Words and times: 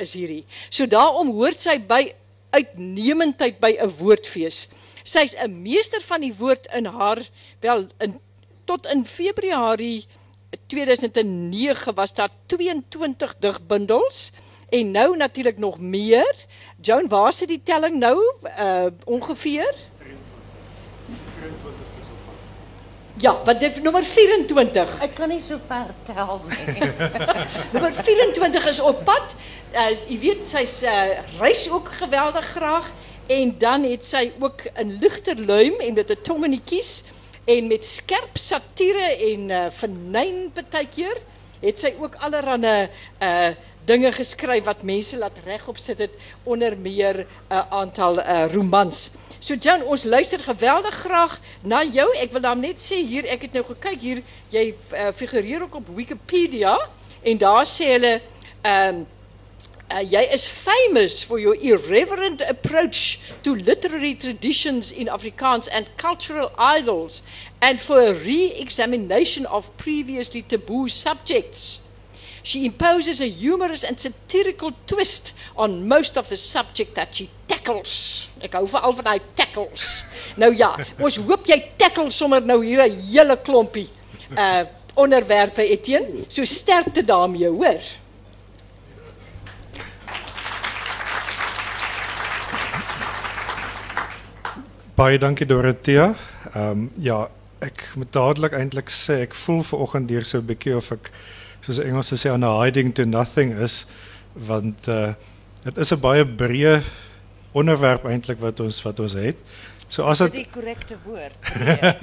is 0.00 0.14
hierdie. 0.14 0.44
So 0.70 0.86
daarom 0.86 1.32
hoort 1.36 1.58
sy 1.58 1.78
by 1.80 2.12
uitnemendheid 2.50 3.60
by 3.60 3.76
'n 3.78 3.92
woordfees. 3.98 4.68
Sy's 5.04 5.36
'n 5.36 5.62
meester 5.62 6.00
van 6.00 6.20
die 6.20 6.34
woord 6.34 6.66
in 6.74 6.84
haar 6.84 7.20
wel 7.60 7.86
in 7.98 8.20
tot 8.64 8.86
in 8.86 9.06
Februarie 9.06 10.06
2009 10.66 11.94
was 11.94 12.14
daar 12.14 12.30
22 12.46 13.34
digbundels 13.38 14.32
en 14.68 14.90
nou 14.90 15.16
natuurlik 15.16 15.58
nog 15.58 15.78
meer. 15.80 16.34
Joan, 16.80 17.08
waar 17.08 17.32
sit 17.32 17.48
die 17.48 17.62
telling 17.62 17.96
nou? 17.98 18.18
Uh 18.58 18.86
ongeveer 19.04 19.74
Ja, 23.20 23.42
wat 23.44 23.62
is 23.62 23.80
nummer 23.80 24.04
24? 24.04 25.02
Ik 25.02 25.14
kan 25.14 25.28
niet 25.28 25.42
zo 25.42 25.56
ver 25.66 25.86
tellen. 26.02 26.40
Nummer 27.72 27.92
24 27.92 28.66
is 28.66 28.80
op 28.80 29.04
pad. 29.04 29.34
Uh, 29.72 29.88
je 30.08 30.18
weet, 30.18 30.46
zij 30.46 30.64
uh, 30.82 31.18
reis 31.38 31.70
ook 31.70 31.88
geweldig 31.88 32.46
graag. 32.46 32.92
En 33.26 33.54
dan 33.58 33.82
heeft 33.82 34.04
zij 34.04 34.32
ook 34.40 34.60
een 34.74 34.98
luchterluim 35.00 35.74
en 35.74 35.94
met 35.94 36.08
de 36.08 36.20
tongen 36.20 36.50
niet 36.50 36.64
kies. 36.64 37.02
En 37.44 37.66
met 37.66 37.84
scherp 37.84 38.30
satire 38.32 39.16
en 39.32 39.48
uh, 39.48 39.64
venijn 39.68 40.50
partykeer 40.52 41.16
het 41.60 41.78
sy 41.78 41.94
ook 42.00 42.14
allerlei 42.14 42.88
uh 43.22 43.48
dinge 43.88 44.12
geskryf 44.12 44.64
wat 44.64 44.82
mense 44.82 45.16
laat 45.16 45.38
regop 45.44 45.78
sit 45.80 45.98
het 45.98 46.10
onder 46.42 46.76
meer 46.78 47.16
'n 47.16 47.26
uh, 47.52 47.62
aantal 47.70 48.18
uh, 48.18 48.52
romans. 48.52 49.10
So 49.40 49.54
Jan, 49.54 49.84
ons 49.86 50.04
luister 50.04 50.38
geweldig 50.42 50.94
graag 50.94 51.40
na 51.62 51.84
jou. 51.86 52.08
Ek 52.18 52.32
wil 52.34 52.42
dan 52.42 52.60
net 52.60 52.80
sê 52.82 52.98
hier, 53.06 53.26
ek 53.30 53.46
het 53.46 53.58
nou 53.58 53.64
gekyk 53.68 54.00
hier, 54.02 54.22
jy 54.50 54.64
uh, 54.72 55.12
figureer 55.14 55.62
ook 55.62 55.78
op 55.78 55.92
Wikipedia 55.94 56.74
en 57.22 57.38
daar 57.38 57.66
sê 57.66 57.94
hulle 57.94 58.18
ehm 58.66 58.98
um, 58.98 59.06
uh, 59.88 60.02
jy 60.04 60.20
is 60.34 60.48
famous 60.48 61.22
for 61.24 61.38
your 61.40 61.56
irreverent 61.62 62.42
approach 62.42 63.20
to 63.42 63.54
literary 63.54 64.14
traditions 64.14 64.90
in 64.92 65.08
Afrikaans 65.08 65.68
and 65.72 65.88
cultural 65.96 66.50
idols 66.58 67.22
and 67.62 67.80
for 67.80 68.00
a 68.00 68.12
re-examination 68.12 69.46
of 69.46 69.70
previously 69.76 70.42
taboo 70.42 70.88
subjects. 70.88 71.80
She 72.48 72.64
imposes 72.64 73.20
a 73.20 73.28
humorous 73.28 73.84
and 73.84 74.00
satirical 74.00 74.72
twist 74.86 75.34
on 75.54 75.86
most 75.86 76.16
of 76.16 76.30
the 76.30 76.36
subject 76.36 76.94
that 76.94 77.14
she 77.14 77.28
tackles. 77.46 78.30
Ek 78.40 78.54
hou 78.56 78.64
veral 78.64 78.94
van 78.96 79.04
daai 79.04 79.20
tackles. 79.36 80.06
Nou 80.40 80.48
ja, 80.56 80.70
ons 80.96 81.18
hoop 81.28 81.44
jy 81.44 81.58
tackle 81.76 82.08
sommer 82.08 82.40
nou 82.40 82.62
hier 82.64 82.80
'n 82.86 83.02
hele 83.10 83.36
klompie 83.44 83.90
uh 84.32 84.64
onderwerpe 84.96 85.62
Etienne. 85.62 86.24
So 86.28 86.44
sterkte 86.44 87.04
daarmee, 87.04 87.52
hoor. 87.52 87.84
Baie 94.96 95.18
dankie 95.18 95.46
Dorothea. 95.46 96.14
Ehm 96.54 96.70
um, 96.70 96.90
ja, 96.96 97.28
ek 97.60 97.90
moet 97.94 98.12
dadelik 98.12 98.56
eintlik 98.56 98.88
sê 98.88 99.20
ek 99.28 99.34
voel 99.34 99.62
ver 99.62 99.84
oggend 99.84 100.08
deur 100.08 100.24
so 100.24 100.38
'n 100.40 100.48
bietjie 100.48 100.76
of 100.76 100.90
ek 100.96 101.12
soos 101.60 101.78
Engels 101.78 102.12
sê 102.12 102.30
on 102.32 102.44
a 102.44 102.52
hiding 102.62 102.92
to 102.94 103.04
nothing 103.04 103.52
is 103.52 103.86
want 104.34 104.88
uh 104.88 105.14
dit 105.64 105.78
is 105.78 105.92
'n 105.92 106.00
baie 106.00 106.24
breë 106.24 106.82
onderwerp 107.52 108.04
eintlik 108.04 108.40
wat 108.40 108.60
ons 108.60 108.82
wat 108.82 109.00
ons 109.00 109.12
het. 109.12 109.36
So 109.88 110.04
as 110.04 110.20
dit 110.20 110.44
die 110.44 110.50
korrekte 110.52 110.98
woord. 111.04 111.32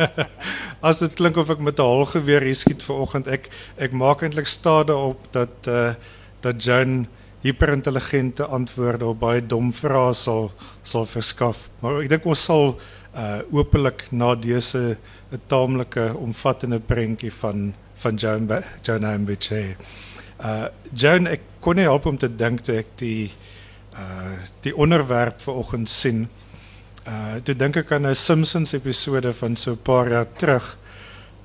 as 0.90 1.00
dit 1.00 1.14
klink 1.14 1.38
of 1.38 1.50
ek 1.54 1.62
met 1.62 1.80
'n 1.80 1.86
halgeweer 1.86 2.42
hier 2.42 2.58
skiet 2.58 2.82
ver 2.84 2.98
oggend, 3.06 3.28
ek 3.28 3.50
ek 3.78 3.94
maak 3.94 4.24
eintlik 4.24 4.50
stade 4.50 4.94
op 4.94 5.22
dat 5.32 5.70
uh 5.70 5.94
dat 6.42 6.62
Jan 6.62 7.08
hyperintelligente 7.42 8.46
antwoorde 8.46 9.06
op 9.06 9.20
baie 9.20 9.42
dom 9.42 9.72
vrae 9.74 10.14
sal 10.14 10.52
sal 10.84 11.06
verskaf. 11.06 11.70
Maar 11.82 12.02
ek 12.04 12.10
dink 12.10 12.26
ons 12.26 12.46
sal 12.46 12.78
uh 13.14 13.42
openlik 13.54 14.10
na 14.12 14.36
dese 14.36 14.98
'n 15.32 15.42
taamlike 15.48 16.14
omvattende 16.18 16.80
prentjie 16.80 17.32
van 17.32 17.74
van 18.06 18.20
Joan 18.22 18.48
Joan 18.86 19.04
Ambich 19.10 19.50
hê. 19.50 19.76
Uh 20.38 20.68
Joan 20.94 21.30
ek 21.32 21.42
kon 21.64 21.80
nie 21.80 21.88
help 21.88 22.06
om 22.06 22.18
te 22.22 22.30
dink 22.30 22.64
toe 22.66 22.80
ek 22.84 22.96
die 23.02 23.32
uh 23.98 24.36
die 24.66 24.76
onderwerp 24.76 25.42
vanoggend 25.46 25.90
sien. 25.90 26.26
Uh 27.08 27.42
toe 27.46 27.56
dink 27.58 27.78
ek 27.82 27.94
aan 27.96 28.08
'n 28.08 28.16
Simpsons 28.16 28.74
episode 28.78 29.34
van 29.34 29.56
so 29.56 29.72
'n 29.72 29.82
paar 29.84 30.10
jaar 30.10 30.28
terug. 30.28 30.78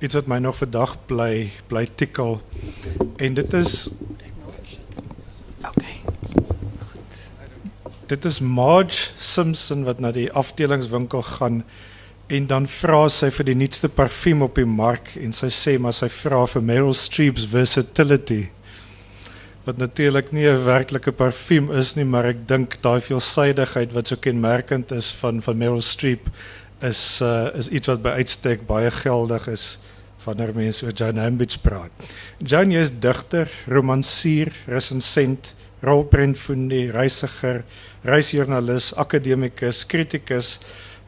Iets 0.01 0.15
wat 0.15 0.27
my 0.27 0.39
nog 0.39 0.57
vandag 0.57 0.97
bly 1.05 1.49
bly 1.67 1.85
tikkel. 1.95 2.41
En 3.17 3.33
dit 3.33 3.53
is 3.53 3.89
Okay. 5.61 6.01
Dit 8.07 8.25
is 8.25 8.39
Marge 8.39 9.13
Simpson 9.17 9.83
wat 9.83 9.99
na 9.99 10.11
die 10.11 10.31
afdelingswinkel 10.31 11.21
gaan 11.21 11.63
en 12.31 12.47
dan 12.47 12.67
vra 12.69 13.03
sy 13.11 13.27
vir 13.35 13.49
die 13.49 13.57
nuutste 13.59 13.89
parfuum 13.91 14.45
op 14.45 14.55
die 14.55 14.67
mark 14.67 15.09
en 15.19 15.33
sy 15.35 15.49
sê 15.51 15.75
maar 15.81 15.95
sy 15.95 16.07
vra 16.21 16.45
vir 16.53 16.63
Meryl 16.63 16.95
Streep's 16.95 17.43
versatility. 17.51 18.45
Wat 19.65 19.77
natuurlik 19.77 20.31
nie 20.31 20.47
'n 20.47 20.63
werklike 20.65 21.11
parfuum 21.11 21.71
is 21.71 21.95
nie, 21.95 22.05
maar 22.05 22.25
ek 22.25 22.47
dink 22.47 22.81
daai 22.81 23.01
veelsidigheid 23.01 23.93
wat 23.93 24.07
so 24.07 24.15
kenmerkend 24.15 24.91
is 24.91 25.11
van 25.11 25.41
van 25.41 25.57
Meryl 25.57 25.81
Streep 25.81 26.29
is 26.81 27.21
uh, 27.21 27.49
is 27.53 27.69
iets 27.69 27.87
wat 27.87 28.01
by 28.01 28.09
uitstek 28.09 28.65
baie 28.67 28.91
geldig 28.91 29.47
is 29.47 29.77
wanneer 30.23 30.53
mense 30.53 30.85
oor 30.85 30.93
John 30.93 31.17
Hambidge 31.17 31.59
praat. 31.59 31.91
John 32.37 32.71
is 32.71 32.91
digter, 32.99 33.49
romansier, 33.67 34.51
resensent, 34.67 35.55
rolprentfundie, 35.81 36.91
reisiger, 36.91 37.63
reisjoernalis, 38.03 38.93
akademikus, 38.95 39.85
kritikus, 39.85 40.59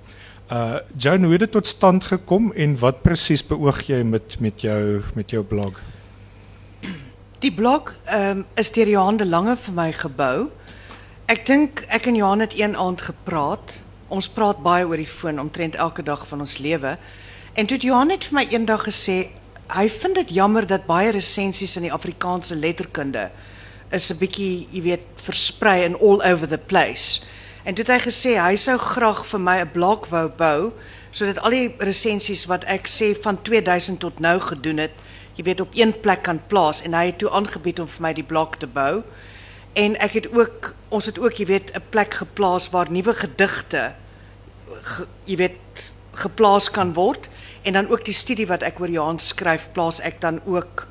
Uh 0.50 0.78
Joan, 0.96 1.24
hoe 1.24 1.32
het 1.32 1.40
dit 1.44 1.50
tot 1.50 1.66
stand 1.66 2.04
gekom 2.04 2.52
en 2.54 2.78
wat 2.80 3.02
presies 3.02 3.46
beoog 3.46 3.82
jy 3.90 4.02
met 4.06 4.40
met 4.40 4.60
jou 4.62 5.02
met 5.14 5.30
jou 5.30 5.44
blog? 5.44 5.95
Die 7.46 7.54
blog 7.54 7.92
um, 8.10 8.40
is 8.58 8.72
deur 8.74 8.88
Johan 8.88 9.20
de 9.20 9.26
Lange 9.26 9.52
vir 9.56 9.74
my 9.76 9.92
gebou. 9.94 10.48
Ek 11.30 11.44
dink 11.46 11.84
ek 11.94 12.08
en 12.10 12.16
Johan 12.18 12.42
het 12.42 12.56
een 12.58 12.72
aand 12.74 13.04
gepraat. 13.06 13.76
Ons 14.10 14.26
praat 14.34 14.58
baie 14.64 14.82
oor 14.82 14.98
die 14.98 15.06
foon 15.06 15.38
omtrent 15.38 15.78
elke 15.78 16.02
dag 16.02 16.24
van 16.26 16.42
ons 16.42 16.56
lewe. 16.58 16.96
En 17.54 17.70
toe 17.70 17.78
het 17.78 18.26
vir 18.26 18.34
my 18.40 18.44
eendag 18.50 18.82
gesê 18.88 19.28
hy 19.70 19.86
vind 20.00 20.18
dit 20.18 20.34
jammer 20.40 20.66
dat 20.66 20.90
baie 20.90 21.14
resensies 21.14 21.76
in 21.78 21.86
die 21.86 21.94
Afrikaanse 21.94 22.58
letterkunde 22.58 23.30
is 23.94 24.10
'n 24.10 24.18
bietjie, 24.18 24.66
jy 24.72 24.82
weet, 24.82 25.06
versprei 25.14 25.84
in 25.84 25.94
all 25.94 26.18
over 26.26 26.48
the 26.48 26.58
place. 26.58 27.22
En 27.62 27.74
toe 27.74 27.84
het 27.86 27.94
hy 27.94 28.10
gesê 28.10 28.34
hy 28.42 28.56
graag 28.78 29.22
vir 29.26 29.40
my 29.40 29.60
'n 29.60 29.70
blok 29.70 30.06
wou 30.10 30.28
bou 30.28 30.72
sodat 31.12 31.38
al 31.38 31.50
die 31.50 31.76
wat 32.46 32.64
ek 32.64 32.88
sê 32.88 33.14
van 33.22 33.38
2000 33.42 34.00
tot 34.00 34.18
nou 34.18 34.40
gedoen 34.40 34.78
het, 34.78 34.92
jy 35.36 35.44
weet 35.44 35.60
op 35.60 35.74
een 35.74 35.92
plek 36.00 36.22
kan 36.22 36.40
plaas 36.48 36.82
en 36.82 36.94
hy 36.94 37.06
het 37.06 37.18
toe 37.18 37.30
aangebied 37.30 37.80
om 37.80 37.88
vir 37.88 38.02
my 38.02 38.12
die 38.12 38.24
blok 38.24 38.56
te 38.56 38.66
bou. 38.66 39.02
En 39.76 39.96
ek 40.00 40.12
het 40.12 40.32
ook 40.32 40.72
ons 40.88 41.06
het 41.06 41.18
ook, 41.18 41.36
jy 41.36 41.46
weet, 41.46 41.70
'n 41.76 41.82
plek 41.90 42.14
geplaas 42.14 42.70
waar 42.70 42.90
nuwe 42.90 43.14
gedigte 43.14 43.92
ge, 44.82 45.06
jy 45.24 45.36
weet 45.36 45.92
geplaas 46.16 46.70
kan 46.72 46.94
word 46.96 47.28
en 47.66 47.76
dan 47.76 47.88
ook 47.92 48.04
die 48.06 48.16
studie 48.16 48.46
wat 48.48 48.64
ek 48.66 48.80
oor 48.80 48.90
Johan 48.92 49.18
skryf 49.22 49.68
plaas 49.76 50.00
ek 50.00 50.20
dan 50.22 50.40
ook 50.48 50.86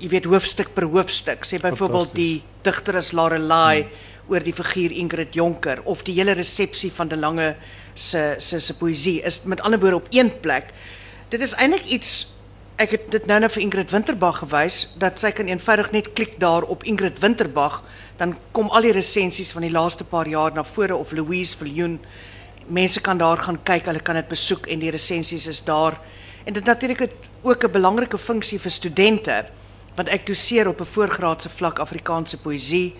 jy 0.00 0.10
weet 0.12 0.28
hoofstuk 0.28 0.72
per 0.76 0.88
hoofstuk 0.92 1.46
sê 1.48 1.60
byvoorbeeld 1.62 2.14
die 2.16 2.44
digter 2.66 2.98
is 3.00 3.12
Lorelei 3.16 3.82
hmm. 3.82 3.90
oor 4.32 4.44
die 4.44 4.54
figuur 4.56 4.94
Ingrid 4.94 5.36
Jonker 5.36 5.82
of 5.84 6.04
die 6.06 6.16
hele 6.18 6.36
resepsie 6.36 6.92
van 6.92 7.10
De 7.12 7.18
Lange 7.20 7.54
se 7.94 8.36
se 8.38 8.60
se 8.60 8.76
poësie 8.76 9.20
is 9.28 9.42
met 9.44 9.60
ander 9.64 9.80
woorde 9.80 10.02
op 10.04 10.10
een 10.14 10.32
plek 10.40 10.72
dit 11.32 11.40
is 11.40 11.56
eintlik 11.56 11.86
iets 11.98 12.35
ek 12.76 12.90
het 12.92 13.04
dit 13.08 13.26
nou 13.28 13.38
nou 13.40 13.48
vir 13.48 13.62
Ingrid 13.62 13.90
Winterbag 13.90 14.42
gewys 14.42 14.82
dat 15.00 15.20
sy 15.20 15.30
kan 15.32 15.48
eenvoudig 15.48 15.94
net 15.94 16.08
klik 16.12 16.34
daar 16.42 16.64
op 16.68 16.82
Ingrid 16.84 17.22
Winterbag 17.22 17.78
dan 18.20 18.34
kom 18.52 18.68
al 18.68 18.84
die 18.84 18.92
resensies 18.92 19.54
van 19.56 19.64
die 19.64 19.72
laaste 19.72 20.04
paar 20.04 20.28
jaar 20.28 20.52
na 20.52 20.64
vore 20.64 20.96
of 20.96 21.14
Louise 21.16 21.56
Viljoen 21.56 21.96
mense 22.68 23.00
kan 23.00 23.16
daar 23.18 23.40
gaan 23.40 23.56
kyk, 23.62 23.86
hulle 23.88 24.02
kan 24.04 24.18
dit 24.20 24.28
besoek 24.28 24.66
en 24.68 24.82
die 24.82 24.90
resensies 24.90 25.46
is 25.46 25.62
daar. 25.64 25.96
En 26.44 26.52
dit 26.52 26.64
natuurlik 26.64 27.08
ook 27.42 27.64
'n 27.64 27.72
belangrike 27.72 28.18
funksie 28.18 28.58
vir 28.58 28.70
studente 28.70 29.46
want 29.96 30.08
ek 30.08 30.26
doseer 30.26 30.68
op 30.68 30.80
'n 30.80 30.92
voorgraadse 30.92 31.48
vlak 31.48 31.78
Afrikaanse 31.78 32.36
poësie 32.36 32.94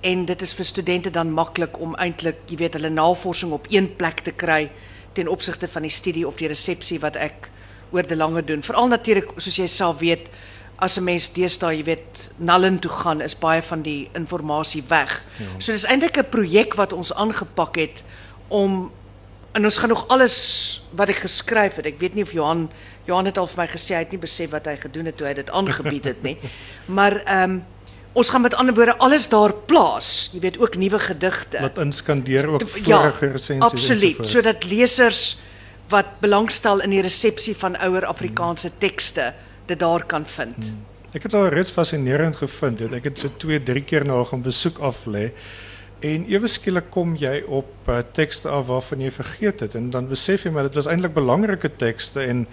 en 0.00 0.24
dit 0.24 0.42
is 0.42 0.54
vir 0.54 0.64
studente 0.64 1.10
dan 1.10 1.32
maklik 1.32 1.80
om 1.80 1.94
eintlik, 1.94 2.36
jy 2.46 2.56
weet, 2.56 2.74
hulle 2.74 2.90
navorsing 2.90 3.52
op 3.52 3.66
een 3.68 3.96
plek 3.96 4.20
te 4.20 4.32
kry 4.32 4.70
ten 5.12 5.28
opsigte 5.28 5.68
van 5.68 5.82
die 5.82 5.90
studie 5.90 6.26
of 6.26 6.36
die 6.36 6.48
resepsie 6.48 7.00
wat 7.00 7.16
ek 7.16 7.50
oor 7.90 8.06
de 8.06 8.16
lange 8.16 8.44
doen. 8.44 8.62
Veral 8.62 8.88
natuurlik 8.88 9.32
soos 9.36 9.56
jy 9.56 9.66
self 9.66 9.98
weet, 9.98 10.28
as 10.78 10.98
'n 10.98 11.04
mens 11.04 11.32
deesdae, 11.32 11.76
jy 11.76 11.84
weet, 11.84 12.30
nallen 12.36 12.78
toe 12.78 12.90
gaan, 12.90 13.20
is 13.20 13.38
baie 13.38 13.62
van 13.62 13.82
die 13.82 14.08
inligting 14.14 14.88
weg. 14.88 15.24
Ja. 15.38 15.46
So 15.58 15.72
dis 15.72 15.84
eintlik 15.84 16.18
'n 16.18 16.28
projek 16.30 16.74
wat 16.74 16.92
ons 16.92 17.14
aangepak 17.14 17.76
het 17.76 18.02
om 18.48 18.90
en 19.52 19.64
ons 19.64 19.78
gaan 19.78 19.88
nog 19.88 20.08
alles 20.08 20.36
wat 20.90 21.08
ek 21.08 21.16
geskryf 21.16 21.76
het. 21.76 21.86
Ek 21.86 21.98
weet 21.98 22.14
nie 22.14 22.22
of 22.22 22.32
Johan 22.32 22.70
Johan 23.08 23.24
het 23.24 23.38
al 23.38 23.46
vir 23.46 23.62
my 23.62 23.66
gesê 23.66 23.96
hy 23.96 24.04
het 24.04 24.10
nie 24.12 24.20
besef 24.20 24.50
wat 24.50 24.66
hy 24.66 24.76
gedoen 24.76 25.08
het 25.08 25.16
toe 25.16 25.26
hy 25.26 25.34
dit 25.34 25.50
aangebied 25.50 26.04
het 26.04 26.22
nie. 26.22 26.38
Maar 26.98 27.22
ehm 27.24 27.50
um, 27.50 27.64
ons 28.18 28.30
gaan 28.30 28.42
met 28.42 28.54
ander 28.58 28.74
woorde 28.74 28.96
alles 28.98 29.28
daar 29.28 29.52
plaas. 29.52 30.30
Jy 30.32 30.40
weet 30.40 30.58
ook 30.58 30.76
nuwe 30.76 30.98
gedigte. 30.98 31.60
Wat 31.60 31.78
inskandeer 31.78 32.48
ook 32.48 32.64
vorige 32.68 32.90
ja, 32.90 33.12
resensies. 33.20 33.72
Absoluut, 33.72 34.26
sodat 34.26 34.64
lesers 34.64 35.38
wat 35.88 36.18
belangstel 36.20 36.82
in 36.84 36.90
die 36.90 37.02
resepsie 37.04 37.56
van 37.56 37.76
ouer 37.76 38.06
Afrikaanse 38.06 38.70
tekste 38.78 39.32
dit 39.66 39.78
daar 39.78 40.04
kan 40.04 40.26
vind. 40.26 40.56
Hmm. 40.56 40.84
Ek 41.16 41.24
het 41.24 41.34
al 41.34 41.48
reeds 41.48 41.72
fascinerend 41.72 42.36
gevind. 42.36 42.82
Ek 42.92 43.08
het 43.08 43.18
so 43.18 43.32
2, 43.40 43.62
3 43.64 43.84
keer 43.88 44.04
na 44.04 44.20
gaan 44.28 44.44
besoek 44.44 44.78
af 44.84 45.06
lê. 45.08 45.30
En 46.04 46.26
ewe 46.30 46.48
skielik 46.48 46.90
kom 46.94 47.16
jy 47.18 47.40
op 47.48 47.88
uh, 47.88 48.02
tekste 48.14 48.50
af 48.54 48.68
waarvan 48.68 49.00
jy 49.02 49.10
vergeet 49.10 49.64
het 49.64 49.74
en 49.74 49.88
dan 49.90 50.06
besef 50.10 50.44
jy 50.46 50.52
maar 50.54 50.68
dit 50.68 50.76
was 50.78 50.86
eintlik 50.86 51.16
belangrike 51.16 51.72
tekste 51.80 52.22
en 52.22 52.44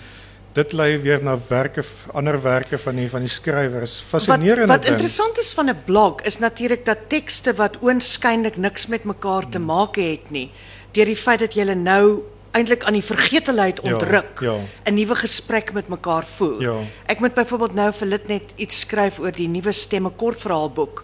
dit 0.56 0.74
lei 0.74 0.96
weer 1.04 1.22
na 1.22 1.36
werke 1.50 1.84
ander 2.16 2.40
werke 2.42 2.80
van 2.80 2.96
die 2.96 3.10
van 3.12 3.26
die 3.28 3.30
skrywers. 3.30 4.00
Fascinerend. 4.08 4.72
Wat, 4.72 4.88
wat 4.88 4.94
interessant 4.96 5.38
is 5.38 5.52
van 5.54 5.70
'n 5.70 5.84
blog 5.86 6.24
is 6.24 6.40
natuurlik 6.40 6.86
dat 6.86 7.10
tekste 7.12 7.54
wat 7.54 7.78
oënskynlik 7.84 8.58
niks 8.58 8.88
met 8.88 9.04
mekaar 9.04 9.50
te 9.50 9.60
maak 9.60 9.96
het 9.96 10.32
nie, 10.32 10.50
deur 10.92 11.06
die 11.06 11.20
feit 11.20 11.40
dat 11.40 11.54
jy 11.54 11.64
nou 11.74 12.24
eintlik 12.56 12.84
aan 12.88 12.96
die 12.96 13.04
vergetelheid 13.04 13.82
ontruk. 13.84 14.40
Ja, 14.40 14.54
ja. 14.54 14.92
'n 14.92 14.94
Nuwe 14.94 15.16
gesprek 15.16 15.74
met 15.74 15.88
mekaar 15.88 16.26
voer. 16.26 16.62
Ja. 16.62 16.76
Ek 17.06 17.20
moet 17.20 17.34
byvoorbeeld 17.34 17.74
nou 17.74 17.94
vir 17.94 18.08
Lit 18.08 18.28
net 18.28 18.54
iets 18.56 18.80
skryf 18.80 19.20
oor 19.20 19.32
die 19.32 19.48
nuwe 19.48 19.72
stemme 19.72 20.10
kortverhaalboek. 20.10 21.04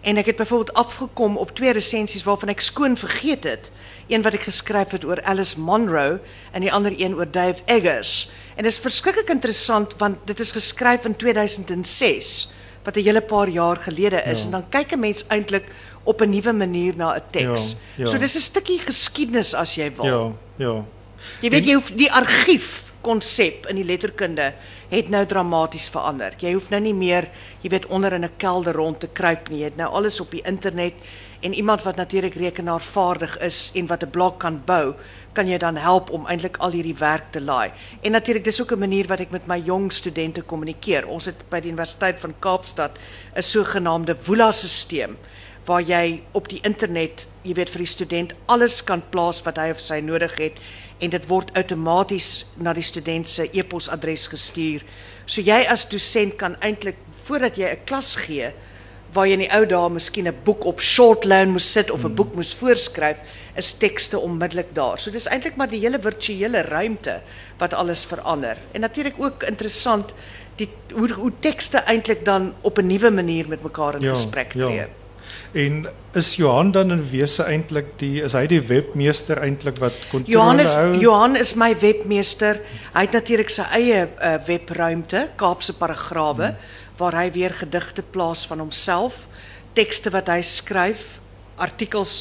En 0.00 0.16
ek 0.16 0.26
het 0.26 0.36
byvoorbeeld 0.36 0.74
afgekom 0.74 1.36
op 1.36 1.50
twee 1.50 1.72
resensies 1.72 2.22
waarvan 2.22 2.48
ek 2.48 2.60
skoon 2.60 2.96
vergeet 2.96 3.44
het. 3.44 3.70
Een 4.06 4.22
wat 4.22 4.34
ek 4.34 4.42
geskryf 4.42 4.90
het 4.90 5.04
oor 5.04 5.22
Alice 5.22 5.60
Munro 5.60 6.18
en 6.52 6.60
die 6.60 6.72
ander 6.72 6.92
een 6.96 7.14
oor 7.14 7.30
Dave 7.30 7.62
Eggers. 7.64 8.30
En 8.56 8.62
dit 8.62 8.72
is 8.72 8.78
verskriklik 8.78 9.28
interessant 9.28 9.94
want 9.96 10.16
dit 10.24 10.40
is 10.40 10.50
geskryf 10.52 11.04
in 11.04 11.16
2006 11.16 12.48
wat 12.84 12.96
'n 12.96 13.02
hele 13.02 13.20
paar 13.20 13.48
jaar 13.48 13.76
gelede 13.76 14.22
is 14.24 14.40
ja. 14.40 14.44
en 14.44 14.50
dan 14.50 14.68
kyk 14.68 14.92
'n 14.92 15.00
mens 15.00 15.24
eintlik 15.28 15.64
op 16.02 16.20
'n 16.20 16.30
nuwe 16.30 16.52
manier 16.52 16.96
na 16.96 17.14
'n 17.14 17.22
teks. 17.30 17.76
Ja, 17.96 18.04
ja. 18.04 18.06
So 18.06 18.18
dis 18.18 18.36
'n 18.36 18.40
stukkie 18.40 18.78
geskiedenis 18.78 19.54
as 19.54 19.74
jy 19.74 19.92
wil. 19.94 20.04
Ja, 20.04 20.66
ja. 20.66 20.84
Jy 21.40 21.50
weet 21.50 21.64
jy 21.64 21.74
hoef 21.74 21.92
die 21.94 22.12
argief 22.12 22.92
konsep 23.00 23.66
in 23.66 23.76
die 23.76 23.84
letterkunde 23.84 24.52
het 24.92 25.08
nou 25.08 25.24
dramaties 25.26 25.88
verander. 25.92 26.34
Jy 26.38 26.52
hoef 26.52 26.68
nou 26.70 26.80
nie 26.80 26.94
meer, 26.94 27.28
jy 27.62 27.70
weet, 27.70 27.86
onder 27.86 28.12
in 28.12 28.24
'n 28.24 28.36
kelder 28.36 28.74
rond 28.74 29.00
te 29.00 29.08
kruip 29.08 29.48
nie. 29.48 29.58
Jy 29.58 29.64
het 29.64 29.76
nou 29.76 29.90
alles 29.90 30.20
op 30.20 30.30
die 30.30 30.42
internet 30.44 30.94
en 31.40 31.54
iemand 31.54 31.82
wat 31.82 31.96
natuurlik 31.96 32.34
rekenaarvaardig 32.34 33.38
is 33.38 33.70
en 33.74 33.86
wat 33.86 34.02
'n 34.02 34.10
blok 34.10 34.38
kan 34.38 34.62
bou, 34.64 34.94
kan 35.32 35.48
jy 35.48 35.58
dan 35.58 35.76
help 35.76 36.10
om 36.10 36.26
eintlik 36.26 36.56
al 36.56 36.70
hierdie 36.70 36.96
werk 36.98 37.30
te 37.32 37.40
laai. 37.40 37.72
En 38.02 38.12
natuurlik 38.12 38.44
dis 38.44 38.60
ook 38.60 38.72
'n 38.72 38.78
manier 38.78 39.06
wat 39.06 39.20
ek 39.20 39.30
met 39.30 39.46
my 39.46 39.58
jong 39.58 39.92
studente 39.92 40.42
kommunikeer. 40.42 41.06
Ons 41.06 41.24
het 41.24 41.44
by 41.48 41.60
die 41.60 41.70
Universiteit 41.70 42.20
van 42.20 42.34
Kaapstad 42.38 42.98
'n 43.34 43.42
sogenaamde 43.42 44.16
Woela-stelsel 44.24 45.16
waar 45.64 45.82
jy 45.82 46.22
op 46.32 46.48
die 46.48 46.60
internet, 46.66 47.26
jy 47.42 47.54
weet 47.54 47.70
vir 47.70 47.84
die 47.84 47.90
student 47.90 48.34
alles 48.46 48.80
kan 48.84 49.02
plaas 49.10 49.42
wat 49.46 49.56
hy 49.56 49.70
of 49.70 49.80
sy 49.80 50.00
nodig 50.00 50.34
het 50.38 50.58
en 51.02 51.10
dit 51.10 51.28
word 51.30 51.50
outomaties 51.58 52.44
na 52.56 52.72
die 52.72 52.86
student 52.86 53.28
se 53.28 53.48
e-posadres 53.52 54.28
gestuur. 54.32 54.82
So 55.26 55.40
jy 55.40 55.62
as 55.70 55.88
dosent 55.90 56.36
kan 56.36 56.56
eintlik 56.60 56.98
voordat 57.24 57.56
jy 57.56 57.70
'n 57.70 57.84
klas 57.84 58.16
gee 58.16 58.52
waar 59.12 59.28
jy 59.28 59.36
in 59.36 59.44
die 59.44 59.52
ou 59.52 59.64
dae 59.68 59.88
miskien 59.92 60.28
'n 60.28 60.44
boek 60.44 60.64
op 60.64 60.80
shortline 60.80 61.52
moes 61.52 61.72
sit 61.72 61.90
of 61.90 62.00
'n 62.00 62.06
hmm. 62.06 62.14
boek 62.14 62.34
moes 62.34 62.54
voorskryf, 62.54 63.18
is 63.56 63.72
tekste 63.72 64.18
onmiddellik 64.18 64.74
daar. 64.74 64.98
So 64.98 65.10
dis 65.10 65.26
eintlik 65.26 65.56
maar 65.56 65.68
die 65.68 65.80
hele 65.80 66.00
virtuele 66.00 66.62
ruimte 66.62 67.20
wat 67.58 67.74
alles 67.74 68.04
verander. 68.04 68.56
En 68.72 68.80
natuurlik 68.80 69.14
ook 69.18 69.42
interessant 69.42 70.14
die 70.56 70.68
hoe 70.94 71.12
hoe 71.12 71.32
tekste 71.40 71.78
eintlik 71.78 72.24
dan 72.24 72.54
op 72.62 72.78
'n 72.78 72.86
nuwe 72.86 73.10
manier 73.10 73.48
met 73.48 73.62
mekaar 73.62 73.94
in 73.94 74.02
ja, 74.02 74.14
gesprek 74.14 74.50
tree. 74.50 74.74
Ja. 74.74 74.86
En 75.52 75.86
is 76.12 76.36
Johan 76.36 76.70
dan 76.70 76.90
in 76.90 77.10
wese 77.10 77.42
eintlik 77.42 77.86
die 77.96 78.22
is 78.22 78.32
hy 78.32 78.46
die 78.46 78.60
webmeester 78.60 79.38
eintlik 79.38 79.78
wat 79.78 79.92
kontrole 80.10 80.32
Johan 80.32 80.60
is 80.60 80.72
hou? 80.74 80.96
Johan 80.98 81.36
is 81.36 81.54
my 81.54 81.74
webmeester. 81.78 82.60
Hy 82.94 83.00
het 83.00 83.12
natuurlik 83.12 83.50
sy 83.50 83.62
eie 83.76 84.08
uh, 84.08 84.34
webruimte, 84.46 85.28
Kaapse 85.36 85.76
Paragrawe, 85.76 86.44
hmm. 86.44 86.56
Waar 86.98 87.16
hy 87.22 87.30
weer 87.34 87.54
gedigte 87.56 88.02
plaas 88.02 88.46
van 88.46 88.62
homself, 88.62 89.26
tekste 89.74 90.12
wat 90.12 90.28
hy 90.28 90.40
skryf, 90.44 91.20
artikels 91.56 92.14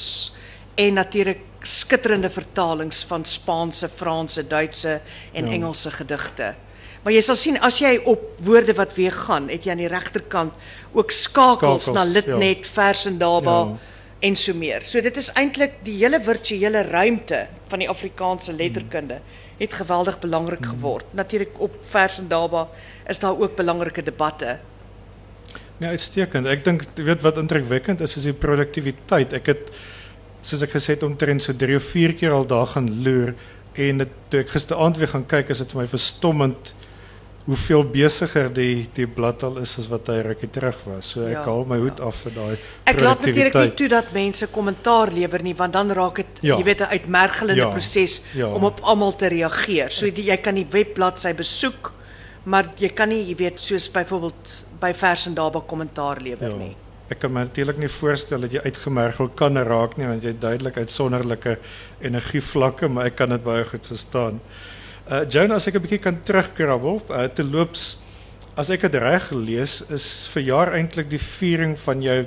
en 0.80 1.00
natuurlik 1.00 1.44
skitterende 1.68 2.30
vertalings 2.30 3.04
van 3.06 3.26
Spaanse, 3.26 3.90
Franse, 3.90 4.44
Duitse 4.48 5.00
en 5.34 5.48
ja. 5.48 5.52
Engelse 5.52 5.92
gedigte. 5.92 6.56
Maar 7.04 7.14
jy 7.14 7.22
sal 7.26 7.38
sien 7.38 7.58
as 7.66 7.80
jy 7.82 7.96
op 8.10 8.22
woorde 8.46 8.74
wat 8.78 8.94
weer 8.98 9.14
gaan, 9.14 9.50
het 9.50 9.66
jy 9.66 9.74
aan 9.74 9.82
die 9.82 9.90
regterkant 9.90 10.54
ook 10.94 11.12
skakels, 11.12 11.88
skakels 11.88 11.96
na 11.96 12.06
Litnet, 12.06 12.66
ja. 12.66 12.74
Vers 12.76 13.06
en 13.10 13.18
Daba 13.22 13.58
ja. 13.58 13.78
En 14.22 14.36
so 14.38 14.54
meer. 14.58 14.86
So 14.86 15.02
dit 15.02 15.18
is 15.18 15.32
eintlik 15.40 15.80
die 15.86 15.98
hele 16.00 16.22
virtuele 16.24 16.84
ruimte 16.90 17.46
van 17.72 17.82
die 17.82 17.90
Afrikaanse 17.90 18.54
letterkunde 18.54 19.22
het 19.62 19.78
geweldig 19.78 20.20
belangrik 20.22 20.66
geword. 20.66 21.06
Hmm. 21.10 21.22
Natuurlik 21.22 21.58
op 21.62 21.78
Vers 21.90 22.20
en 22.20 22.28
Daba 22.30 22.68
is 23.10 23.20
daar 23.20 23.38
ook 23.38 23.56
belangrike 23.56 24.04
debatte. 24.04 24.60
Nee, 25.82 25.90
uitstekend. 25.90 26.46
Ek 26.48 26.64
dink 26.66 26.86
weet 26.96 27.24
wat 27.26 27.40
indrukwekkend 27.42 28.02
is 28.06 28.16
is 28.18 28.28
die 28.30 28.38
produktiwiteit. 28.38 29.34
Ek 29.34 29.50
het 29.50 29.72
soos 30.46 30.62
ek 30.66 30.76
gesê 30.76 30.96
het 30.96 31.06
omtrent 31.06 31.42
so 31.42 31.58
3 31.58 31.78
of 31.78 31.90
4 31.94 32.14
keer 32.18 32.36
al 32.38 32.46
daar 32.50 32.70
gaan 32.74 32.90
loer 33.06 33.34
en 33.82 34.04
dit 34.04 34.14
toe 34.30 34.42
ek 34.42 34.54
gisteraand 34.54 34.98
weer 35.00 35.10
gaan 35.14 35.26
kyk 35.30 35.54
is 35.54 35.62
dit 35.64 35.74
vir 35.74 35.82
my 35.84 35.88
verstommend 35.90 36.74
hoeveel 37.44 37.84
beziger 37.84 38.54
die, 38.54 38.90
die 38.94 39.08
blad 39.08 39.44
al 39.44 39.58
is 39.58 39.78
als 39.78 39.88
wat 39.88 40.08
hij 40.08 40.22
rukkie 40.22 40.50
terug 40.50 40.78
was. 40.84 41.10
So 41.10 41.26
ik 41.26 41.32
ja, 41.32 41.44
hou 41.44 41.68
mijn 41.68 41.82
hoed 41.82 41.98
ja. 41.98 42.04
af 42.04 42.22
van 42.22 42.32
die 42.34 42.58
Ik 42.94 43.00
laat 43.00 43.26
natuurlijk 43.26 43.56
niet 43.56 43.78
toe 43.78 43.88
dat 43.88 44.06
mensen 44.12 44.50
commentaar 44.50 45.12
leveren, 45.14 45.44
nie, 45.44 45.56
want 45.56 45.74
dan 45.74 45.92
raakt 45.92 46.18
het 46.18 46.28
ja. 46.42 46.58
je 46.58 46.64
weet, 46.64 46.80
een 46.80 46.88
uitmergelende 46.88 47.62
ja. 47.62 47.70
proces 47.70 48.22
ja. 48.34 48.48
om 48.48 48.64
op 48.64 48.80
allemaal 48.80 49.16
te 49.16 49.28
reageren. 49.28 49.92
So 49.92 50.08
jij 50.08 50.38
kan 50.38 50.54
die 50.54 50.68
webblad 50.70 51.22
zijn 51.22 51.36
bezoek, 51.36 51.94
maar 52.44 52.66
je 52.76 52.90
kan 52.90 53.08
niet, 53.08 53.28
je 53.28 53.36
weet, 53.36 53.62
zoals 53.62 53.92
bijvoorbeeld 53.92 54.66
bij 54.80 54.96
Vers 54.96 55.26
en 55.26 55.34
Daba 55.34 55.62
commentaar 55.66 56.22
leveren. 56.22 56.60
Ja. 56.60 56.74
Ik 57.08 57.18
kan 57.18 57.32
me 57.32 57.40
natuurlijk 57.40 57.78
niet 57.78 57.92
voorstellen 57.92 58.42
dat 58.42 58.52
je 58.52 58.64
uitgemergeld 58.64 59.32
kan 59.34 59.58
raken, 59.58 60.08
want 60.08 60.22
je 60.22 60.28
hebt 60.28 60.42
duidelijk 60.42 60.78
uitzonderlijke 60.78 61.60
energievlakken, 62.00 62.92
maar 62.92 63.06
ik 63.06 63.16
kan 63.16 63.30
het 63.30 63.44
bij 63.44 63.64
goed 63.64 63.86
verstaan. 63.86 64.42
Uh 65.10 65.26
Joan, 65.30 65.52
as 65.52 65.68
ek 65.68 65.76
'n 65.76 65.82
bietjie 65.82 66.00
kan 66.00 66.22
terugkrabbel, 66.24 67.02
uh 67.10 67.28
te 67.28 67.44
loops 67.44 68.00
as 68.56 68.70
ek 68.70 68.82
dit 68.82 68.96
reg 68.96 69.32
lees, 69.32 69.82
is 69.90 70.28
verjaar 70.32 70.74
eintlik 70.76 71.10
die 71.10 71.22
viering 71.22 71.78
van 71.80 72.02
jou 72.02 72.26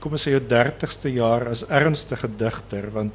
kom 0.00 0.12
ons 0.16 0.22
sê 0.24 0.32
jou 0.32 0.40
30ste 0.40 1.12
jaar 1.12 1.44
as 1.50 1.62
ernstige 1.68 2.28
digter 2.40 2.90
want 2.90 3.12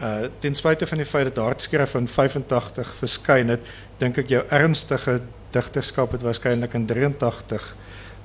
uh 0.00 0.28
ten 0.40 0.54
spyte 0.54 0.86
van 0.86 0.98
die 0.98 1.08
feit 1.08 1.34
dat 1.34 1.44
hartskrif 1.44 1.94
in 1.94 2.08
85 2.08 2.92
verskyn 3.00 3.48
het, 3.48 3.60
dink 3.98 4.18
ek 4.18 4.28
jou 4.28 4.42
ernstige 4.50 5.20
digterskap 5.52 6.12
het 6.12 6.22
waarskynlik 6.22 6.74
in 6.74 6.86
83 6.86 7.72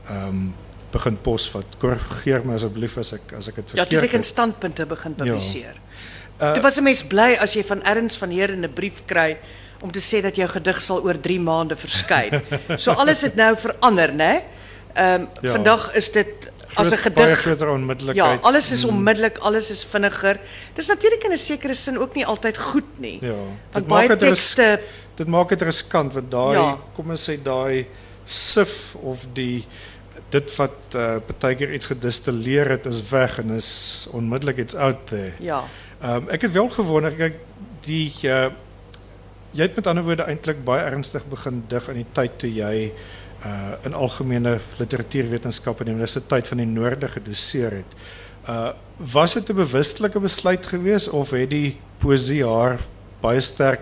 ehm 0.09 0.27
um, 0.27 0.53
begin 0.91 1.15
posvat. 1.23 1.77
Korrigeer 1.79 2.43
my 2.43 2.57
asseblief 2.57 2.97
as 2.99 3.13
ek 3.15 3.33
as 3.37 3.47
ek 3.47 3.61
dit 3.61 3.69
verkeerd 3.69 3.85
het. 3.85 3.93
Ja, 3.93 3.99
toe 4.01 4.09
ek 4.09 4.17
in 4.17 4.25
standpunte 4.27 4.85
begin 4.89 5.15
publiseer. 5.15 5.77
Ja. 5.77 6.01
Uh, 6.41 6.53
toe 6.57 6.63
was 6.65 6.77
'n 6.77 6.83
mens 6.83 7.03
bly 7.07 7.37
as 7.39 7.53
jy 7.55 7.63
van 7.63 7.83
Ernst 7.83 8.17
van 8.17 8.29
Heer 8.29 8.51
'n 8.51 8.67
brief 8.73 9.03
kry 9.05 9.37
om 9.81 9.91
te 9.91 9.99
sê 9.99 10.21
dat 10.21 10.35
jou 10.35 10.47
gedig 10.49 10.81
sal 10.81 11.03
oor 11.03 11.19
3 11.19 11.39
maande 11.39 11.75
verskyn. 11.75 12.41
so 12.83 12.91
alles 12.91 13.21
het 13.21 13.35
nou 13.35 13.55
verander, 13.57 14.13
né? 14.13 14.33
Ehm 14.93 15.21
um, 15.21 15.27
ja. 15.41 15.51
vandag 15.51 15.93
is 15.95 16.11
dit 16.11 16.51
as 16.75 16.91
'n 16.91 16.97
gedig 16.97 17.43
Ja, 18.15 18.37
alles 18.41 18.71
is 18.71 18.83
mm. 18.83 18.89
onmiddellik, 18.89 19.37
alles 19.37 19.71
is 19.71 19.83
vinniger. 19.83 20.39
Dis 20.73 20.87
natuurlik 20.87 21.23
in 21.23 21.31
'n 21.31 21.37
sekere 21.37 21.73
sin 21.73 21.97
ook 21.97 22.15
nie 22.15 22.25
altyd 22.25 22.57
goed 22.57 22.99
nie. 22.99 23.17
Ja. 23.21 23.39
Want 23.71 23.87
baie 23.87 24.15
tekste 24.15 24.79
dit 25.15 25.27
maak 25.27 25.49
dit 25.49 25.61
riskant 25.61 26.13
want 26.13 26.31
daai 26.31 26.57
ja. 26.57 26.77
kom 26.95 27.09
ons 27.09 27.29
sê 27.29 27.37
daai 27.43 27.85
sif 28.25 28.95
of 29.01 29.25
die 29.33 29.65
dit 30.31 30.55
wat 30.55 30.95
uh, 30.95 31.19
partykeer 31.27 31.73
iets 31.75 31.91
gedistilleer 31.91 32.69
het 32.69 32.85
is 32.85 33.01
weg 33.09 33.39
en 33.39 33.51
is 33.57 34.07
onmiddellik 34.11 34.57
iets 34.57 34.75
out 34.75 35.07
there. 35.11 35.33
Ja. 35.39 35.63
Ehm 36.01 36.23
um, 36.23 36.29
ek 36.29 36.41
het 36.41 36.51
wel 36.51 36.69
gewonder 36.69 37.11
kyk 37.11 37.39
die 37.85 38.11
uh, 38.23 38.47
jy 39.51 39.67
het 39.67 39.75
met 39.75 39.87
ander 39.87 40.05
woorde 40.07 40.27
eintlik 40.29 40.63
baie 40.67 40.83
ernstig 40.83 41.25
begin 41.29 41.63
dig 41.71 41.89
in 41.91 42.01
die 42.01 42.11
tyd 42.17 42.37
toe 42.43 42.51
jy 42.51 42.91
uh 43.45 43.87
in 43.87 43.95
algemene 43.97 44.59
literatuurwetenskappe 44.77 45.81
aan 45.81 45.89
die 45.89 45.95
Universiteit 45.95 46.47
van 46.47 46.61
die 46.61 46.67
Noorde 46.69 47.07
gedoseer 47.09 47.81
het. 47.81 47.95
Uh 48.47 48.71
was 49.13 49.33
dit 49.33 49.49
'n 49.49 49.55
bewustelike 49.55 50.19
besluit 50.19 50.65
geweest 50.65 51.09
of 51.09 51.31
het 51.31 51.49
die 51.49 51.77
poesie 51.97 52.45
haar 52.45 52.79
baie 53.21 53.41
sterk 53.41 53.81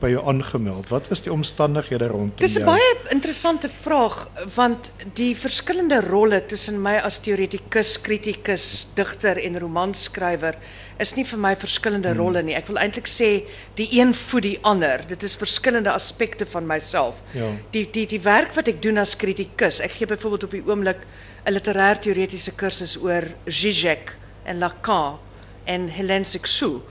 by 0.00 0.08
jou 0.08 0.22
aangemeld? 0.28 0.88
Wat 0.88 1.08
was 1.08 1.20
die 1.20 1.32
omstandighede 1.32 2.06
rondom 2.06 2.32
Dis 2.36 2.58
'n 2.58 2.64
baie 2.64 2.96
interessante 3.10 3.68
vraag 3.68 4.28
want 4.54 4.92
die 5.14 5.36
verskillende 5.36 6.00
rolle 6.00 6.46
tussen 6.46 6.82
my 6.82 6.96
as 6.96 7.18
teoretikus, 7.18 8.00
kritikus, 8.00 8.88
digter 8.94 9.36
en 9.36 9.58
romanskrywer 9.58 10.54
is 11.00 11.14
nie 11.16 11.24
vir 11.24 11.38
my 11.38 11.54
verskillende 11.56 12.12
rolle 12.16 12.42
nie. 12.42 12.54
Ek 12.54 12.66
wil 12.68 12.76
eintlik 12.78 13.08
sê 13.08 13.30
die 13.78 13.88
een 13.98 14.12
voed 14.14 14.42
die 14.42 14.58
ander. 14.62 15.02
Dit 15.08 15.22
is 15.22 15.36
verskillende 15.36 15.92
aspekte 15.92 16.46
van 16.46 16.66
myself. 16.66 17.22
Ja. 17.34 17.48
Die 17.72 17.86
die 17.92 18.06
die 18.06 18.20
werk 18.24 18.52
wat 18.54 18.68
ek 18.68 18.82
doen 18.82 18.98
as 18.98 19.16
kritikus. 19.16 19.80
Ek 19.80 19.92
gee 19.96 20.06
byvoorbeeld 20.06 20.44
op 20.44 20.50
die 20.50 20.62
oomblik 20.66 21.06
'n 21.46 21.52
literêr 21.52 22.00
teoretiese 22.00 22.52
kursus 22.56 22.96
oor 23.02 23.22
Zizek 23.46 24.16
en 24.44 24.58
Lacan 24.58 25.18
en 25.64 25.88
Hélène 25.88 26.24
Cixous. 26.26 26.82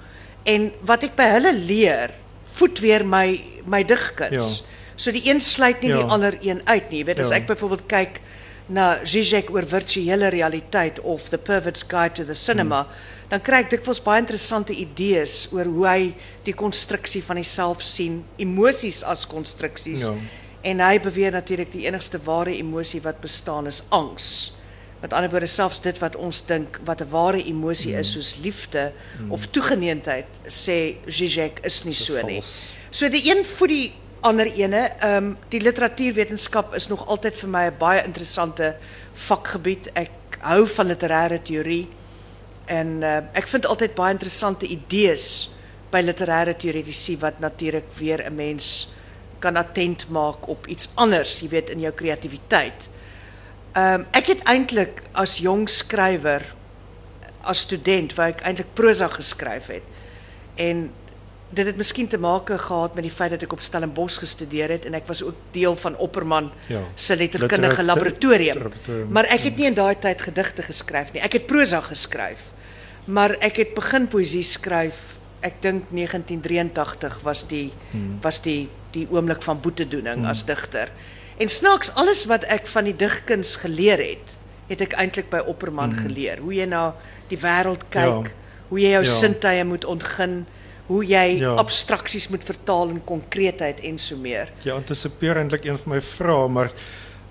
En 0.45 0.71
wat 0.81 1.03
ek 1.03 1.15
by 1.15 1.23
hulle 1.23 1.53
leer, 1.53 2.11
voed 2.45 2.79
weer 2.79 3.05
my 3.05 3.39
my 3.65 3.83
digkuns. 3.83 4.59
Ja. 4.59 4.65
So 4.95 5.11
die 5.11 5.29
een 5.29 5.39
sluit 5.39 5.81
nie 5.81 5.89
Ja. 5.89 5.97
die 5.97 6.11
ander 6.11 6.37
een 6.41 6.61
uit 6.65 6.89
nie. 6.91 7.05
Weet 7.05 7.19
as 7.19 7.29
Ja. 7.29 7.35
ek 7.35 7.47
byvoorbeeld 7.47 7.85
kyk 7.87 8.19
na 8.69 8.99
Zizek 9.03 9.49
oor 9.49 9.65
virtuele 9.65 10.29
realiteit 10.29 10.99
of 10.99 11.29
The 11.29 11.37
Pervert's 11.37 11.83
Guide 11.83 12.13
to 12.15 12.25
the 12.25 12.35
Cinema, 12.35 12.83
Hmm. 12.83 12.91
dan 13.29 13.41
kry 13.41 13.59
ek 13.63 13.69
dikwels 13.69 14.01
baie 14.01 14.21
interessante 14.21 14.73
idees 14.73 15.47
oor 15.51 15.65
hoe 15.65 15.87
hy 15.87 16.15
die 16.45 16.53
konstruksie 16.53 17.23
van 17.23 17.37
sien, 17.81 18.23
emosies 18.37 19.03
as 19.03 19.25
konstruksies. 19.25 20.01
Ja. 20.01 20.13
En 20.63 20.79
hy 20.79 20.99
beweer 20.99 21.31
natuurlik 21.31 21.71
die 21.71 21.85
enigste 21.87 22.19
ware 22.25 22.51
emosie 22.57 23.01
wat 23.01 23.21
bestaan 23.21 23.67
is 23.67 23.81
angs. 23.89 24.53
Met 25.01 25.13
ander 25.13 25.29
woorde 25.31 25.47
selfs 25.47 25.79
dit 25.79 25.97
wat 25.99 26.15
ons 26.15 26.41
dink 26.45 26.79
wat 26.85 27.01
'n 27.01 27.09
ware 27.09 27.43
emosie 27.43 27.93
is 27.95 28.11
soos 28.11 28.35
liefde 28.43 28.91
of 29.29 29.45
toegeneentheid 29.47 30.25
sê 30.47 30.95
Zizek 31.07 31.59
is 31.63 31.83
nie 31.85 31.93
Dis 31.93 32.05
so 32.05 32.21
nie. 32.21 32.43
So 32.91 33.07
die 33.09 33.29
een 33.31 33.45
voed 33.45 33.69
die 33.69 33.91
ander 34.21 34.47
ene. 34.53 34.89
Ehm 34.99 35.33
die 35.49 35.61
literatuurwetenskap 35.61 36.75
is 36.75 36.87
nog 36.87 37.07
altyd 37.07 37.35
vir 37.35 37.49
my 37.49 37.65
'n 37.67 37.77
baie 37.77 38.03
interessante 38.03 38.75
vakgebied. 39.13 39.89
Ek 39.93 40.39
hou 40.39 40.67
van 40.67 40.87
literêre 40.87 41.41
teorie 41.41 41.87
en 42.65 43.01
uh, 43.01 43.17
ek 43.33 43.47
vind 43.47 43.65
altyd 43.65 43.95
baie 43.95 44.13
interessante 44.13 44.65
idees 44.65 45.49
by 45.91 46.01
literêre 46.01 46.55
teoretici 46.57 47.17
wat 47.17 47.39
natuurlik 47.39 47.89
weer 47.97 48.23
'n 48.29 48.35
mens 48.35 48.93
kan 49.39 49.55
attent 49.55 50.09
maak 50.09 50.47
op 50.47 50.67
iets 50.67 50.89
anders, 50.95 51.39
jy 51.39 51.49
weet 51.49 51.69
in 51.69 51.79
jou 51.79 51.91
kreatiwiteit. 51.91 52.89
Ehm 53.73 53.93
um, 53.93 54.05
ek 54.11 54.25
het 54.27 54.43
eintlik 54.43 55.03
as 55.11 55.37
jong 55.37 55.69
skrywer 55.69 56.45
as 57.41 57.59
student 57.59 58.13
waar 58.15 58.33
ek 58.33 58.41
eintlik 58.41 58.73
prosa 58.73 59.07
geskryf 59.07 59.67
het. 59.67 59.83
En 60.55 60.91
dit 61.49 61.65
het 61.65 61.77
miskien 61.77 62.07
te 62.07 62.17
maak 62.21 62.49
gehad 62.61 62.93
met 62.95 63.03
die 63.03 63.11
feit 63.11 63.31
dat 63.31 63.41
ek 63.43 63.51
op 63.55 63.61
Stellenbosch 63.61 64.19
gestudeer 64.21 64.69
het 64.69 64.85
en 64.85 64.93
ek 64.93 65.07
was 65.09 65.23
ook 65.25 65.35
deel 65.51 65.75
van 65.75 65.97
Opperman 65.97 66.51
Ja. 66.67 66.79
se 66.95 67.15
letterkundige 67.17 67.83
laboratorium. 67.83 68.71
Maar 69.09 69.25
ek 69.33 69.39
het 69.49 69.57
nie 69.57 69.65
in 69.65 69.73
daai 69.73 69.95
tyd 69.99 70.21
gedigte 70.21 70.61
geskryf 70.61 71.11
nie. 71.13 71.21
Ek 71.21 71.33
het 71.33 71.45
prosa 71.47 71.81
geskryf. 71.81 72.39
Maar 73.05 73.35
ek 73.39 73.55
het 73.57 73.73
begin 73.73 74.07
poësie 74.07 74.43
skryf. 74.43 75.17
Ek 75.41 75.61
dink 75.61 75.83
1983 75.91 77.19
was 77.23 77.47
die 77.47 77.71
was 78.21 78.41
die 78.41 78.69
die 78.91 79.07
oomblik 79.11 79.41
van 79.45 79.59
boetedoening 79.61 80.25
as 80.25 80.45
digter. 80.45 80.89
En 81.37 81.49
snaaks 81.49 81.91
alles 81.95 82.25
wat 82.25 82.43
ek 82.49 82.67
van 82.67 82.83
die 82.89 82.95
digkuns 82.95 83.55
geleer 83.61 84.01
het, 84.01 84.37
het 84.67 84.81
ek 84.81 84.93
eintlik 84.97 85.29
by 85.29 85.39
Opperman 85.47 85.93
geleer. 85.95 86.41
Hoe 86.41 86.53
jy 86.53 86.65
na 86.65 86.95
die 87.29 87.37
wêreld 87.37 87.85
kyk, 87.89 88.25
Ja. 88.25 88.33
hoe 88.69 88.79
jy 88.79 88.89
jou 88.89 89.03
Ja. 89.05 89.63
moet 89.63 89.85
ontgin, 89.85 90.45
hoe 90.89 91.03
jy 91.05 91.37
Ja. 91.39 91.53
abstraksies 91.61 92.27
moet 92.33 92.43
vertaal 92.43 92.89
in 92.89 93.01
konkreetheid 93.05 93.79
en 93.85 93.97
so 94.01 94.17
meer. 94.17 94.49
Jy 94.65 94.73
antisipeer 94.73 95.37
eintlik 95.37 95.65
een 95.69 95.77
van 95.77 95.93
my 95.95 96.01
vrae, 96.01 96.47
maar 96.49 96.71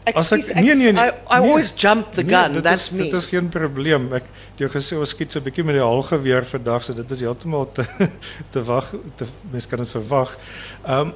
Excuse, 0.09 0.53
ek 0.55 0.63
nee 0.65 0.75
nee 0.75 0.93
nee. 0.93 1.05
I, 1.05 1.11
I 1.11 1.41
nee, 1.41 1.51
always 1.51 1.73
jump 1.77 2.15
the 2.17 2.25
gun. 2.25 2.55
dit 2.57 2.65
That's 2.65 2.87
is, 2.89 2.93
me. 2.97 3.03
Dit 3.11 3.13
is 3.19 3.27
geen 3.29 3.49
probleem. 3.53 4.07
Ek 4.17 4.25
het 4.31 4.63
jou 4.63 4.71
gesê 4.73 4.97
ons 4.97 5.11
skiet 5.13 5.33
so 5.35 5.41
'n 5.41 5.45
bietjie 5.45 5.65
met 5.69 5.77
die 5.77 5.85
halgeweer 5.85 6.47
vandag, 6.49 6.85
so 6.85 6.95
dit 6.97 7.11
is 7.11 7.21
heeltemal 7.21 7.67
te 7.77 7.85
te 8.55 8.63
wag 8.65 8.95
te 9.17 9.27
mens 9.53 9.67
kan 9.67 9.79
dit 9.85 9.89
verwag. 9.89 10.37
Ehm 10.87 11.09
um, 11.09 11.15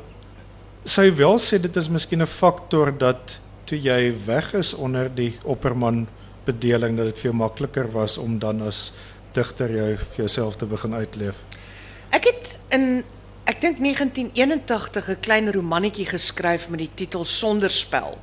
jy 0.85 1.15
wel 1.15 1.39
sê 1.39 1.61
dit 1.63 1.77
is 1.77 1.89
miskien 1.89 2.21
'n 2.23 2.27
faktor 2.27 2.93
dat 2.99 3.39
toe 3.65 3.79
jy 3.79 4.13
weg 4.27 4.53
is 4.55 4.75
onder 4.75 5.09
die 5.15 5.39
opperman 5.45 6.07
bedeling 6.45 6.97
dat 6.97 7.07
dit 7.15 7.23
jou 7.23 7.35
makliker 7.35 7.87
was 7.93 8.19
om 8.19 8.39
dan 8.39 8.63
as 8.63 8.93
digter 9.33 9.71
jou 9.73 9.97
jouself 10.17 10.57
te 10.57 10.67
begin 10.67 10.95
uitleef. 10.95 11.35
Ek 12.13 12.29
het 12.29 12.59
in 12.77 13.03
ek 13.49 13.59
dink 13.65 13.81
1981 13.81 15.09
'n 15.09 15.21
klein 15.25 15.49
romannetjie 15.53 16.07
geskryf 16.07 16.69
met 16.69 16.79
die 16.79 16.95
titel 16.95 17.25
Sonderspel. 17.25 18.19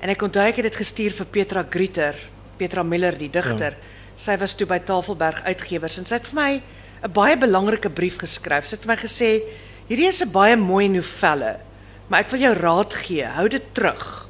En 0.00 0.08
ek 0.08 0.22
onthou 0.22 0.46
ek 0.46 0.56
het 0.56 0.64
dit 0.72 0.76
gestuur 0.76 1.12
vir 1.12 1.26
Petra 1.26 1.66
Grieter, 1.70 2.16
Petra 2.56 2.82
Miller 2.82 3.18
die 3.18 3.30
digter. 3.30 3.76
Ja. 3.76 3.98
Sy 4.16 4.36
was 4.38 4.54
toe 4.54 4.66
by 4.66 4.78
Tafelberg 4.78 5.44
Uitgewers 5.44 5.98
en 5.98 6.06
sy 6.06 6.14
het 6.14 6.26
vir 6.26 6.34
my 6.34 6.62
'n 7.04 7.12
baie 7.12 7.36
belangrike 7.36 7.90
brief 7.90 8.18
geskryf. 8.18 8.66
Sy 8.66 8.76
het 8.76 8.84
vir 8.84 8.94
my 8.94 8.96
gesê: 8.96 9.42
"Hierdie 9.88 10.08
is 10.08 10.22
'n 10.22 10.32
baie 10.32 10.56
mooi 10.56 10.88
novelle, 10.88 11.60
maar 12.08 12.20
ek 12.20 12.30
wil 12.30 12.40
jou 12.40 12.54
raad 12.54 12.94
gee, 12.94 13.24
hou 13.24 13.48
dit 13.48 13.74
terug. 13.74 14.28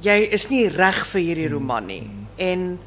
Jy 0.00 0.28
is 0.32 0.50
nie 0.50 0.68
reg 0.68 1.06
vir 1.06 1.20
hierdie 1.20 1.48
roman 1.48 1.86
nie." 1.86 2.10
En 2.36 2.78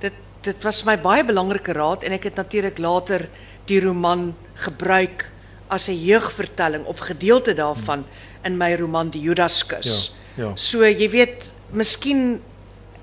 dit 0.00 0.12
dit 0.42 0.62
was 0.62 0.84
my 0.84 0.96
baie 0.98 1.24
belangrike 1.24 1.72
raad 1.72 2.04
en 2.04 2.12
ek 2.12 2.24
het 2.24 2.34
natuurlik 2.34 2.78
later 2.78 3.28
die 3.66 3.80
roman 3.80 4.34
gebruik 4.54 5.30
as 5.68 5.88
'n 5.88 5.96
jeugvertelling 6.04 6.84
of 6.84 6.98
gedeelte 6.98 7.54
daarvan 7.54 8.04
in 8.44 8.56
my 8.56 8.74
roman 8.74 9.10
Die 9.10 9.20
Judaskus. 9.20 10.14
Ja, 10.36 10.44
ja. 10.44 10.50
So 10.56 10.84
jy 10.84 11.10
weet, 11.10 11.52
miskien 11.72 12.40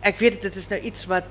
ek 0.01 0.17
weet 0.19 0.41
dit 0.41 0.55
is 0.55 0.67
nou 0.69 0.79
iets 0.81 1.05
wat 1.05 1.25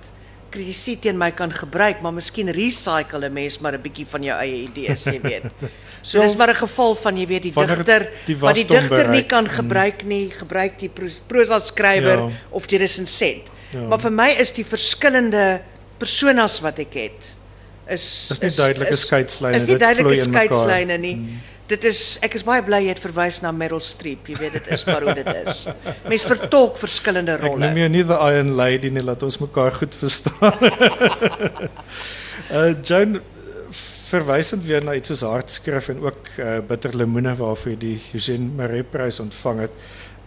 kritici 0.50 0.96
teen 0.98 1.18
my 1.18 1.30
kan 1.30 1.52
gebruik, 1.52 2.00
maar 2.00 2.12
miskien 2.12 2.48
recycle 2.50 3.26
'n 3.28 3.32
mens 3.32 3.58
maar 3.60 3.74
'n 3.74 3.82
bietjie 3.82 4.06
van 4.06 4.22
jou 4.22 4.38
eie 4.38 4.62
idees, 4.68 5.04
jy 5.04 5.20
weet. 5.20 5.42
So 6.02 6.20
dis 6.20 6.36
maar 6.36 6.48
'n 6.50 6.54
geval 6.54 6.94
van 6.94 7.16
jy 7.16 7.26
weet 7.26 7.42
die 7.42 7.52
digter 7.52 8.08
wat 8.38 8.54
die 8.54 8.64
digter 8.64 9.08
nie 9.08 9.24
kan 9.26 9.46
gebruik 9.48 10.04
nie, 10.04 10.30
gebruik 10.30 10.78
die 10.78 10.88
pros- 10.88 11.20
prosa 11.26 11.58
skrywer 11.58 12.18
Ja. 12.18 12.30
of 12.50 12.66
die 12.66 12.78
resensent. 12.78 13.42
Ja. 13.72 13.80
Maar 13.80 13.98
vir 14.00 14.12
my 14.12 14.28
is 14.40 14.52
die 14.52 14.64
verskillende 14.64 15.60
personas 15.98 16.60
wat 16.60 16.78
ek 16.78 16.94
het 16.94 17.36
is 17.94 18.04
Dis 18.28 18.40
nie 18.42 18.50
duidelike 18.56 18.96
skeidslyne, 18.96 19.56
Is 19.56 19.64
nie 19.66 19.74
dit 19.76 19.80
duidelike 19.80 20.08
vloei 20.08 20.24
in 20.24 20.30
mekaar. 20.30 20.48
Hmm. 20.48 20.58
skeidslyne 20.58 20.98
nie. 21.02 21.16
Dit 21.68 21.84
is 21.84 22.18
ek 22.24 22.34
is 22.38 22.44
baie 22.48 22.62
bly 22.64 22.78
jy 22.86 22.92
het 22.94 23.00
verwys 23.02 23.42
na 23.44 23.50
Meryl 23.52 23.80
Streep. 23.84 24.28
Jy 24.32 24.38
weet 24.40 24.54
dit 24.56 24.68
is 24.72 24.84
maar 24.88 25.04
hoe 25.04 25.14
dit 25.18 25.28
is. 25.44 25.66
Mens 26.08 26.24
vertolk 26.30 26.78
verskillende 26.80 27.34
Ek 27.36 27.42
noem 27.44 27.58
rolle. 27.60 27.72
jou 27.82 27.88
nie 27.92 28.04
the 28.08 28.16
Iron 28.32 28.54
Lady 28.56 28.88
nie, 28.88 29.02
laat 29.04 29.22
ons 29.22 29.36
mekaar 29.42 29.72
goed 29.76 29.94
verstaan. 29.94 30.56
uh 32.56 32.72
Joan 32.82 33.18
verwysend 34.08 34.64
weer 34.64 34.80
na 34.84 34.94
iets 34.96 35.12
soos 35.12 35.20
hartskrif 35.28 35.90
en 35.92 36.00
ook 36.06 36.30
uh 36.40 36.58
Bitter 36.68 36.96
Lemoene 36.96 37.34
waarvoor 37.36 37.74
jy 37.74 37.78
die 37.82 37.96
Eugene 38.16 38.48
Marais 38.56 38.88
prys 38.90 39.20
ontvang 39.20 39.66
het. 39.66 39.80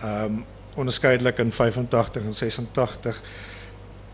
Um 0.05 0.43
onderskeidelik 0.79 1.39
in 1.43 1.49
85 1.51 2.23
en 2.29 2.33
86. 2.37 3.17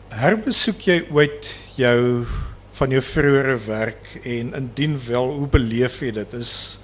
Herbesoek 0.09 0.79
jy 0.87 0.95
ooit 1.13 1.49
jou 1.77 2.23
van 2.77 2.93
jou 2.93 3.01
vroeëre 3.01 3.57
werk 3.65 4.09
en 4.23 4.53
indien 4.53 4.97
wel, 5.07 5.31
hoe 5.39 5.47
beleef 5.49 6.01
jy 6.03 6.11
dit? 6.19 6.33
Is 6.37 6.77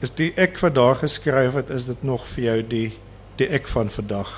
is 0.00 0.12
die 0.16 0.30
ek 0.40 0.56
wat 0.62 0.78
daar 0.78 0.96
geskryf 0.96 1.58
het, 1.58 1.68
is 1.68 1.84
dit 1.84 2.02
nog 2.02 2.24
vir 2.34 2.44
jou 2.44 2.60
die 2.64 2.86
die 3.40 3.48
ek 3.52 3.68
van 3.68 3.90
vandag? 3.92 4.30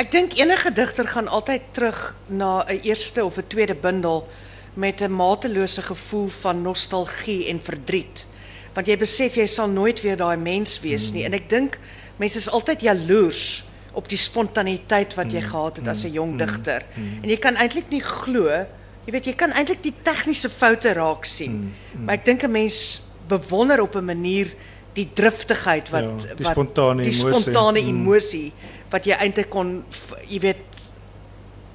Ek 0.00 0.08
dink 0.12 0.36
enige 0.38 0.72
digter 0.72 1.08
gaan 1.08 1.28
altyd 1.28 1.66
terug 1.76 2.16
na 2.28 2.64
'n 2.64 2.80
eerste 2.88 3.24
of 3.24 3.36
'n 3.36 3.48
tweede 3.48 3.74
bundel 3.74 4.28
met 4.74 5.00
'n 5.00 5.12
matelose 5.12 5.82
gevoel 5.82 6.28
van 6.28 6.62
nostalgie 6.62 7.48
en 7.48 7.60
verdriet. 7.60 8.26
Want 8.74 8.86
jy 8.86 8.96
besef 8.96 9.34
jy 9.34 9.46
sal 9.46 9.68
nooit 9.68 10.00
weer 10.00 10.16
daai 10.16 10.36
mens 10.36 10.80
wees 10.80 11.12
nie 11.12 11.24
en 11.24 11.32
ek 11.32 11.48
dink 11.48 11.78
mense 12.16 12.38
is 12.38 12.50
altyd 12.50 12.80
jaloers 12.80 13.64
op 13.92 14.08
die 14.08 14.18
spontaniteit 14.18 15.14
wat 15.14 15.32
jy 15.32 15.40
gehad 15.40 15.76
het 15.76 15.88
as 15.88 16.04
'n 16.04 16.12
jong 16.12 16.38
digter. 16.38 16.84
En 17.22 17.28
jy 17.28 17.36
kan 17.36 17.56
eintlik 17.56 17.90
nie 17.90 18.02
glo, 18.02 18.66
jy 19.06 19.12
weet 19.12 19.24
jy 19.26 19.32
kan 19.34 19.52
eintlik 19.52 19.82
die 19.82 19.94
tegniese 20.02 20.48
foute 20.48 20.92
raak 20.92 21.24
sien. 21.24 21.74
Maar 21.98 22.14
ek 22.14 22.24
dink 22.24 22.42
'n 22.44 22.50
mens 22.50 23.00
bewonder 23.28 23.80
op 23.80 23.94
'n 23.96 24.04
manier 24.04 24.52
die 24.94 25.08
driftigheid 25.14 25.88
wat 25.90 26.02
Ja, 26.02 26.34
die 26.36 26.44
wat 26.44 26.52
spontane 26.52 27.02
die 27.02 27.10
emosie. 27.12 27.42
spontane 27.42 27.80
Mm. 27.80 27.88
emosie 27.88 28.52
wat 28.90 29.04
jy 29.04 29.12
eintlik 29.12 29.50
kon 29.50 29.84
jy 30.28 30.38
weet 30.40 30.56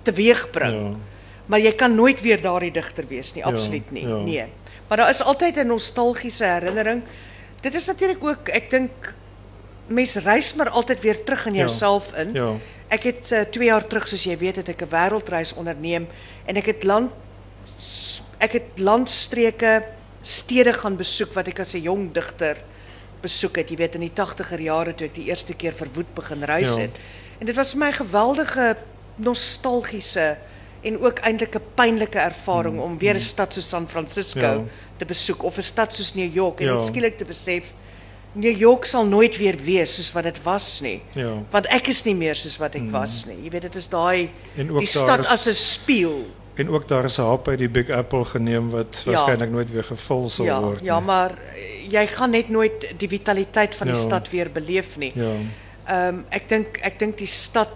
teweegbring. 0.04 0.74
Ja. 0.92 0.96
Maar 1.46 1.60
jy 1.60 1.72
kan 1.78 1.96
nooit 1.96 2.22
weer 2.22 2.42
daardie 2.42 2.72
digter 2.72 3.06
wees 3.08 3.34
nie, 3.34 3.44
absoluut 3.46 3.92
nie. 3.92 4.08
ja. 4.08 4.16
Nee. 4.18 4.46
Maar 4.88 4.98
daar 4.98 5.10
is 5.10 5.22
altyd 5.24 5.58
'n 5.58 5.68
nostalgiese 5.68 6.46
herinnering. 6.46 7.02
Dit 7.62 7.74
is 7.74 7.86
natuurlik 7.86 8.24
ook, 8.24 8.48
ek 8.50 8.70
dink 8.70 9.14
mens 9.88 10.16
reis 10.16 10.54
maar 10.56 10.70
altyd 10.70 11.00
weer 11.02 11.24
terug 11.24 11.46
in 11.46 11.54
Ja, 11.54 11.60
jouself 11.60 12.12
in. 12.18 12.34
ja. 12.34 12.52
Ek 12.90 13.04
het 13.04 13.32
uh, 13.32 13.42
2 13.42 13.66
jaar 13.68 13.88
terug 13.88 14.08
soos 14.08 14.24
jy 14.24 14.38
weet 14.38 14.56
het 14.62 14.70
ek 14.70 14.82
'n 14.86 14.90
wêreldreis 14.90 15.54
onderneem 15.58 16.08
en 16.46 16.56
ek 16.56 16.66
het 16.66 16.84
land 16.84 17.12
ek 18.40 18.52
het 18.52 18.80
landstreke, 18.80 19.84
stede 20.22 20.74
gaan 20.74 20.96
besoek 20.98 21.34
wat 21.34 21.48
ek 21.48 21.60
as 21.60 21.74
'n 21.76 21.82
jong 21.82 22.12
digter 22.14 22.58
besoek 23.22 23.56
het, 23.58 23.70
jy 23.70 23.78
weet 23.78 23.96
in 23.96 24.02
die 24.02 24.14
80er 24.14 24.60
jare 24.62 24.94
toe 24.96 25.08
ek 25.08 25.16
die 25.16 25.26
eerste 25.30 25.54
keer 25.54 25.74
verwoed 25.74 26.14
begin 26.14 26.44
reis 26.44 26.76
Ja. 26.76 26.82
het. 26.82 26.92
En 27.40 27.46
dit 27.46 27.56
was 27.56 27.72
vir 27.72 27.80
my 27.80 27.88
'n 27.90 27.94
geweldige 27.94 28.78
nostalgiese 29.16 30.38
en 30.84 31.00
ook 31.00 31.20
eintlik 31.20 31.56
'n 31.56 31.62
pynlike 31.76 32.20
ervaring 32.20 32.80
om 32.80 32.98
weer 32.98 33.16
'n 33.16 33.20
stad 33.20 33.54
soos 33.54 33.70
San 33.70 33.88
Francisco 33.88 34.40
Ja. 34.40 34.64
te 34.98 35.06
besoek 35.06 35.44
of 35.44 35.58
'n 35.58 35.62
stad 35.62 35.94
soos 35.94 36.14
New 36.14 36.34
York 36.34 36.60
en 36.62 36.68
Ja. 36.68 36.80
skielik 36.80 37.18
te 37.18 37.26
besef 37.26 37.64
New 38.36 38.58
York 38.58 38.86
sal 38.86 39.06
nooit 39.08 39.38
weer 39.38 39.56
wees 39.64 39.96
soos 39.96 40.12
wat 40.12 40.24
dit 40.24 40.40
was 40.44 40.82
nie. 40.82 41.02
Ja. 41.16 41.32
Want 41.52 41.68
ek 41.72 41.88
is 41.88 42.04
nie 42.04 42.16
meer 42.16 42.36
soos 42.36 42.58
wat 42.58 42.76
ek 42.76 42.90
was 42.92 43.26
nie. 43.26 43.38
Jy 43.44 43.50
weet 43.50 43.62
dit 43.62 43.76
is 43.76 43.88
daai 43.90 44.30
die 44.56 44.86
stad 44.86 45.20
is- 45.20 45.28
as 45.32 45.48
'n 45.48 45.54
spieël. 45.54 46.26
En 46.56 46.70
ook 46.70 46.88
daar 46.88 47.04
is 47.06 47.18
'n 47.20 47.22
hap 47.24 47.48
uit 47.48 47.60
die 47.60 47.70
Big 47.70 47.90
Apple 47.90 48.26
geneem 48.26 48.70
wat 48.70 49.04
Ja. 49.06 49.12
waarskynlik 49.12 49.50
nooit 49.52 49.72
weer 49.72 49.84
gevul 49.84 50.30
sal 50.30 50.46
Ja, 50.46 50.62
word. 50.62 50.84
ja, 50.84 51.00
maar 51.00 51.32
eh, 51.32 51.92
jy 51.92 52.08
gaan 52.08 52.32
net 52.32 52.50
nooit 52.50 52.94
die 52.98 53.08
vitaliteit 53.08 53.76
van 53.76 53.88
die 53.88 53.96
Ja. 53.96 54.02
stad 54.02 54.30
weer 54.30 54.52
beleef 54.52 54.98
nie. 54.98 55.12
Ja. 55.16 55.32
Ehm 55.88 56.24
ek 56.30 56.50
dink 56.50 56.78
ek 56.82 57.00
dink 57.00 57.18
die 57.18 57.28
stad 57.28 57.70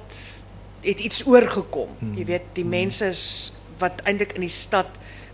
het 0.81 0.99
iets 0.99 1.25
oorgekom. 1.27 1.89
Hmm. 1.99 2.15
Jy 2.17 2.25
weet, 2.25 2.41
die 2.53 2.65
mense 2.65 3.05
is 3.05 3.51
wat 3.77 4.01
eintlik 4.03 4.33
in 4.33 4.41
die 4.41 4.49
stad 4.49 4.87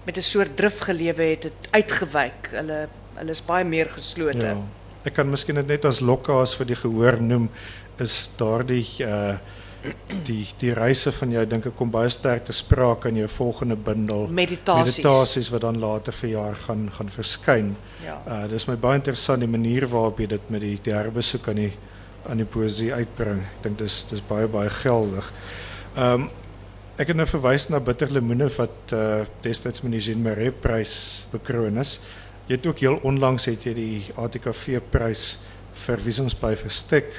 met 0.06 0.18
'n 0.18 0.22
soort 0.22 0.56
drif 0.58 0.80
gelewe 0.80 1.22
het, 1.24 1.44
het 1.44 1.54
uitgewyk. 1.72 2.50
Hulle 2.52 2.88
hulle 3.16 3.32
is 3.32 3.42
baie 3.46 3.64
meer 3.64 3.88
geslote. 3.90 4.46
Ja. 4.46 4.58
Ek 5.06 5.14
kan 5.20 5.30
miskien 5.30 5.60
dit 5.62 5.68
net 5.70 5.86
as 5.86 6.02
lokkaas 6.02 6.56
vir 6.58 6.72
die 6.74 6.80
gehoor 6.80 7.22
noem 7.22 7.50
is 8.02 8.18
daardie 8.40 8.86
uh 9.06 9.38
die 10.26 10.46
die 10.58 10.72
reise 10.74 11.12
van 11.14 11.30
jou 11.30 11.44
dink 11.46 11.68
ek 11.70 11.76
kom 11.78 11.92
baie 11.94 12.10
sterk 12.10 12.48
te 12.48 12.54
sprake 12.56 13.12
in 13.12 13.20
jou 13.20 13.28
volgende 13.30 13.76
bundel 13.78 14.24
Meditasies. 14.34 14.98
meditasies 14.98 15.50
wat 15.54 15.62
dan 15.62 15.78
later 15.80 16.16
verjaar 16.16 16.56
gaan 16.64 16.88
gaan 16.96 17.12
verskyn. 17.14 17.76
Ja. 18.06 18.16
Uh 18.26 18.48
dis 18.50 18.66
my 18.68 18.76
baie 18.82 18.98
interessant 19.02 19.46
die 19.46 19.52
manier 19.52 19.86
waarop 19.92 20.20
jy 20.20 20.28
dit 20.34 20.50
met 20.50 20.66
die, 20.66 20.80
die 20.82 20.96
herbesoek 20.96 21.52
aan 21.54 21.62
die 21.68 21.74
aan 22.26 22.42
die 22.42 22.50
poësie 22.50 22.90
uitbring. 22.94 23.44
Ek 23.46 23.62
dink 23.68 23.78
dis 23.84 24.00
dis 24.10 24.26
baie 24.26 24.50
baie 24.50 24.72
geldig. 24.82 25.32
Ehm 25.96 26.26
um, 26.26 26.28
ek 26.96 27.10
het 27.12 27.18
nou 27.20 27.26
verwys 27.28 27.66
na 27.68 27.82
Bitter 27.84 28.12
Lemoene 28.12 28.48
wat 28.58 28.94
uh 28.96 29.26
destyds 29.44 29.84
met 29.84 29.98
die 29.98 30.02
Jean 30.02 30.24
Marais 30.24 30.56
prys 30.62 30.96
bekroon 31.32 31.78
is. 31.78 32.00
Jy 32.46 32.60
het 32.60 32.66
ook 32.70 32.82
heel 32.84 33.00
onlangs 33.02 33.48
het 33.50 33.64
jy 33.66 33.72
die 33.74 34.02
ATKV 34.22 34.78
prys 34.94 35.40
vir 35.86 36.02
Wiesings 36.06 36.36
by 36.38 36.54
Verstek 36.60 37.10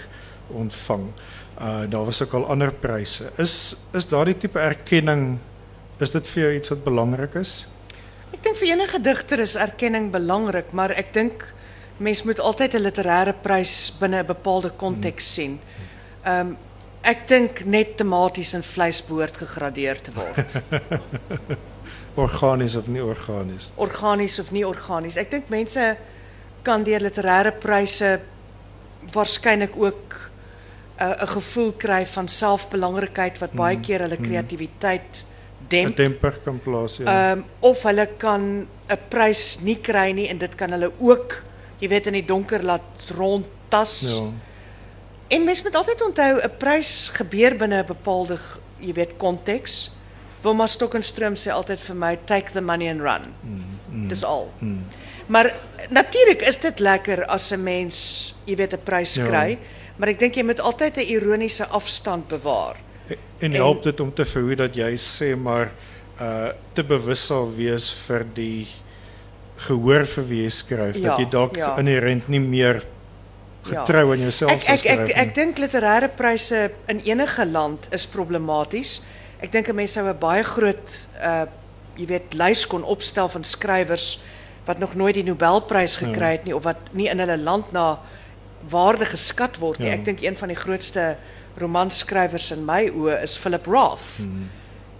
ontvang. 0.55 1.09
Uh 1.59 1.83
daar 1.91 2.05
was 2.07 2.23
ook 2.23 2.37
al 2.39 2.47
ander 2.55 2.71
pryse. 2.71 3.33
Is 3.43 3.77
is 3.93 4.07
daardie 4.07 4.37
tipe 4.37 4.61
erkenning 4.63 5.39
is 5.99 6.13
dit 6.15 6.29
vir 6.29 6.43
jou 6.43 6.53
iets 6.55 6.71
wat 6.71 6.85
belangrik 6.85 7.35
is? 7.41 7.67
Ek 8.31 8.43
dink 8.45 8.61
vir 8.61 8.69
enige 8.77 9.03
digter 9.03 9.43
is 9.43 9.57
erkenning 9.59 10.13
belangrik, 10.13 10.71
maar 10.71 10.95
ek 10.95 11.13
dink 11.13 11.47
mens 11.99 12.23
moet 12.23 12.39
altyd 12.39 12.75
'n 12.75 12.87
literêre 12.87 13.35
prys 13.43 13.97
binne 13.99 14.23
'n 14.23 14.27
bepaalde 14.27 14.71
konteks 14.71 15.35
sien. 15.35 15.59
Ehm 16.23 16.41
um, 16.41 16.57
ek 17.03 17.27
dink 17.29 17.65
net 17.65 17.97
tematies 17.97 18.55
en 18.55 18.63
vleis 18.63 19.03
behoort 19.03 19.37
gegradeer 19.37 20.01
te 20.03 20.13
word. 20.15 20.55
Organies 22.17 22.77
of 22.77 22.87
nie 22.89 23.03
organies? 23.05 23.73
Organies 23.77 24.39
of 24.41 24.51
nie 24.51 24.65
organies. 24.67 25.17
Ek 25.17 25.31
dink 25.31 25.51
mense 25.53 25.97
kan 26.67 26.85
deur 26.87 27.05
literêre 27.05 27.53
pryse 27.61 28.21
waarskynlik 29.13 29.77
ook 29.77 30.17
'n 30.99 31.03
uh, 31.05 31.23
'n 31.23 31.29
gevoel 31.29 31.73
kry 31.73 32.07
van 32.07 32.29
selfbelangrikheid 32.29 33.39
wat 33.39 33.53
baie 33.53 33.81
keer 33.81 34.01
hulle 34.01 34.17
kreatiwiteit 34.17 35.25
'n 35.25 35.69
demp. 35.69 35.97
temper 35.97 36.41
kan 36.45 36.61
plaas 36.61 36.97
ja. 36.97 37.33
Um, 37.33 37.45
of 37.61 37.83
hulle 37.83 38.09
kan 38.17 38.69
'n 38.89 38.99
prys 39.09 39.59
nie 39.61 39.81
kry 39.81 40.13
nie 40.13 40.29
en 40.29 40.39
dit 40.39 40.55
kan 40.55 40.71
hulle 40.71 40.93
ook, 40.99 41.45
jy 41.79 41.89
weet 41.89 42.07
in 42.07 42.13
die 42.13 42.25
donker 42.25 42.63
laat 42.63 43.11
rondtas. 43.17 44.01
ja. 44.01 44.31
En 45.29 45.45
mens 45.45 45.63
moet 45.63 45.75
altyd 45.75 46.03
onthou 46.03 46.41
'n 46.43 46.57
prys 46.59 47.11
gebeur 47.13 47.57
binne 47.57 47.83
'n 47.83 47.87
bepaalde 47.87 48.39
jy 48.79 48.93
weet 48.93 49.17
konteks. 49.17 49.91
Wilma 50.47 50.67
Stokenstroom 50.71 51.35
sê 51.39 51.51
altyd 51.55 51.83
vir 51.89 51.97
my 51.99 52.15
take 52.31 52.53
the 52.55 52.63
money 52.63 52.89
and 52.89 53.03
run. 53.03 53.33
Mm, 53.43 54.09
Dis 54.11 54.23
al. 54.25 54.49
Mm. 54.61 54.85
Maar 55.33 55.51
natuurlik 55.91 56.43
is 56.47 56.61
dit 56.63 56.79
lekker 56.81 57.25
as 57.27 57.51
'n 57.53 57.63
mens, 57.63 58.35
jy 58.47 58.57
weet 58.57 58.73
'n 58.75 58.83
prys 58.85 59.15
Ja. 59.17 59.27
kry, 59.27 59.59
maar 59.99 60.09
ek 60.09 60.19
dink 60.19 60.35
jy 60.37 60.43
moet 60.45 60.61
altyd 60.61 60.97
'n 60.99 61.09
ironiese 61.11 61.67
afstand 61.67 62.29
bewaar. 62.29 62.77
En 63.39 63.53
help 63.53 63.83
dit 63.83 64.01
om 64.01 64.13
te 64.15 64.25
verhoed 64.25 64.59
dat 64.59 64.75
jy 64.77 64.95
sê 64.97 65.37
maar 65.37 65.71
uh 66.21 66.49
te 66.73 66.83
bewus 66.85 67.27
sal 67.27 67.51
wees 67.57 67.91
vir 68.07 68.25
die 68.35 68.67
gehoor 69.57 70.07
vir 70.07 70.25
wie 70.29 70.43
jy 70.45 70.51
skryf 70.51 70.97
Ja, 70.97 71.09
dat 71.11 71.19
jy 71.19 71.29
dalk 71.31 71.57
ja. 71.57 71.77
inherënt 71.79 72.29
nie 72.29 72.41
meer 72.41 72.83
getrou 73.63 74.13
aan 74.13 74.21
jouself 74.21 74.51
Ek 74.53 74.63
sal 74.63 74.75
ek 74.75 74.87
ek 74.87 75.17
ek 75.17 75.35
dink 75.35 75.59
literêre 75.59 76.09
pryse 76.17 76.71
in 76.89 77.01
enige 77.05 77.47
land 77.47 77.89
is 77.93 78.07
problematies. 78.07 79.01
Ek 79.41 79.53
dink 79.53 79.69
'n 79.69 79.75
mens 79.75 79.93
sou 79.93 80.09
'n 80.09 80.19
baie 80.19 80.45
groot 80.45 81.09
uh 81.21 81.47
jy 81.97 82.07
weet 82.07 82.35
lys 82.37 82.67
kon 82.69 82.85
opstel 82.85 83.29
van 83.29 83.45
skrywers 83.45 84.19
wat 84.67 84.79
nog 84.79 84.95
nooit 84.95 85.15
die 85.15 85.25
Nobelprys 85.25 85.97
gekry 85.97 86.33
het 86.37 86.45
nie 86.45 86.57
of 86.57 86.65
wat 86.67 86.91
nie 86.93 87.09
in 87.09 87.23
hulle 87.23 87.39
land 87.39 87.73
na 87.73 87.99
waarde 88.69 89.07
geskat 89.07 89.61
word 89.63 89.79
nie. 89.79 89.93
Ek 89.95 90.05
dink 90.05 90.25
een 90.25 90.37
van 90.37 90.49
die 90.49 90.59
grootste 90.59 91.17
romanskrywers 91.57 92.51
in 92.53 92.65
my 92.67 92.89
oë 92.91 93.23
is 93.23 93.37
Philip 93.39 93.67
Roth. 93.71 94.19
Hmm. 94.19 94.49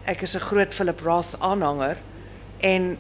Ek 0.07 0.23
is 0.23 0.37
'n 0.37 0.41
groot 0.41 0.75
Philip 0.75 1.01
Roth 1.01 1.35
aanhanger 1.41 1.97
en 2.61 2.99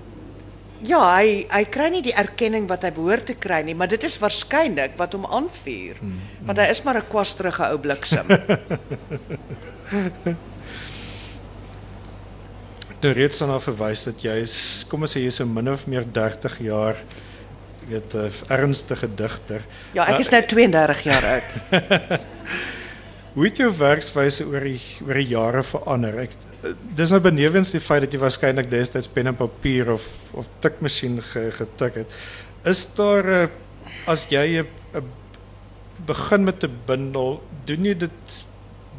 ja, 0.82 1.16
hy 1.16 1.46
hy 1.48 1.64
kry 1.64 1.88
nie 1.88 2.02
die 2.02 2.14
erkenning 2.14 2.68
wat 2.68 2.82
hy 2.82 2.90
behoort 2.90 3.26
te 3.26 3.34
kry 3.34 3.62
nie, 3.62 3.74
maar 3.74 3.88
dit 3.88 4.04
is 4.04 4.18
waarskynlik 4.18 4.96
wat 4.96 5.12
hom 5.12 5.26
aanvuur. 5.26 5.96
Hmm. 6.00 6.20
Want 6.46 6.58
hy 6.58 6.70
is 6.70 6.82
maar 6.82 6.96
'n 6.96 7.08
kwasterige 7.08 7.70
ou 7.70 7.78
bliksem. 7.78 8.26
Nou 13.02 13.12
reeds 13.12 13.42
daarna 13.42 13.58
verwys 13.60 14.06
dat 14.08 14.22
jy 14.24 14.38
is 14.40 14.56
kom 14.88 15.04
ons 15.04 15.12
sê 15.12 15.20
jy's 15.20 15.40
'n 15.40 15.52
min 15.52 15.68
of 15.68 15.86
meer 15.86 16.04
30 16.04 16.58
jaar 16.64 16.96
weet 17.88 18.14
'n 18.14 18.32
ernstige 18.48 19.08
digter. 19.14 19.62
ja, 19.92 20.06
ek 20.08 20.20
is 20.20 20.30
nou 20.30 20.42
32 20.42 21.02
jaar 21.04 21.24
oud. 21.24 21.48
Hoe 23.34 23.44
het 23.44 23.56
jou 23.56 23.70
werkswyse 23.78 24.46
oor 24.46 24.64
die 24.64 24.80
oor 25.06 25.14
die 25.14 25.28
jare 25.28 25.62
verander? 25.62 26.18
Ek 26.18 26.30
dis 26.96 27.10
nou 27.10 27.20
benewens 27.20 27.70
die 27.70 27.80
feit 27.80 28.00
dat 28.00 28.12
jy 28.12 28.18
waarskynlik 28.18 28.70
destyds 28.70 29.08
pen 29.08 29.26
en 29.26 29.36
papier 29.36 29.92
of 29.92 30.08
of 30.32 30.48
tikmasjien 30.60 31.20
ge, 31.22 31.50
getik 31.52 31.94
het. 31.94 32.10
Is 32.64 32.86
daar 32.96 33.24
'n 33.44 33.50
as 34.06 34.26
jy 34.30 34.62
'n 34.62 34.66
'n 34.94 35.04
begin 36.06 36.44
met 36.44 36.64
'n 36.64 36.72
bundel, 36.86 37.42
doen 37.66 37.84
jy 37.84 37.94
dit 37.94 38.44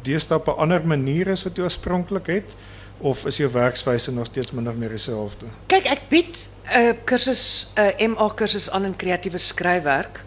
deesdae 0.04 0.38
op 0.38 0.48
'n 0.48 0.60
ander 0.62 0.86
manier 0.86 1.30
as 1.30 1.44
wat 1.44 1.56
jy 1.56 1.62
oorspronklik 1.62 2.26
het 2.26 2.54
of 3.00 3.26
is 3.26 3.36
jou 3.36 3.50
werkswyse 3.52 4.12
nog 4.12 4.26
steeds 4.26 4.50
min 4.50 4.68
of 4.68 4.74
meer 4.74 4.94
dieselfde? 4.94 5.46
Kyk, 5.70 5.86
ek 5.86 6.08
bied 6.08 6.48
'n 6.74 6.98
kursus 7.04 7.72
'n 7.76 8.10
MA 8.10 8.28
kursus 8.34 8.70
aan 8.70 8.84
in 8.84 8.96
kreatiewe 8.96 9.38
skryfwerk 9.38 10.24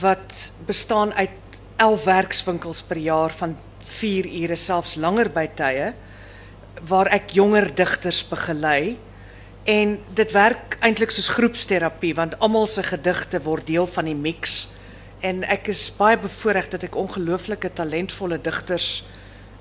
wat 0.00 0.52
bestaan 0.66 1.12
uit 1.14 1.30
11 1.76 2.04
werkswinkels 2.04 2.82
per 2.82 2.96
jaar 2.96 3.32
van 3.32 3.56
4 3.84 4.26
ure 4.26 4.56
selfs 4.56 4.96
langer 4.96 5.30
by 5.30 5.46
tye 5.54 5.92
waar 6.88 7.06
ek 7.14 7.30
jonger 7.30 7.74
digters 7.74 8.22
begelei 8.28 8.98
en 9.64 9.98
dit 10.14 10.32
werk 10.32 10.76
eintlik 10.80 11.10
soos 11.10 11.28
groepsterapie 11.28 12.14
want 12.14 12.38
almal 12.38 12.66
se 12.66 12.82
gedigte 12.82 13.40
word 13.42 13.66
deel 13.66 13.86
van 13.86 14.04
die 14.04 14.18
mix 14.18 14.68
en 15.24 15.44
ek 15.48 15.70
is 15.72 15.86
baie 15.96 16.18
bevoorreg 16.20 16.68
dat 16.74 16.84
ek 16.84 16.98
ongelooflike 17.00 17.70
talentvolle 17.78 18.38
digters 18.42 19.06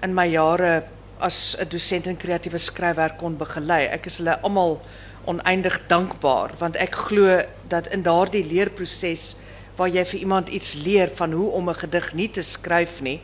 in 0.04 0.16
my 0.16 0.28
jare 0.28 0.84
as 1.24 1.56
'n 1.60 1.70
dosent 1.70 2.06
in 2.08 2.18
kreatiewe 2.18 2.60
skryfwerk 2.60 3.18
kon 3.18 3.38
begelei. 3.38 3.88
Ek 3.88 4.06
is 4.06 4.18
hulle 4.18 4.40
almal 4.42 4.82
oneindig 5.26 5.80
dankbaar 5.88 6.52
want 6.60 6.76
ek 6.76 6.96
glo 7.08 7.42
dat 7.68 7.88
in 7.96 8.04
daardie 8.04 8.44
leerproses 8.46 9.36
waar 9.76 9.90
jy 9.90 10.04
vir 10.06 10.20
iemand 10.20 10.50
iets 10.50 10.74
leer 10.74 11.10
van 11.16 11.32
hoe 11.32 11.50
om 11.52 11.70
'n 11.70 11.76
gedig 11.76 12.14
nie 12.14 12.30
te 12.30 12.42
skryf 12.42 13.02
nie, 13.02 13.22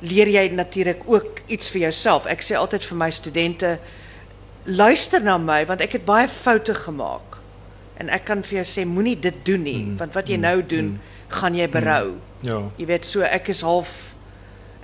leer 0.00 0.28
jy 0.28 0.48
natuurlik 0.48 1.02
ook 1.06 1.40
iets 1.46 1.70
vir 1.70 1.80
jouself. 1.80 2.26
Ek 2.26 2.42
sê 2.42 2.56
altyd 2.56 2.84
vir 2.84 2.96
my 2.96 3.10
studente 3.10 3.78
luister 4.64 5.22
na 5.22 5.38
my 5.38 5.66
want 5.66 5.80
ek 5.80 5.92
het 5.92 6.04
baie 6.04 6.28
foute 6.28 6.74
gemaak. 6.74 7.38
En 7.96 8.08
ek 8.08 8.24
kan 8.24 8.42
vir 8.42 8.62
jou 8.62 8.64
sê 8.64 8.86
moenie 8.86 9.16
dit 9.20 9.44
doen 9.44 9.62
nie 9.62 9.82
mm, 9.84 9.96
want 9.96 10.14
wat 10.14 10.28
jy 10.28 10.36
mm, 10.36 10.40
nou 10.42 10.66
doen, 10.66 10.84
mm, 10.84 11.00
gaan 11.28 11.54
jy 11.54 11.68
berou. 11.68 12.16
Ja. 12.42 12.62
Jy 12.76 12.86
weet 12.86 13.04
so 13.04 13.22
ek 13.22 13.48
is 13.48 13.60
half 13.60 14.13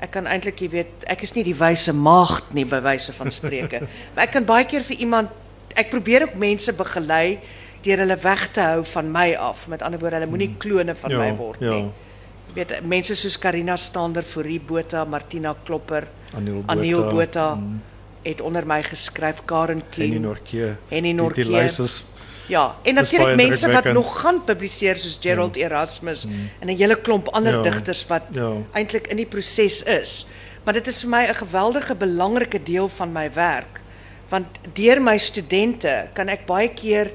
ek 0.01 0.11
kan 0.17 0.27
eintlik 0.27 0.61
jy 0.65 0.69
weet 0.73 1.05
ek 1.13 1.23
is 1.27 1.35
nie 1.37 1.45
die 1.45 1.55
wyse 1.57 1.93
maagd 1.93 2.55
nie 2.57 2.65
by 2.65 2.81
wyse 2.85 3.13
van 3.13 3.31
spreuke. 3.31 3.83
maar 4.15 4.25
ek 4.27 4.33
kan 4.39 4.45
baie 4.49 4.65
keer 4.69 4.83
vir 4.87 4.97
iemand 5.05 5.29
ek 5.77 5.91
probeer 5.93 6.25
ook 6.29 6.35
mense 6.41 6.73
begelei 6.77 7.39
deur 7.85 8.03
hulle 8.03 8.17
weg 8.21 8.47
te 8.53 8.61
hou 8.61 8.85
van 8.85 9.11
my 9.13 9.35
af. 9.41 9.67
Met 9.73 9.83
ander 9.83 10.01
woorde, 10.01 10.19
hulle 10.21 10.29
moenie 10.31 10.55
klone 10.61 10.95
van 10.95 11.11
Ja, 11.15 11.19
my 11.23 11.31
word 11.39 11.61
nie. 11.65 11.85
Weet 12.57 12.75
mense 12.83 13.15
soos 13.15 13.39
Karina 13.39 13.77
Stander, 13.79 14.25
Fourie 14.27 14.59
Botha, 14.61 15.05
Martina 15.05 15.55
Klopper, 15.65 16.09
Aniel 16.35 16.61
Botha. 16.65 16.73
Aniel 16.75 17.05
Botha 17.13 17.47
het 18.25 18.41
onder 18.45 18.67
my 18.67 18.83
geskryf, 18.85 19.45
Karen 19.49 19.81
King. 19.91 20.19
Henny 20.91 21.13
Die, 21.13 21.15
Norke. 21.15 21.35
die 21.41 21.49
lys 21.49 21.79
is 21.81 21.95
Ja, 22.51 22.65
en 22.83 22.95
Dis 22.99 23.11
natuurlik 23.13 23.37
baie 23.37 23.49
mense 23.49 23.71
wat 23.73 23.89
nog 23.95 24.11
gaan 24.21 24.41
publiseer 24.45 24.99
soos 24.99 25.19
Gerald 25.23 25.57
Erasmus 25.57 26.25
en 26.27 26.67
'n 26.69 26.77
hele 26.77 26.97
klomp 26.97 27.29
ander 27.29 27.55
Ja. 27.55 27.63
digters 27.63 28.07
wat 28.07 28.23
Ja. 28.33 28.53
eintlik 28.73 29.07
in 29.07 29.17
die 29.17 29.27
proses 29.27 29.83
is. 29.83 30.27
Maar 30.65 30.75
dit 30.75 30.87
is 30.87 31.01
vir 31.03 31.11
my 31.11 31.23
'n 31.29 31.35
geweldige 31.35 31.95
belangrike 31.95 32.63
deel 32.63 32.89
van 32.89 33.13
my 33.13 33.31
werk. 33.33 33.81
Want 34.29 34.47
deur 34.75 35.01
my 35.03 35.19
studente 35.19 36.09
kan 36.15 36.29
ek 36.29 36.47
baie 36.47 36.69
keer 36.69 37.11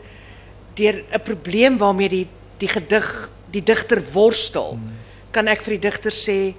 deur 0.75 1.03
'n 1.13 1.21
probleem 1.23 1.77
waarmee 1.77 2.09
die 2.09 2.27
die 2.57 2.67
gedig 2.67 3.29
die 3.51 3.63
digter 3.63 4.01
worstel, 4.13 4.79
kan 5.31 5.47
ek 5.47 5.61
vir 5.61 5.71
die 5.77 5.89
digter 5.89 6.11
sê 6.11 6.53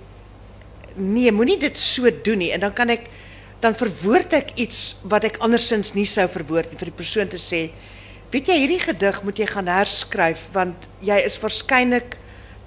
nee, 0.97 1.33
moenie 1.33 1.59
dit 1.59 1.79
so 1.79 2.09
doen 2.23 2.39
nie 2.39 2.53
en 2.53 2.61
dan 2.61 2.73
kan 2.73 2.91
ek 2.91 3.01
dan 3.61 3.75
verwoord 3.75 4.33
ek 4.33 4.51
iets 4.57 4.97
wat 5.09 5.25
ek 5.25 5.39
andersins 5.45 5.95
nie 5.95 6.05
sou 6.05 6.27
verwoord 6.29 6.71
nie 6.71 6.79
vir 6.79 6.91
die 6.91 6.97
persoon 6.97 7.29
te 7.29 7.37
sê 7.41 7.71
weet 8.31 8.49
jy 8.49 8.59
hierdie 8.63 8.83
gedig 8.83 9.23
moet 9.23 9.39
jy 9.39 9.47
gaan 9.47 9.69
herskryf 9.71 10.49
want 10.53 10.89
jy 11.05 11.19
is 11.25 11.39
waarskynlik 11.43 12.17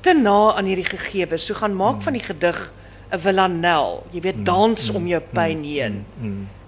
te 0.01 0.13
na 0.15 0.53
aan 0.55 0.69
hierdie 0.69 0.87
gegewe. 0.87 1.37
So 1.37 1.57
gaan 1.59 1.75
maak 1.75 2.01
van 2.05 2.15
die 2.15 2.23
gedig 2.23 2.73
'n 3.11 3.19
villanel. 3.19 4.03
Jy 4.11 4.21
weet 4.21 4.45
dans 4.45 4.89
om 4.89 5.07
jou 5.07 5.21
pyn 5.33 5.63
heen. 5.63 6.05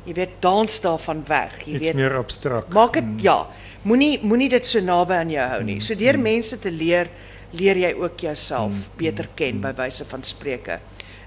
Jy 0.06 0.14
weet 0.14 0.42
dans 0.42 0.82
daarvan 0.82 1.24
weg. 1.28 1.62
Jy 1.66 1.76
Iets 1.76 1.88
weet 1.88 1.96
meer 1.96 2.18
abstrakt. 2.18 2.74
Maak 2.74 2.94
dit 2.94 3.22
ja. 3.22 3.48
Moenie 3.84 4.20
moenie 4.22 4.50
dit 4.50 4.68
so 4.68 4.80
naby 4.80 5.14
aan 5.14 5.30
jou 5.30 5.50
hou 5.50 5.64
nie. 5.64 5.80
So 5.80 5.96
deur 5.96 6.18
mense 6.20 6.60
te 6.60 6.72
leer, 6.72 7.10
leer 7.52 7.78
jy 7.78 7.94
ook 7.94 8.20
jouself 8.20 8.72
beter 8.98 9.28
ken 9.36 9.62
by 9.62 9.74
wyse 9.74 10.06
van 10.06 10.24
spreuke. 10.24 10.80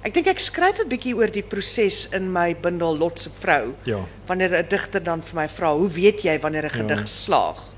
Ek 0.04 0.12
dink 0.12 0.26
ek 0.28 0.40
skryf 0.42 0.82
'n 0.82 0.88
bietjie 0.88 1.14
oor 1.16 1.30
die 1.32 1.42
proses 1.42 2.12
in 2.12 2.28
my 2.32 2.52
bundel 2.54 2.92
Lot 2.92 3.18
se 3.18 3.30
vrou. 3.40 3.72
Ja. 3.88 4.04
Wanneer 4.26 4.52
'n 4.52 4.68
digter 4.68 5.02
dan 5.02 5.22
vir 5.22 5.34
my 5.34 5.48
vra, 5.48 5.72
"Hoe 5.72 5.88
weet 5.88 6.22
jy 6.22 6.38
wanneer 6.40 6.64
'n 6.66 6.70
gedig 6.70 7.08
slaag?" 7.08 7.72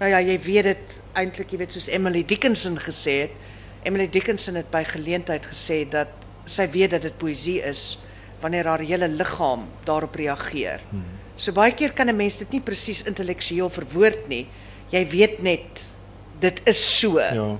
Nou 0.00 0.10
ja, 0.10 0.18
jy 0.20 0.38
weet 0.40 0.64
dit 0.64 1.00
eintlik, 1.12 1.50
jy 1.50 1.58
weet 1.58 1.72
soos 1.72 1.88
Emily 1.88 2.24
Dickinson 2.24 2.78
gesê 2.78 3.20
het. 3.20 3.30
Emily 3.82 4.08
Dickinson 4.08 4.54
het 4.54 4.70
by 4.70 4.84
geleentheid 4.84 5.44
gesê 5.46 5.88
dat 5.88 6.08
sy 6.44 6.66
weet 6.70 6.90
dat 6.90 7.02
dit 7.02 7.18
poësie 7.18 7.62
is 7.62 7.98
wanneer 8.40 8.64
haar 8.64 8.78
hele 8.78 9.08
liggaam 9.08 9.68
daarop 9.84 10.14
reageer. 10.14 10.80
Hmm. 10.90 11.04
So 11.36 11.52
baie 11.52 11.72
keer 11.72 11.92
kan 11.92 12.08
'n 12.08 12.16
mens 12.16 12.38
dit 12.38 12.50
nie 12.52 12.60
presies 12.60 13.02
intellektueel 13.02 13.70
verwoord 13.70 14.28
nie. 14.28 14.46
Jy 14.90 15.08
weet 15.08 15.42
net 15.42 15.82
dit 16.40 16.60
is 16.64 16.98
so. 16.98 17.18
Ja. 17.20 17.56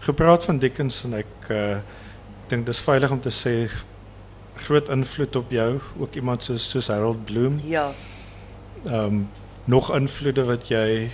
Gepraat 0.00 0.44
van 0.44 0.58
Dickinson, 0.58 1.14
ek 1.14 1.50
uh 1.50 1.78
dink 2.50 2.66
dis 2.66 2.82
veilig 2.82 3.10
om 3.10 3.20
te 3.20 3.32
sê 3.32 3.54
groot 4.66 4.88
invloed 4.92 5.36
op 5.36 5.50
jou, 5.50 5.80
ook 5.98 6.14
iemand 6.14 6.44
soos 6.44 6.70
soos 6.70 6.88
Harold 6.92 7.24
Bloom. 7.24 7.60
ja. 7.64 7.92
Ehm 8.86 9.24
nog 9.70 9.90
invloede 9.94 10.44
wat 10.44 10.68
jy 10.68 11.10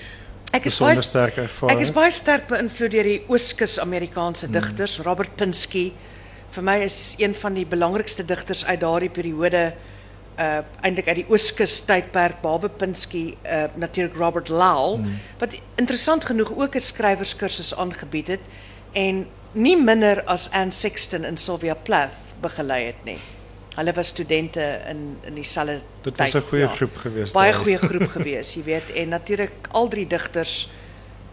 Ek 0.54 0.68
is 0.70 0.78
baie 0.80 1.02
sterk 1.02 1.36
ervaar. 1.42 1.74
Ek 1.74 1.82
is 1.84 1.90
baie 1.92 2.12
sterk 2.14 2.46
beïnvloed 2.48 2.94
deur 2.94 3.08
die 3.08 3.18
Ooskus 3.28 3.76
Amerikaanse 3.82 4.48
digters, 4.48 5.00
Robert 5.04 5.34
Pinsky. 5.36 5.90
Vir 6.54 6.64
my 6.64 6.76
is 6.86 7.16
een 7.18 7.34
van 7.36 7.58
die 7.58 7.66
belangrikste 7.68 8.24
digters 8.24 8.64
uit 8.64 8.80
daardie 8.80 9.12
periode 9.12 9.66
uh 10.36 10.60
eintlik 10.84 11.08
uit 11.08 11.22
die 11.22 11.26
Ooskus 11.32 11.78
tydperk 11.88 12.42
behalwe 12.42 12.68
Pinsky 12.68 13.24
uh 13.42 13.66
natuurlik 13.74 14.16
Robert 14.20 14.48
Lowell 14.48 15.00
wat 15.40 15.56
interessant 15.80 16.24
genoeg 16.24 16.52
ook 16.52 16.76
'n 16.76 16.80
skrywerskursus 16.80 17.74
aangebied 17.74 18.28
het 18.28 18.44
en 18.92 19.26
nie 19.56 19.76
minder 19.76 20.22
as 20.30 20.50
Anne 20.52 20.74
Sexton 20.74 21.24
en 21.24 21.38
Sylvia 21.40 21.74
Plath 21.74 22.34
begelei 22.42 22.84
het 22.90 23.04
nie. 23.08 23.18
Hulle 23.76 23.92
was 23.96 24.12
studente 24.12 24.62
in 24.88 25.18
in 25.28 25.34
dieselfde 25.36 25.80
Dit 26.02 26.18
was 26.18 26.34
'n 26.34 26.40
goeie 26.40 26.68
groep 26.68 26.96
geweest 26.96 27.32
Baie 27.32 27.52
daar. 27.52 27.60
goeie 27.60 27.78
groep 27.78 28.08
gewees, 28.16 28.54
jy 28.54 28.62
weet, 28.64 28.90
en 28.92 29.08
natuurlik 29.08 29.68
al 29.70 29.88
drie 29.88 30.06
digters, 30.06 30.70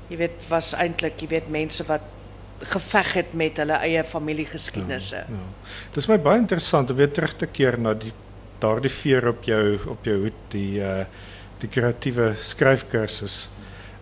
jy 0.07 0.17
weet, 0.17 0.47
was 0.47 0.73
eintlik, 0.73 1.21
jy 1.21 1.27
weet, 1.27 1.47
mense 1.49 1.83
wat 1.87 2.01
geveg 2.59 3.13
het 3.13 3.33
met 3.33 3.57
hulle 3.57 3.73
eie 3.73 4.03
familiegeskiedenisse. 4.03 5.15
Ja. 5.15 5.39
Dis 5.93 6.07
my 6.07 6.17
baie 6.19 6.39
interessant 6.39 6.89
om 6.89 6.97
weer 6.97 7.11
terug 7.11 7.35
te 7.35 7.45
keer 7.45 7.79
na 7.79 7.93
die 7.93 8.13
daardie 8.59 8.91
veer 8.91 9.27
op 9.27 9.43
jou 9.43 9.79
op 9.87 10.05
jou 10.05 10.17
hoed, 10.17 10.41
die 10.49 10.79
uh 10.79 11.05
die 11.63 11.69
kreatiewe 11.69 12.33
skryfkursus. 12.35 13.49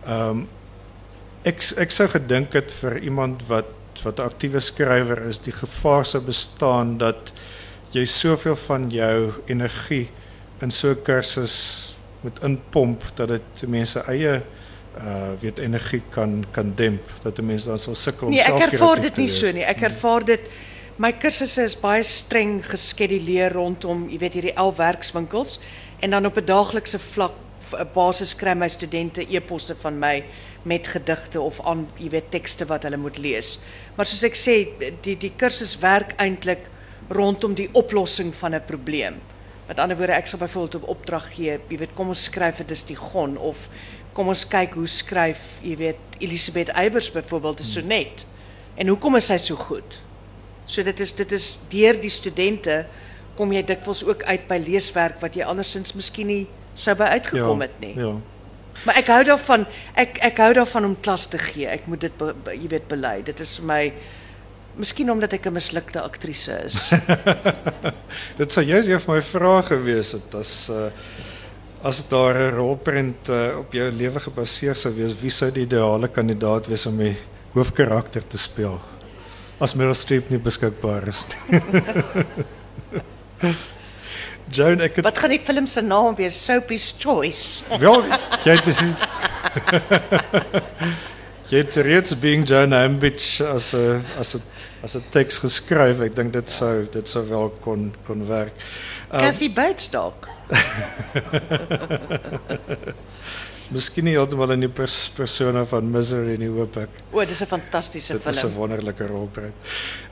Ehm 0.06 0.28
um, 0.28 0.48
ek 1.44 1.62
ek 1.78 1.90
sou 1.90 2.08
gedink 2.08 2.52
het 2.52 2.70
vir 2.80 2.98
iemand 2.98 3.42
wat 3.46 3.66
wat 4.02 4.18
'n 4.18 4.22
aktiewe 4.22 4.60
skrywer 4.60 5.26
is, 5.28 5.38
die 5.38 5.52
gevaar 5.52 6.04
sou 6.04 6.22
bestaan 6.22 6.98
dat 6.98 7.32
jy 7.92 8.04
soveel 8.04 8.56
van 8.56 8.90
jou 8.90 9.32
energie 9.46 10.08
in 10.60 10.70
so 10.70 10.90
'n 10.90 11.02
kursus 11.02 11.96
moet 12.20 12.42
inpomp 12.42 13.02
dat 13.14 13.28
dit 13.28 13.68
mense 13.68 14.00
eie 14.08 14.42
uh 14.92 15.32
weet 15.40 15.58
energie 15.58 16.02
kan 16.10 16.44
kan 16.52 16.72
demp 16.74 17.02
dat 17.22 17.38
'n 17.38 17.46
mens 17.46 17.64
dan 17.64 17.78
sal 17.78 17.94
sukkel 17.94 18.26
om 18.26 18.32
Nee, 18.32 18.40
ek 18.40 18.46
self 18.46 18.72
ervaar 18.72 19.00
dit 19.00 19.14
te 19.14 19.20
nie 19.20 19.28
so 19.28 19.52
nie. 19.52 19.64
Ek 19.64 19.80
ervaar 19.80 20.24
dit 20.24 20.40
my 20.96 21.12
kursusse 21.12 21.62
is 21.62 21.80
baie 21.80 22.02
streng 22.02 22.62
geskeduleer 22.64 23.52
rondom, 23.52 24.08
jy 24.10 24.18
weet, 24.18 24.32
hierdie 24.32 24.54
11 24.54 24.76
werkswinkels 24.76 25.60
en 26.00 26.10
dan 26.10 26.26
op 26.26 26.36
'n 26.36 26.44
daaglikse 26.44 26.98
vlak 26.98 27.32
v- 27.72 27.80
'n 27.80 27.88
basis 27.94 28.34
kry 28.36 28.54
my 28.54 28.68
studente 28.68 29.24
e-posse 29.28 29.74
van 29.80 29.98
my 29.98 30.24
met 30.64 30.86
gedigte 30.86 31.40
of 31.40 31.60
aan, 31.66 31.88
jy 31.98 32.10
weet, 32.10 32.30
tekste 32.30 32.66
wat 32.66 32.82
hulle 32.84 32.96
moet 32.96 33.18
lees. 33.18 33.58
Maar 33.96 34.06
soos 34.06 34.22
ek 34.22 34.36
sê, 34.36 34.68
die 35.02 35.16
die 35.16 35.32
kursus 35.36 35.78
werk 35.80 36.14
eintlik 36.20 36.68
rondom 37.10 37.54
die 37.54 37.68
oplossing 37.72 38.34
van 38.34 38.54
'n 38.54 38.62
probleem. 38.66 39.20
Met 39.68 39.78
ander 39.78 39.96
woorde, 39.96 40.12
ek 40.12 40.26
sal 40.26 40.38
byvoorbeeld 40.38 40.74
op 40.82 40.88
opdrag 40.88 41.34
gee, 41.34 41.58
jy 41.68 41.78
weet, 41.78 41.94
kom 41.94 42.08
ons 42.08 42.24
skryf 42.24 42.60
'n 42.60 42.66
distigon 42.66 43.36
of 43.38 43.68
kom 44.12 44.28
ons 44.28 44.44
kyk 44.48 44.74
hoe 44.74 44.86
skryf, 44.86 45.38
jy 45.62 45.76
weet, 45.76 45.96
Elisabeth 46.20 46.68
Eybers 46.68 47.10
byvoorbeeld 47.10 47.60
'n 47.60 47.64
sonnet. 47.64 48.26
En 48.76 48.86
hoekom 48.88 49.16
is 49.16 49.26
sy 49.26 49.36
so 49.38 49.54
goed? 49.56 50.02
So 50.66 50.82
dit 50.82 51.00
is 51.00 51.12
dit 51.12 51.32
is 51.32 51.58
deur 51.68 52.00
die 52.00 52.10
studente 52.10 52.86
kom 53.36 53.52
jy 53.52 53.62
dikwels 53.62 54.04
ook 54.04 54.22
uit 54.22 54.46
by 54.48 54.58
leeswerk 54.66 55.20
wat 55.20 55.34
jy 55.34 55.42
andersins 55.42 55.92
miskien 55.94 56.26
nie 56.26 56.46
sou 56.74 56.94
by 56.96 57.04
uitgekom 57.18 57.60
het 57.60 57.80
nie. 57.80 57.94
Ja. 57.98 58.14
Maar 58.86 58.98
ek 58.98 59.10
hou 59.12 59.22
daarvan 59.24 59.66
ek 60.00 60.18
ek 60.24 60.40
hou 60.42 60.52
daarvan 60.56 60.84
om 60.84 60.96
klas 61.00 61.26
te 61.30 61.38
gee. 61.38 61.68
Ek 61.68 61.86
moet 61.86 62.00
dit 62.00 62.16
be, 62.18 62.32
be, 62.44 62.56
jy 62.56 62.68
weet 62.72 62.88
bely. 62.88 63.22
Dit 63.26 63.40
is 63.40 63.58
vir 63.60 63.68
my 63.68 63.82
miskien 64.76 65.10
omdat 65.12 65.32
ek 65.36 65.46
'n 65.46 65.52
mislukte 65.52 66.00
aktrise 66.00 66.56
is. 66.64 66.90
Dit 68.40 68.52
sou 68.52 68.64
juist 68.64 68.88
een 68.88 69.00
van 69.00 69.14
my 69.16 69.22
vrae 69.22 69.62
gewees 69.62 70.12
het 70.12 70.34
as 70.34 70.68
uh 70.70 70.88
as 71.82 72.08
daar 72.08 72.34
'n 72.34 72.54
rolprent 72.54 73.28
uh, 73.28 73.58
op 73.58 73.72
jou 73.72 73.90
lewe 73.90 74.20
gebaseer 74.20 74.74
sou 74.74 74.94
wees, 74.94 75.18
wie 75.20 75.30
sou 75.30 75.50
die 75.50 75.66
ideale 75.66 76.08
kandidaat 76.08 76.66
wees 76.66 76.86
om 76.86 76.96
die 76.96 77.16
hoofkarakter 77.52 78.22
te 78.26 78.38
speel? 78.38 78.80
As 79.58 79.74
Meryl 79.74 79.94
Streep 79.94 80.30
nie 80.30 80.38
beskikbaar 80.38 81.08
is 81.08 81.26
nie. 81.26 81.60
Joan, 84.50 84.80
ek 84.80 84.96
het 84.96 85.04
wat 85.04 85.18
gaan 85.18 85.30
die 85.30 85.40
film 85.40 85.66
se 85.66 85.82
naam 85.82 86.14
wees? 86.18 86.44
Sophie's 86.44 86.94
Choice. 86.98 87.62
wel 87.78 88.02
jy 88.44 88.56
het 88.58 88.66
jy 91.52 91.58
het 91.62 91.76
reeds 91.76 92.18
being 92.18 92.48
Joan 92.48 92.72
Ambich 92.72 93.40
as 93.44 93.74
'n 93.74 94.04
as 94.18 94.34
'n 94.34 94.42
as 94.82 94.94
'n 94.96 95.02
teks 95.10 95.38
geskryf. 95.38 96.00
Ek 96.00 96.14
dink 96.16 96.32
dit 96.32 96.50
sou 96.50 96.86
dit 96.90 97.08
sou 97.08 97.24
wel 97.28 97.50
kon 97.60 97.94
kon 98.06 98.26
werk. 98.28 98.52
Um, 99.12 99.20
Kathy 99.20 99.52
Bates 99.52 99.88
dalk. 99.90 100.28
Miskien 103.72 104.04
nie 104.04 104.12
heeltemal 104.18 104.50
in 104.52 104.60
die 104.66 104.68
pers 104.68 105.08
persona 105.16 105.62
van 105.64 105.86
Misery 105.88 106.34
nie, 106.40 106.48
hoop 106.52 106.74
ek. 106.76 106.88
O, 107.12 107.24
dis 107.24 107.40
'n 107.40 107.46
fantastiese 107.48 108.12
Dit 108.18 108.26
is 108.26 108.36
'n 108.36 108.40
film. 108.48 108.54
wonderlike 108.58 109.06
rolprent. 109.06 109.54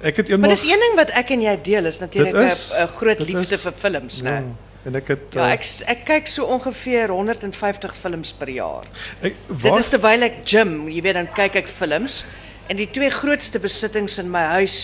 Ek 0.03 0.17
het 0.17 0.29
Maar 0.29 0.39
eendag 0.39 0.51
dis 0.51 0.63
een 0.71 0.81
ding 0.81 0.95
wat 0.97 1.11
ek 1.11 1.31
en 1.31 1.41
jy 1.43 1.57
deel 1.63 1.85
is 1.87 1.99
natuurlik 2.01 2.35
is, 2.53 2.73
'n 2.73 2.87
groot 2.87 3.21
liefde 3.21 3.55
is. 3.55 3.63
vir 3.63 3.73
films, 3.73 4.23
né? 4.23 4.29
ja, 4.31 4.43
en 4.87 4.95
ek 4.97 5.09
het 5.09 5.21
Ja, 5.35 5.51
ek 5.53 5.65
ek 5.87 6.05
kyk 6.07 6.27
so 6.27 6.45
ongeveer 6.45 7.09
150 7.11 7.95
films 7.97 8.33
per 8.33 8.49
jaar. 8.49 8.85
ek 9.23 9.35
Dit 9.63 9.75
is 9.77 9.87
terwyl 9.89 10.23
ek 10.23 10.35
gym, 10.45 10.89
jy 10.89 11.03
weet 11.03 11.15
dan 11.15 11.29
kyk 11.29 11.55
ek 11.57 11.67
films 11.69 12.25
en 12.71 12.79
die 12.79 12.89
twee 12.95 13.11
grootste 13.11 13.59
besittings 13.63 14.19
in 14.23 14.31
my 14.31 14.45
huis 14.57 14.77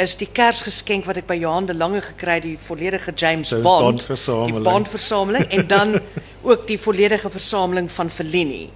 is 0.00 0.14
die 0.16 0.28
Kersgeskenk 0.32 1.04
wat 1.04 1.18
ek 1.20 1.26
by 1.28 1.36
Johan 1.36 1.66
de 1.68 1.74
Lange 1.76 2.00
gekry 2.00 2.38
het, 2.38 2.46
die 2.46 2.56
volledige 2.56 3.12
James 3.12 3.50
Bond, 3.52 3.64
Bond 3.84 4.02
versameling. 4.06 4.62
die 4.64 4.70
Bond 4.70 4.88
versameling 4.88 5.44
en 5.52 5.66
dan 5.68 5.96
ook 6.48 6.66
die 6.70 6.78
volledige 6.80 7.28
versameling 7.30 7.90
van 7.92 8.08
Fellini. 8.10 8.70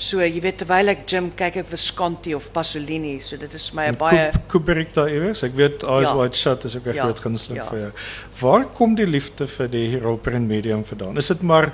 So 0.00 0.22
jy 0.24 0.40
weet 0.40 0.56
terwyl 0.62 0.88
ek 0.88 1.02
gym 1.10 1.26
kyk 1.36 1.58
ek 1.60 1.66
Visconti 1.68 2.32
of 2.34 2.46
Pasolini, 2.54 3.18
so 3.20 3.36
dit 3.36 3.52
is 3.54 3.66
vir 3.70 3.76
my 3.76 3.86
'n 3.92 3.98
baie 4.00 4.30
Kubrick 4.48 4.94
daar 4.96 5.10
iewers. 5.12 5.42
Ek 5.44 5.52
weet 5.54 5.84
Eyes 5.84 6.08
Ja. 6.08 6.16
Wide 6.16 6.34
Shut 6.36 6.64
is 6.64 6.76
ook 6.76 6.86
'n 6.86 6.94
Ja, 6.96 7.02
groot 7.04 7.20
gunsteling 7.20 7.60
ja. 7.62 7.68
vir 7.68 7.78
jou. 7.78 7.90
Waar 8.40 8.64
kom 8.72 8.94
die 8.94 9.06
liefde 9.06 9.46
vir 9.46 9.68
die 9.68 10.00
rolprent 10.00 10.48
medium 10.48 10.84
vandaan? 10.84 11.16
Is 11.18 11.26
dit 11.28 11.42
maar 11.42 11.72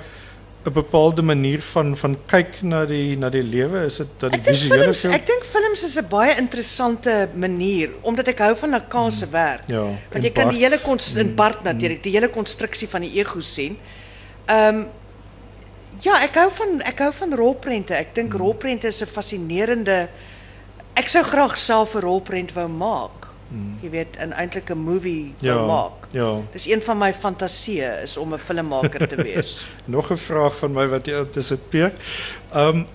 'n 0.65 0.73
bepaalde 0.73 1.21
manier 1.21 1.61
van 1.61 1.95
van 1.97 2.17
kyk 2.25 2.61
na 2.61 2.85
die 2.85 3.17
na 3.17 3.29
die 3.29 3.43
lewe? 3.43 3.85
Is 3.85 3.97
dit 3.97 4.07
dat 4.17 4.31
die 4.31 4.41
visuele 4.41 4.83
films, 4.83 4.99
film? 4.99 5.13
ek 5.13 5.25
dink 5.25 5.43
films 5.43 5.83
is 5.83 5.97
'n 5.97 6.07
baie 6.09 6.35
interessante 6.37 7.29
manier 7.35 7.89
omdat 8.01 8.27
ek 8.27 8.39
hou 8.39 8.55
van 8.55 8.69
Lacan 8.69 9.11
se 9.11 9.29
werk. 9.29 9.67
Ja, 9.67 9.87
Want 10.11 10.23
jy 10.23 10.31
kan 10.31 10.49
die 10.49 10.63
hele 10.63 10.79
konst 10.79 11.15
in 11.15 11.35
Bart 11.35 11.63
natuurlik, 11.63 12.03
die 12.03 12.11
hele 12.11 12.29
konstruksie 12.29 12.87
van 12.87 13.01
die 13.01 13.19
ego 13.19 13.39
sien. 13.39 13.77
Ehm 14.45 14.85
Ja, 16.01 16.21
ek 16.23 16.35
hou 16.35 16.49
van 16.51 16.81
ek 16.81 16.99
hou 16.99 17.11
van 17.11 17.35
rolprente. 17.35 17.93
Ek 17.93 18.15
dink 18.15 18.31
hmm. 18.31 18.41
rolprente 18.41 18.87
is 18.87 19.01
'n 19.01 19.05
fascinerende 19.05 20.09
Ek 20.99 21.07
sou 21.07 21.21
graag 21.23 21.55
self 21.57 21.95
'n 21.95 22.03
rolprent 22.03 22.51
wou 22.53 22.67
maak. 22.67 23.28
Hmm. 23.49 23.77
Jy 23.81 23.89
weet, 23.89 24.17
'n 24.19 24.31
eintlike 24.31 24.75
movie 24.75 25.33
wou 25.39 25.47
Ja, 25.59 25.65
maak. 25.65 26.07
ja. 26.11 26.41
Dis 26.51 26.67
een 26.67 26.81
van 26.81 26.97
my 26.97 27.13
fantasieë 27.13 28.01
is 28.03 28.17
om 28.17 28.33
'n 28.33 28.39
filmmaker 28.39 29.07
te 29.07 29.15
wees. 29.15 29.67
Nog 29.85 30.11
'n 30.11 30.17
vraag 30.17 30.57
van 30.57 30.71
my 30.71 30.87
wat 30.87 31.05
jy 31.05 31.15
antisipeer. 31.15 31.93
Ehm 32.53 32.67
um, 32.77 32.87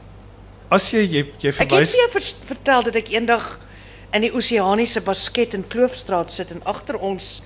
as 0.69 0.91
jy 0.91 0.99
jy, 1.01 1.25
jy 1.39 1.49
ek 1.49 1.59
het 1.59 1.69
verwys 1.69 1.95
jou 1.95 2.11
vertel 2.47 2.83
dat 2.83 2.95
ek 2.95 3.09
eendag 3.09 3.59
in 4.13 4.21
die 4.21 4.33
Oseaniese 4.35 5.01
basket 5.01 5.55
in 5.55 5.67
Kloofstraat 5.69 6.33
sit 6.33 6.51
en 6.51 6.61
agter 6.65 6.99
ons 6.99 7.43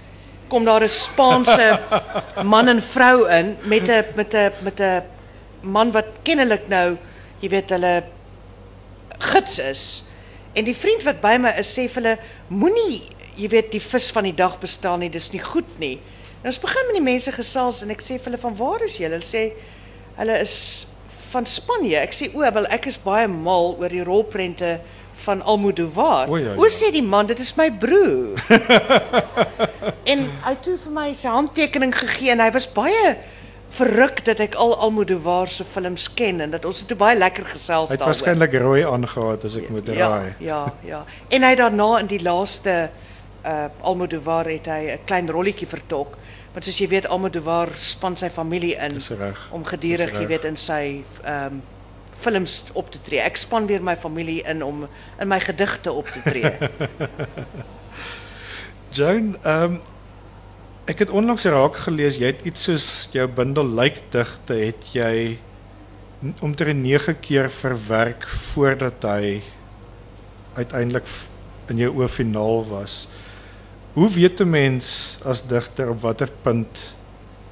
kom 0.48 0.64
daar 0.64 0.82
'n 0.82 0.88
Spaanse 0.88 1.80
man 2.44 2.68
en 2.68 2.82
vrou 2.82 3.28
in 3.28 3.56
met 3.64 3.88
'n 3.88 4.04
met 4.16 4.34
'n 4.34 4.52
met 4.62 4.80
'n 4.80 5.02
man 5.62 5.90
wat 5.92 6.06
kennelik 6.22 6.68
nou, 6.68 6.96
jy 7.40 7.48
weet, 7.48 7.70
hulle 7.70 8.04
gids 9.18 9.58
is. 9.58 10.02
En 10.56 10.64
die 10.64 10.76
vriend 10.76 11.04
wat 11.06 11.20
by 11.22 11.36
my 11.40 11.52
is 11.60 11.70
sê 11.74 11.86
vir 11.90 12.02
hulle 12.02 12.14
moenie, 12.48 13.02
jy 13.38 13.48
weet, 13.52 13.72
die 13.72 13.82
vis 13.82 14.08
van 14.14 14.26
die 14.26 14.34
dag 14.36 14.58
bestaan 14.60 15.02
nie, 15.04 15.10
dis 15.12 15.30
nie 15.32 15.42
goed 15.42 15.70
nie. 15.82 15.96
En 16.42 16.50
ons 16.50 16.60
begin 16.62 16.86
met 16.88 16.98
die 16.98 17.04
mense 17.04 17.32
gesels 17.34 17.82
en 17.82 17.90
ek 17.94 18.02
sê 18.04 18.16
vir 18.18 18.32
hulle 18.32 18.42
van 18.42 18.56
waar 18.58 18.84
is 18.86 18.98
julle? 18.98 19.18
Hulle 19.18 19.26
sê 19.26 19.44
hulle 20.18 20.38
is 20.42 20.54
van 21.32 21.46
Spanje. 21.46 21.98
Ek 22.00 22.14
sê 22.16 22.30
o, 22.34 22.42
wel 22.42 22.68
ek 22.74 22.88
is 22.90 22.98
baie 23.02 23.28
mal 23.30 23.74
oor 23.78 23.92
die 23.92 24.04
rolprente 24.06 24.78
van 25.24 25.42
Almodovar. 25.42 26.30
O, 26.30 26.38
ja, 26.38 26.52
ja. 26.52 26.58
O 26.58 26.70
sê 26.70 26.92
die 26.94 27.02
man, 27.02 27.26
dit 27.30 27.38
is 27.42 27.52
my 27.58 27.68
broer. 27.74 28.38
en 30.12 30.22
hy 30.24 30.52
het 30.52 30.62
toe 30.64 30.76
vir 30.84 30.94
my 30.94 31.08
sy 31.18 31.32
handtekening 31.32 31.94
gegee 31.94 32.32
en 32.34 32.42
hy 32.44 32.52
was 32.54 32.68
baie 32.70 33.16
verruk 33.68 34.24
dat 34.24 34.40
ek 34.40 34.54
al 34.54 34.74
Almodovar 34.78 35.48
se 35.48 35.64
films 35.64 36.08
ken 36.14 36.40
en 36.40 36.50
dat 36.50 36.64
ons 36.64 36.78
het 36.78 36.88
toe 36.88 36.96
baie 36.96 37.18
lekker 37.18 37.44
gesels 37.44 37.88
hy 37.90 37.96
het 37.96 38.00
daaroor. 38.00 38.14
waarskynlik 38.14 38.54
rooi 38.62 38.84
aangehad 38.84 39.44
as 39.44 39.56
ek 39.60 39.68
moet 39.68 39.88
raai. 39.88 40.34
ja, 40.38 40.62
ja. 40.84 41.04
En 41.28 41.42
hy 41.42 41.50
het 41.54 41.58
daarna 41.58 41.98
in 41.98 42.06
die 42.06 42.22
laaste 42.22 42.90
uh 43.46 43.68
Almodovar 43.80 44.48
het 44.50 44.66
hy 44.66 44.92
'n 44.92 45.04
klein 45.04 45.30
rolletjie 45.30 45.66
vertolk. 45.66 46.16
Want 46.52 46.64
soos 46.64 46.78
jy 46.78 46.88
weet 46.88 47.06
Almodovar 47.08 47.68
span 47.76 48.16
sy 48.16 48.28
familie 48.28 48.74
in 48.74 49.00
om 49.50 49.64
gedurig, 49.64 50.12
jy 50.12 50.26
weet, 50.26 50.44
in 50.44 50.56
sy 50.56 51.04
ehm 51.22 51.44
um, 51.52 51.62
films 52.18 52.64
op 52.72 52.90
te 52.90 52.98
tree. 53.02 53.20
Ek 53.20 53.36
span 53.36 53.66
weer 53.66 53.82
my 53.82 53.96
familie 53.96 54.42
in 54.42 54.62
om 54.62 54.88
in 55.20 55.28
my 55.28 55.38
gedigte 55.40 55.92
op 55.92 56.06
te 56.06 56.22
tree. 56.24 56.50
Joan, 58.96 59.36
ehm 59.42 59.62
um, 59.62 59.80
ek 60.88 61.02
het 61.04 61.10
onlangs 61.12 61.44
raak 61.44 61.76
gelees 61.84 62.16
jy 62.16 62.30
het 62.32 62.46
iets 62.48 62.62
soos 62.64 62.86
jou 63.12 63.26
bundel 63.28 63.68
lijkdigte 63.76 64.56
het 64.56 64.86
jy 64.94 65.36
omtrent 66.42 66.80
9 66.80 67.18
keer 67.20 67.50
verwerk 67.52 68.24
voordat 68.54 69.04
hy 69.06 69.42
uiteindelik 70.56 71.10
in 71.68 71.82
jou 71.84 71.90
oë 72.00 72.08
finaal 72.10 72.64
was. 72.70 73.06
Hoe 73.92 74.08
weet 74.10 74.40
'n 74.40 74.50
mens 74.50 75.18
as 75.24 75.42
digter 75.46 75.90
op 75.90 76.00
watter 76.00 76.30
punt 76.42 76.96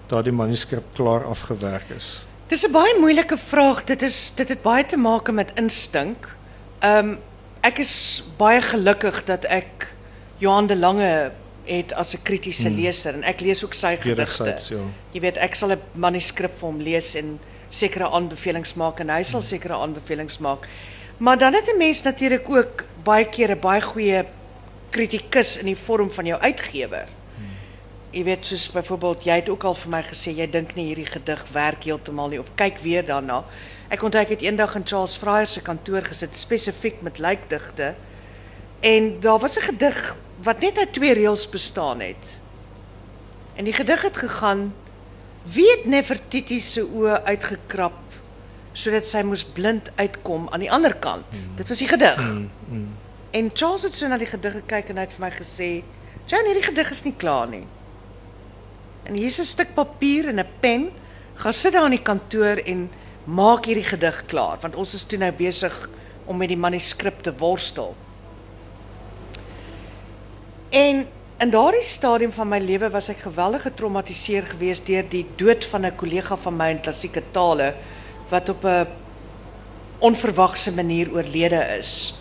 daardie 0.09 0.33
manuskrip 0.33 0.85
klaar 0.95 1.25
afgewerk 1.25 1.91
is? 1.97 2.25
Dis 2.49 2.65
'n 2.67 2.73
baie 2.73 2.99
moeilike 2.99 3.37
vraag. 3.37 3.85
Dit 3.85 4.03
is 4.03 4.33
dit 4.35 4.49
het 4.49 4.63
baie 4.63 4.87
te 4.87 4.97
maak 4.97 5.31
met 5.31 5.53
instink. 5.55 6.37
Ehm 6.79 7.09
um, 7.09 7.19
ek 7.61 7.79
is 7.79 8.25
baie 8.37 8.63
gelukkig 8.63 9.25
dat 9.25 9.45
ek 9.45 9.95
Johan 10.39 10.67
de 10.67 10.77
Lange 10.77 11.33
het 11.67 11.93
as 11.95 12.15
'n 12.15 12.23
kritiese 12.23 12.69
hmm. 12.69 12.81
leser 12.81 13.15
en 13.15 13.23
ek 13.23 13.41
lees 13.41 13.65
ook 13.65 13.75
sy 13.75 13.97
gedigte. 13.97 14.57
Ja. 14.71 14.81
Jy 15.13 15.21
weet, 15.21 15.37
ek 15.37 15.55
sal 15.55 15.73
'n 15.73 15.81
manuskrip 15.93 16.59
vir 16.59 16.69
hom 16.69 16.81
lees 16.81 17.15
en 17.15 17.39
sekere 17.69 18.09
aanbevelings 18.11 18.75
maak 18.75 19.01
en 19.01 19.11
hy 19.11 19.23
sal 19.23 19.43
sekere 19.43 19.75
aanbevelings 19.75 20.39
maak. 20.39 20.69
Maar 21.19 21.39
dan 21.39 21.55
het 21.55 21.69
'n 21.69 21.79
mens 21.79 22.03
natuurlik 22.03 22.49
ook 22.49 22.85
baie 23.03 23.29
keer 23.29 23.51
'n 23.51 23.61
baie 23.61 23.81
goeie 23.81 24.25
kritikus 24.91 25.57
in 25.59 25.67
die 25.67 25.77
vorm 25.77 26.11
van 26.11 26.27
jou 26.27 26.41
uitgewer. 26.41 27.09
Jy 28.11 28.25
weet 28.25 28.47
soos 28.47 28.71
byvoorbeeld 28.71 29.25
jy 29.25 29.35
het 29.43 29.49
ook 29.49 29.65
al 29.65 29.75
vir 29.75 29.91
my 29.91 30.03
gesê 30.03 30.33
jy 30.37 30.47
dink 30.51 30.75
nie 30.75 30.87
hierdie 30.87 31.09
gedig 31.11 31.43
werk 31.53 31.85
heeltemal 31.85 32.29
nie 32.29 32.41
of 32.41 32.55
kyk 32.55 32.79
weer 32.79 33.05
daarna. 33.05 33.45
Ek 33.89 34.03
onthou 34.03 34.23
ek 34.23 34.29
het 34.29 34.43
eendag 34.43 34.75
in 34.75 34.87
Charles 34.87 35.17
Fryer 35.17 35.47
se 35.47 35.61
kantoor 35.61 36.03
gesit 36.03 36.37
spesifiek 36.37 37.03
met 37.03 37.19
lijkdigte 37.19 37.95
en 38.81 39.21
daar 39.21 39.39
was 39.39 39.59
'n 39.59 39.63
gedig 39.63 40.17
wat 40.43 40.61
net 40.61 40.79
uit 40.79 40.93
twee 40.93 41.15
reëls 41.15 41.49
bestaan 41.49 42.01
het. 42.01 42.41
En 43.57 43.65
die 43.65 43.73
gedig 43.73 44.03
het 44.03 44.17
gegaan 44.17 44.75
wie 45.43 45.71
het 45.71 45.87
Nefertiti 45.87 46.61
se 46.61 46.83
oë 46.83 47.23
uitgekrap 47.25 48.03
sodat 48.77 49.07
sy 49.09 49.23
moes 49.25 49.45
blind 49.57 49.89
uitkom 49.97 50.51
aan 50.53 50.61
die 50.61 50.73
ander 50.73 50.93
kant. 51.01 51.25
Dit 51.57 51.69
was 51.69 51.79
die 51.81 51.89
gedig. 51.89 52.21
En 53.31 53.51
Charles 53.55 53.83
het 53.83 53.95
so 53.95 54.09
na 54.09 54.19
die 54.21 54.29
gedig 54.29 54.53
gekyk 54.53 54.91
en 54.93 55.01
hy 55.01 55.07
het 55.07 55.15
vir 55.17 55.25
my 55.25 55.31
gesê, 55.33 55.85
"Jan, 56.27 56.45
hierdie 56.45 56.63
gedig 56.63 56.91
is 56.91 57.05
nie 57.05 57.15
klaar 57.17 57.49
nie." 57.49 57.67
En 59.05 59.15
hier's 59.15 59.39
'n 59.39 59.45
stuk 59.45 59.75
papier 59.75 60.29
en 60.29 60.41
'n 60.41 60.49
pen. 60.61 60.91
Gaan 61.35 61.53
sit 61.53 61.73
daar 61.73 61.85
in 61.85 61.91
die 61.91 62.03
kantoor 62.03 62.57
en 62.65 62.91
maak 63.25 63.65
hierdie 63.65 63.85
gedig 63.85 64.27
klaar, 64.27 64.59
want 64.61 64.75
ons 64.75 64.95
is 64.95 65.05
toe 65.05 65.19
nou 65.19 65.33
besig 65.33 65.89
om 66.25 66.37
met 66.37 66.49
die 66.49 66.57
manuskrip 66.57 67.23
te 67.23 67.33
worstel. 67.37 67.95
En 70.71 71.07
in 71.39 71.51
daardie 71.51 71.85
stadium 71.85 72.33
van 72.33 72.49
my 72.49 72.59
lewe 72.59 72.89
was 72.91 73.09
ek 73.13 73.27
geweldig 73.27 73.63
getraumatiseer 73.69 74.47
geweest 74.51 74.87
deur 74.91 75.05
die 75.09 75.27
dood 75.37 75.65
van 75.65 75.87
'n 75.87 75.97
kollega 75.97 76.37
van 76.37 76.57
my 76.57 76.71
in 76.71 76.81
klassieke 76.81 77.23
tale 77.31 77.75
wat 78.31 78.49
op 78.49 78.65
'n 78.65 78.87
onverwagse 79.99 80.75
manier 80.75 81.13
oorlede 81.13 81.63
is. 81.79 82.15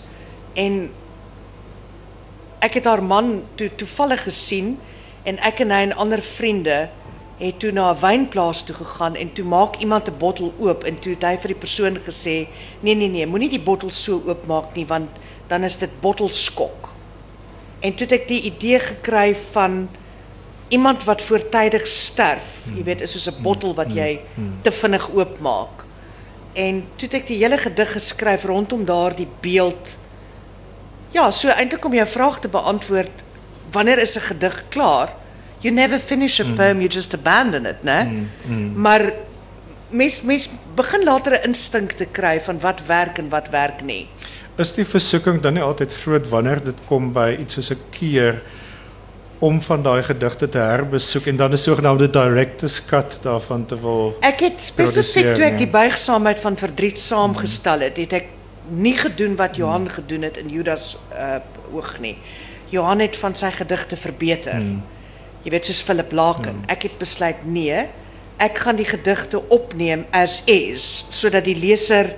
En 0.53 0.91
ek 2.59 2.73
het 2.73 2.85
haar 2.85 3.03
man 3.03 3.43
toe 3.55 3.75
toevallig 3.75 4.23
gesien 4.23 4.79
en 5.23 5.37
ek 5.37 5.59
en 5.59 5.71
hy 5.71 5.81
en 5.81 5.95
ander 5.95 6.21
vriende 6.21 6.89
het 7.37 7.59
toe 7.59 7.71
na 7.71 7.91
'n 7.91 7.99
wynplaas 7.99 8.63
toe 8.63 8.75
gegaan 8.75 9.15
en 9.15 9.33
toe 9.33 9.45
maak 9.45 9.75
iemand 9.75 10.07
'n 10.07 10.17
bottel 10.17 10.53
oop 10.57 10.83
en 10.83 10.99
toe 10.99 11.13
het 11.13 11.23
hy 11.23 11.37
vir 11.37 11.47
die 11.47 11.61
persoon 11.65 11.97
gesê 11.97 12.47
nee 12.79 12.95
nee 12.95 13.09
nee 13.09 13.27
moenie 13.27 13.49
die 13.49 13.63
bottel 13.63 13.89
so 13.89 14.21
oopmaak 14.25 14.75
nie 14.75 14.85
want 14.85 15.09
dan 15.47 15.63
is 15.63 15.77
dit 15.77 16.01
bottelskok. 16.01 16.94
En 17.79 17.95
toe 17.95 18.07
het 18.07 18.11
ek 18.11 18.27
die 18.27 18.41
idee 18.41 18.79
gekry 18.79 19.35
van 19.51 19.89
iemand 20.67 21.03
wat 21.03 21.21
voortydig 21.21 21.87
sterf. 21.87 22.45
Jy 22.75 22.83
weet, 22.83 23.01
is 23.01 23.11
soos 23.11 23.27
'n 23.29 23.41
bottel 23.41 23.75
wat 23.75 23.93
jy 23.93 24.21
te 24.61 24.71
vinnig 24.71 25.09
oopmaak. 25.11 25.85
En 26.53 26.83
toe 26.95 27.07
het 27.09 27.13
ek 27.13 27.27
die 27.27 27.37
hele 27.37 27.57
gedig 27.57 27.91
geskryf 27.91 28.43
rondom 28.43 28.85
daardie 28.85 29.27
beeld. 29.41 29.97
Ja, 31.11 31.31
so 31.31 31.49
eintlik 31.49 31.85
om 31.85 31.93
jou 31.93 32.07
vraag 32.07 32.39
te 32.39 32.47
beantwoord, 32.47 33.23
wanneer 33.71 33.97
is 33.97 34.15
'n 34.17 34.19
gedig 34.21 34.63
klaar? 34.69 35.13
You 35.59 35.73
never 35.73 35.99
finish 35.99 36.39
a 36.39 36.43
poem, 36.55 36.79
you 36.79 36.87
just 36.87 37.13
abandon 37.13 37.65
it, 37.65 37.83
né? 37.83 38.07
Maar 38.75 39.11
mens 39.89 40.21
mens 40.21 40.49
begin 40.75 41.03
later 41.03 41.31
'n 41.33 41.43
instink 41.47 41.91
te 41.91 42.05
kry 42.05 42.41
van 42.41 42.59
wat 42.59 42.85
werk 42.85 43.17
en 43.17 43.29
wat 43.29 43.49
werk 43.49 43.81
nie. 43.81 44.07
Is 44.57 44.71
die 44.71 44.85
versoeking 44.87 45.41
dan 45.43 45.57
nie 45.57 45.63
altyd 45.63 45.93
groot 46.03 46.29
wanneer 46.31 46.61
dit 46.63 46.77
kom 46.87 47.11
by 47.15 47.35
iets 47.39 47.57
soos 47.57 47.71
'n 47.71 47.81
keer 47.91 48.43
om 49.39 49.61
van 49.61 49.83
daai 49.83 50.03
gedigte 50.03 50.47
te 50.49 50.57
herbesoek 50.57 51.27
en 51.27 51.35
dan 51.35 51.51
'n 51.51 51.57
sogenaamde 51.57 52.09
director's 52.09 52.85
cut 52.85 53.19
daarvan 53.21 53.65
te 53.65 53.79
wil 53.79 54.15
Ek 54.21 54.39
het 54.39 54.61
spesifiek 54.61 55.35
toe 55.35 55.43
ek 55.43 55.57
die 55.57 55.67
buigsaamheid 55.67 56.39
van 56.39 56.57
verdriet 56.57 56.99
saamgestel 56.99 57.79
het, 57.79 57.97
het 57.97 58.13
ek 58.13 58.25
nie 58.69 58.95
gedoen 58.97 59.35
wat 59.35 59.55
Johan 59.55 59.89
gedoen 59.89 60.21
het 60.21 60.37
in 60.37 60.49
Judas 60.49 60.97
uh 61.11 61.39
oog 61.73 61.99
nie. 61.99 62.17
Johan 62.69 62.99
het 62.99 63.15
van 63.15 63.35
sy 63.35 63.49
gedigte 63.51 63.97
verbeter. 63.97 64.61
Jy 65.43 65.51
weet 65.51 65.65
soos 65.65 65.81
Philip 65.81 66.11
Laken. 66.11 66.63
Ek 66.67 66.83
het 66.83 66.97
besluit 66.97 67.45
nee, 67.45 67.89
ek 68.37 68.57
gaan 68.57 68.75
die 68.75 68.85
gedigte 68.85 69.41
opneem 69.49 70.05
as 70.11 70.43
is 70.45 71.05
sodat 71.09 71.45
die 71.45 71.57
leser 71.57 72.13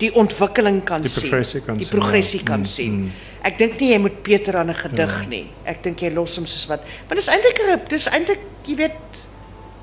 die 0.00 0.10
ontwikkeling 0.16 0.82
kan 0.84 1.02
Die 1.04 1.08
sien. 1.10 1.28
progressie 1.28 1.60
kan 1.60 1.76
die 1.78 1.86
progressie 1.88 2.42
kan 2.42 2.60
Mm, 2.60 2.64
sien. 2.64 3.12
Ek 3.42 3.58
dink 3.58 3.78
nie 3.80 3.92
jy 3.92 3.98
moet 3.98 4.22
Peter 4.22 4.56
aan 4.56 4.70
'n 4.70 4.74
gedig 4.74 5.28
nie. 5.28 5.46
Ek 5.64 5.82
dink 5.82 6.00
jy 6.00 6.10
los 6.14 6.36
hom 6.36 6.46
soos 6.46 6.66
wat. 6.68 6.80
Want 7.08 7.20
dis 7.20 7.28
eintlik 7.28 7.58
'n 7.60 7.80
dis 7.88 8.06
eintlik 8.08 8.40
jy 8.66 8.76
weet 8.76 9.26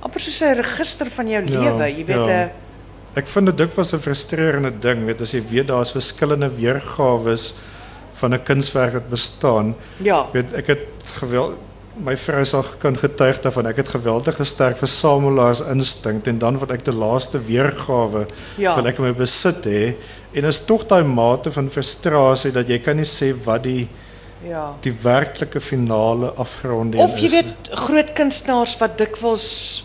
amper 0.02 0.20
soos 0.20 0.42
'n 0.42 0.56
register 0.62 1.08
van 1.10 1.28
jou 1.28 1.42
lewe, 1.46 1.86
jy 1.90 2.06
weet 2.06 2.18
eh, 2.18 2.24
'n 2.26 2.30
ja. 2.30 2.52
Ek 3.16 3.28
vind 3.28 3.46
dit 3.48 3.58
dikwels 3.58 3.94
'n 3.94 4.00
frustrerende 4.00 4.72
ding, 4.80 5.06
weet 5.06 5.22
as 5.22 5.32
jy 5.34 5.42
weet 5.50 5.68
daar's 5.68 5.92
verskillende 5.92 6.50
weergawe 6.50 7.36
van 8.14 8.34
'n 8.34 8.44
kunswerk 8.44 8.94
wat 8.94 9.10
bestaan. 9.10 9.76
ja. 10.04 10.28
Weet 10.34 10.54
ek 10.54 10.68
het 10.68 10.80
geweld 11.20 11.58
my 12.04 12.16
vrou 12.18 12.44
sal 12.46 12.64
kan 12.82 12.96
getuig 12.98 13.40
daarvan. 13.42 13.68
Ek 13.72 13.78
het 13.82 13.90
geweldige 13.90 14.46
sterk 14.46 14.78
versamelaars 14.78 15.62
instink 15.72 16.28
en 16.28 16.40
dan 16.40 16.58
wat 16.62 16.72
ek 16.72 16.84
die 16.86 16.94
laaste 16.94 17.40
weergawe 17.40 18.28
Ja. 18.58 18.76
wil 18.76 18.88
ek 18.88 18.98
in 19.00 19.06
my 19.06 19.14
besit 19.14 19.64
hê 19.66 19.96
en 20.36 20.46
is 20.46 20.60
tog 20.66 20.86
daai 20.88 21.04
mate 21.04 21.52
van 21.52 21.70
frustrasie 21.70 22.52
dat 22.52 22.68
jy 22.70 22.80
kan 22.80 22.96
nie 22.98 23.06
sê 23.06 23.34
wat 23.46 23.64
die 23.64 23.88
Ja. 24.48 24.76
die 24.82 24.94
werklike 25.04 25.60
finale 25.60 26.32
afronding 26.38 27.02
Of 27.02 27.18
jy 27.18 27.26
is. 27.26 27.32
weet 27.32 27.70
groot 27.72 28.14
kunstenaars 28.14 28.78
wat 28.80 28.98
dikwels 28.98 29.84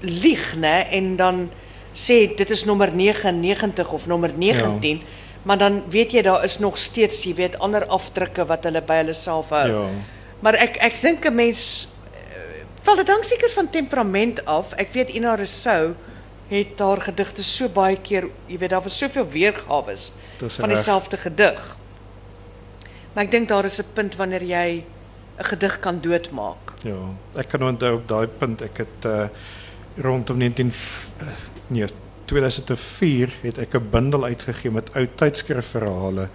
lieg, 0.00 0.56
nê, 0.58 0.86
en 0.90 1.16
dan 1.16 1.50
sê 1.94 2.34
dit 2.36 2.50
is 2.50 2.64
nommer 2.66 2.90
99 2.90 3.92
of 3.92 4.06
nommer 4.06 4.32
19, 4.36 4.96
ja. 4.98 5.02
maar 5.44 5.58
dan 5.58 5.82
weet 5.88 6.12
jy 6.12 6.22
daar 6.22 6.42
is 6.44 6.58
nog 6.58 6.76
steeds, 6.78 7.22
jy 7.24 7.34
weet, 7.34 7.58
ander 7.60 7.86
afdrukke 7.86 8.44
wat 8.46 8.64
hulle 8.64 8.80
by 8.82 8.94
hulle 9.04 9.12
self 9.14 9.50
hou. 9.50 9.68
Ja. 9.68 9.86
Maar 10.42 10.54
ek 10.58 10.76
ek 10.82 11.00
dink 11.02 11.24
'n 11.26 11.34
mens 11.34 11.88
eh, 12.14 12.64
wel 12.84 12.96
dit 12.96 13.08
hang 13.08 13.24
seker 13.24 13.50
van 13.50 13.70
temperament 13.70 14.44
af. 14.44 14.72
Ek 14.76 14.92
weet 14.92 15.10
Ina 15.10 15.34
Rousseau 15.34 15.94
het 16.48 16.78
haar 16.78 17.00
gedigte 17.00 17.42
so 17.42 17.68
baie 17.68 17.96
keer, 17.96 18.26
jy 18.46 18.58
weet 18.58 18.70
daar 18.70 18.82
was 18.82 18.98
soveel 18.98 19.28
weergawe 19.28 19.94
van 20.38 20.68
dieselfde 20.68 21.16
gedig. 21.16 21.76
Maar 23.14 23.24
ek 23.24 23.30
dink 23.30 23.48
daar 23.48 23.64
is 23.64 23.78
'n 23.80 23.92
punt 23.94 24.16
wanneer 24.16 24.42
jy 24.42 24.84
'n 25.38 25.44
gedig 25.44 25.78
kan 25.78 26.00
doodmaak. 26.00 26.72
Ja, 26.82 26.98
ek 27.38 27.48
kan 27.48 27.62
onthou 27.62 27.94
op 27.94 28.08
daai 28.08 28.26
punt 28.26 28.62
ek 28.62 28.76
het 28.78 29.04
uh, 29.06 29.28
rondom 29.96 30.36
19 30.38 30.72
f- 30.72 31.10
eh, 31.20 31.26
nee 31.68 31.86
2004 32.24 33.32
het 33.42 33.58
ek 33.58 33.74
'n 33.74 33.88
bundel 33.90 34.24
uitgegee 34.24 34.70
met 34.70 34.90
ou 34.94 35.06
tydskrifverhale 35.14 36.28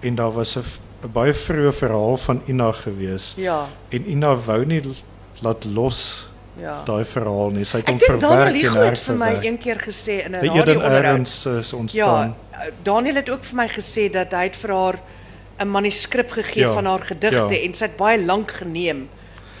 en 0.00 0.14
daar 0.14 0.32
was 0.32 0.56
'n 0.56 0.64
'n 1.02 1.12
baie 1.12 1.32
vroeë 1.34 1.72
verhaal 1.72 2.16
van 2.16 2.42
Ina 2.48 2.72
gewees 2.72 3.34
Ja, 3.36 3.68
en 3.90 4.10
Ina 4.10 4.36
wou 4.36 4.64
nie 4.64 4.82
laat 5.42 5.64
los 5.64 6.28
ja. 6.58 6.82
daai 6.84 7.04
verhaal 7.04 7.50
nie. 7.50 7.64
Sy 7.64 7.76
het 7.78 7.88
hom 7.88 7.96
Ek 7.96 8.06
dink 8.06 8.20
Daniel 8.20 8.70
verwerk 8.70 8.84
en 8.84 8.90
het 8.90 8.98
vir 8.98 9.14
my 9.16 9.26
herverwerk. 9.26 9.44
een 9.44 9.58
keer 9.58 9.76
gesê 9.80 10.24
in 10.26 10.32
'n 10.32 10.40
radio-onderhoud. 10.46 11.46
Is 11.58 11.72
ontstaan. 11.72 12.34
Ja, 12.52 12.70
Daniel 12.82 13.14
het 13.14 13.30
ook 13.30 13.44
vir 13.44 13.56
my 13.56 13.68
gesê 13.68 14.10
dat 14.12 14.30
hy 14.32 14.42
het 14.44 14.56
vir 14.56 14.70
haar 14.70 14.98
'n 15.60 15.68
manuskrip 15.70 16.30
gegee 16.30 16.62
Ja, 16.62 16.72
van 16.72 16.86
haar 16.86 17.00
gedigte 17.00 17.54
ja. 17.54 17.62
en 17.66 17.74
sy 17.74 17.84
het 17.84 17.96
baie 17.96 18.24
lank 18.24 18.50
geneem 18.50 19.08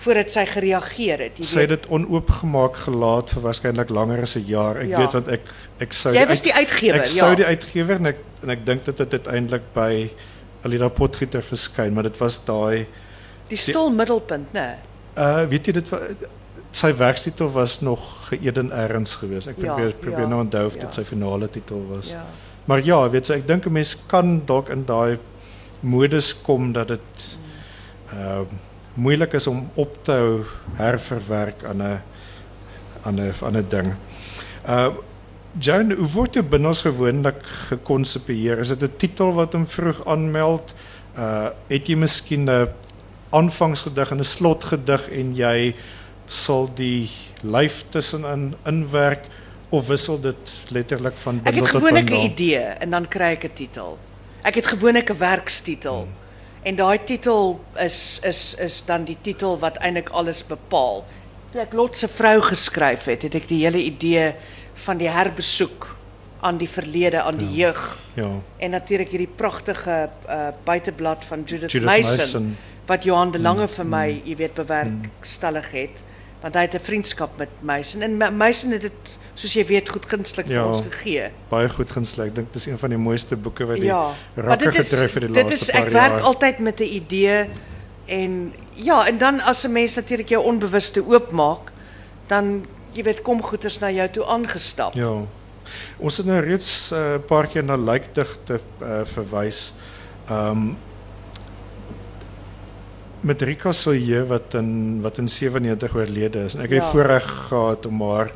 voordat 0.02 0.30
sy 0.30 0.44
gereageer 0.46 1.18
het, 1.18 1.38
jy 1.38 1.44
Sy 1.44 1.60
het 1.60 1.68
dit 1.68 1.86
onoopgemaak 1.88 2.76
gelaat 2.76 3.30
vir 3.30 3.42
waarskynlik 3.42 3.88
langer 3.90 4.22
as 4.22 4.34
'n 4.36 4.44
jaar. 4.46 4.76
Ek 4.76 4.88
Ja. 4.88 4.98
weet 4.98 5.12
want 5.12 5.28
ek 5.28 5.40
ek 5.80 5.92
sou 5.92 6.14
Jy 6.14 6.26
was 6.26 6.42
die 6.42 6.54
uitgewer, 6.54 6.94
Ek 7.00 7.06
sou 7.06 7.30
ja. 7.30 7.34
die 7.36 7.44
uitgewer 7.46 7.96
en 7.96 8.06
ek 8.06 8.16
en 8.42 8.50
ek 8.50 8.66
dink 8.66 8.84
dit 8.84 8.98
het 8.98 9.12
uiteindelik 9.12 9.62
by 9.74 10.10
Alida 10.64 10.88
Potgieter 10.88 11.42
verskyn, 11.42 11.92
maar 11.94 12.02
dit 12.02 12.18
was 12.18 12.44
daai 12.44 12.86
Die 13.48 13.56
stil 13.56 13.90
middelpunt, 13.90 14.52
né? 14.52 14.78
uh 15.18 15.44
weet 15.48 15.66
jy 15.66 15.72
dit 15.72 15.90
sy 16.72 16.88
werkstitel 16.96 17.50
was 17.52 17.80
nog 17.80 18.30
Eden 18.32 18.70
Erns 18.72 19.14
geweest. 19.20 19.48
Ek 19.48 19.58
Ja, 19.60 19.74
probeer 19.74 19.92
probeer 20.00 20.24
ja, 20.24 20.28
nou 20.28 20.40
onthou 20.40 20.66
of 20.66 20.74
ja. 20.74 20.80
dit 20.86 20.94
sy 20.94 21.04
finale 21.04 21.48
titel 21.50 21.82
was. 21.90 22.12
Ja. 22.14 22.24
Maar 22.64 22.80
ja, 22.86 23.10
weet 23.10 23.28
jy, 23.28 23.36
ek 23.42 23.46
dink 23.48 23.66
'n 23.66 23.72
mens 23.72 23.96
kan 24.06 24.42
dalk 24.46 24.68
in 24.70 24.84
daai 24.86 25.18
modus 25.80 26.32
kom 26.42 26.72
dat 26.72 26.88
dit 26.88 27.38
uh 28.14 28.40
moeilik 28.94 29.32
is 29.32 29.46
om 29.46 29.70
op 29.74 30.04
te 30.04 30.12
hou 30.12 30.44
herverwerk 30.76 31.64
aan 31.64 31.82
'n 31.82 32.00
aan 33.04 33.20
'n 33.20 33.32
aan 33.42 33.56
'n 33.56 33.66
ding. 33.68 33.94
Uh 34.68 34.90
Joan, 35.60 35.92
hoe 35.92 36.08
word 36.14 36.38
jou 36.38 36.44
bindels 36.48 36.80
gewoonlik 36.86 37.42
gekonsepieer? 37.68 38.62
Is 38.62 38.72
dit 38.72 38.82
'n 38.82 38.96
titel 38.96 39.34
wat 39.36 39.52
hom 39.52 39.66
vroeg 39.66 40.00
aanmeld? 40.06 40.74
Uh 41.16 41.50
het 41.68 41.88
jy 41.88 41.96
miskien 41.96 42.48
'n 42.48 42.68
aanvangsgedig 43.30 44.10
en 44.10 44.18
'n 44.18 44.24
slotgedig 44.24 45.08
en 45.10 45.34
jy 45.34 45.74
sal 46.26 46.70
die 46.74 47.10
lyf 47.42 47.84
tussenin 47.90 48.54
inwerk 48.64 49.24
of 49.68 49.86
wissel 49.86 50.20
dit 50.20 50.60
letterlik 50.68 51.16
van 51.16 51.36
Ek 51.36 51.44
bindel 51.44 51.62
het 51.62 51.72
tot 51.72 51.82
gewoonlik 51.82 52.10
'n 52.10 52.24
idee 52.32 52.64
en 52.80 52.90
dan 52.90 53.08
kry 53.08 53.32
ek 53.36 53.44
'n 53.44 53.54
titel. 53.54 53.98
Ek 54.42 54.54
het 54.54 54.66
gewoonlik 54.66 55.10
'n 55.10 55.18
werkstitel. 55.18 56.00
Hmm. 56.08 56.12
En 56.62 56.76
daai 56.76 57.04
titel 57.04 57.60
is 57.76 58.20
is 58.24 58.54
is 58.54 58.84
dan 58.84 59.04
die 59.04 59.18
titel 59.20 59.58
wat 59.58 59.76
eintlik 59.76 60.08
alles 60.08 60.46
bepaal. 60.46 61.04
Toe 61.50 61.60
ek 61.60 61.72
Lot 61.72 61.96
se 61.96 62.08
vrou 62.08 62.40
geskryf 62.40 63.04
het, 63.04 63.22
het 63.22 63.34
ek 63.34 63.48
die 63.48 63.64
hele 63.64 63.82
idee 63.82 64.34
van 64.74 64.96
die 64.98 65.08
herbesoek 65.08 65.96
aan 66.40 66.56
die 66.58 66.68
verlede, 66.68 67.20
aan 67.22 67.36
die 67.36 67.52
jeug 67.54 68.00
Ja. 68.14 68.28
en 68.58 68.70
natuurlik 68.70 69.08
hierdie 69.10 69.30
pragtige 69.36 70.08
uh, 70.28 70.48
buiteblad 70.64 71.24
van 71.24 71.42
Judith, 71.44 71.70
Judith 71.72 71.88
Mason, 71.88 72.16
Mason. 72.16 72.56
wat 72.86 73.04
Johan 73.04 73.30
de 73.30 73.38
Lange 73.38 73.68
vir 73.68 73.86
my, 73.86 74.22
jy 74.24 74.36
weet, 74.36 74.54
bewerkstellig 74.54 75.70
het. 75.70 76.02
Want 76.42 76.54
hy 76.54 76.60
het 76.66 76.74
'n 76.74 76.80
vriendskap 76.82 77.36
met 77.38 77.48
Mason 77.62 78.02
en 78.02 78.16
Ma- 78.16 78.30
Mason 78.30 78.70
het 78.72 78.92
soos 79.34 79.52
jy 79.54 79.64
weet 79.66 79.88
goed 79.88 80.06
gunstig 80.06 80.46
vir 80.46 80.54
Ja. 80.54 80.66
ons 80.66 80.80
gegee. 80.90 81.30
Baie 81.48 81.68
goed 81.68 81.90
gesluk. 81.90 82.26
Ek 82.26 82.34
dink 82.34 82.52
dis 82.52 82.66
een 82.66 82.78
van 82.78 82.90
die 82.90 82.98
mooiste 82.98 83.36
boeke 83.36 83.64
wat 83.66 83.76
die 83.76 83.84
Ja, 83.84 84.12
dit 84.56 84.74
is 84.78 84.88
die 84.90 85.32
dit 85.32 85.52
is 85.52 85.70
paar 85.70 85.86
ek 85.86 85.92
werk 85.92 86.20
altyd 86.20 86.58
met 86.58 86.80
'n 86.80 86.82
idee 86.82 87.46
en 88.06 88.52
ja, 88.74 89.06
en 89.06 89.18
dan 89.18 89.40
as 89.40 89.64
'n 89.64 89.72
mens 89.72 89.94
natuurlik 89.94 90.28
jou 90.28 90.44
onbewuste 90.44 91.04
oopmaak, 91.06 91.70
dan 92.26 92.66
jy 92.92 93.02
weet 93.02 93.22
kom 93.22 93.42
goeters 93.42 93.78
na 93.80 93.90
jou 93.90 94.08
toe 94.10 94.24
aangestap. 94.26 94.94
Ja. 94.94 95.12
Ons 95.98 96.16
het 96.16 96.26
nou 96.26 96.40
reeds 96.40 96.90
'n 96.92 96.94
uh, 96.94 97.18
paar 97.26 97.46
keer 97.46 97.64
na 97.64 97.76
lijkdigte 97.76 98.60
uh, 98.82 99.04
verwys. 99.04 99.74
Ehm 100.28 100.74
met 103.22 103.42
Rika 103.42 103.72
Silje 103.72 104.24
wat 104.26 104.54
in 104.54 105.00
wat 105.00 105.18
in 105.18 105.28
97 105.28 105.94
oorlede 105.94 106.44
is. 106.44 106.54
En 106.54 106.60
ek 106.62 106.70
het 106.70 106.82
Ja. 106.82 106.90
voorreg 106.90 107.46
gehad 107.48 107.86
om 107.86 108.02
haar 108.02 108.32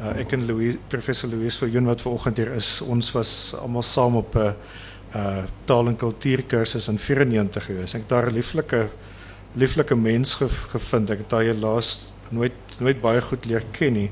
uh, 0.00 0.20
ek 0.20 0.32
en 0.32 0.46
Louis 0.46 0.76
professor 0.88 1.28
Louis 1.28 1.56
Viljoen 1.56 1.84
wat 1.84 2.00
vanoggend 2.02 2.36
hier 2.36 2.52
is, 2.54 2.80
ons 2.80 3.12
was 3.12 3.54
almal 3.60 3.82
saam 3.82 4.16
op 4.16 4.34
'n 4.36 4.54
uh, 5.16 5.44
taal 5.64 5.86
en 5.86 5.96
kultuurkursus 5.96 6.88
in 6.88 6.98
94 6.98 7.64
gewees. 7.64 7.94
Ek 7.94 8.00
het 8.00 8.08
daar 8.08 8.30
'n 8.30 8.34
lieflike 8.34 8.88
lieflike 9.54 9.94
mens 9.96 10.34
ge, 10.34 10.48
gevind. 10.48 11.10
Ek 11.10 11.18
het 11.18 11.30
haar 11.30 11.44
nooit 12.30 12.76
nooit 12.80 13.00
baie 13.02 13.20
goed 13.20 13.44
leer 13.50 13.64
ken 13.76 13.92
nie. 13.92 14.10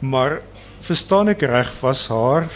Maar 0.00 0.40
verstaan 0.86 1.28
ek 1.32 1.42
reg 1.48 1.72
was 1.80 2.06
haar 2.12 2.48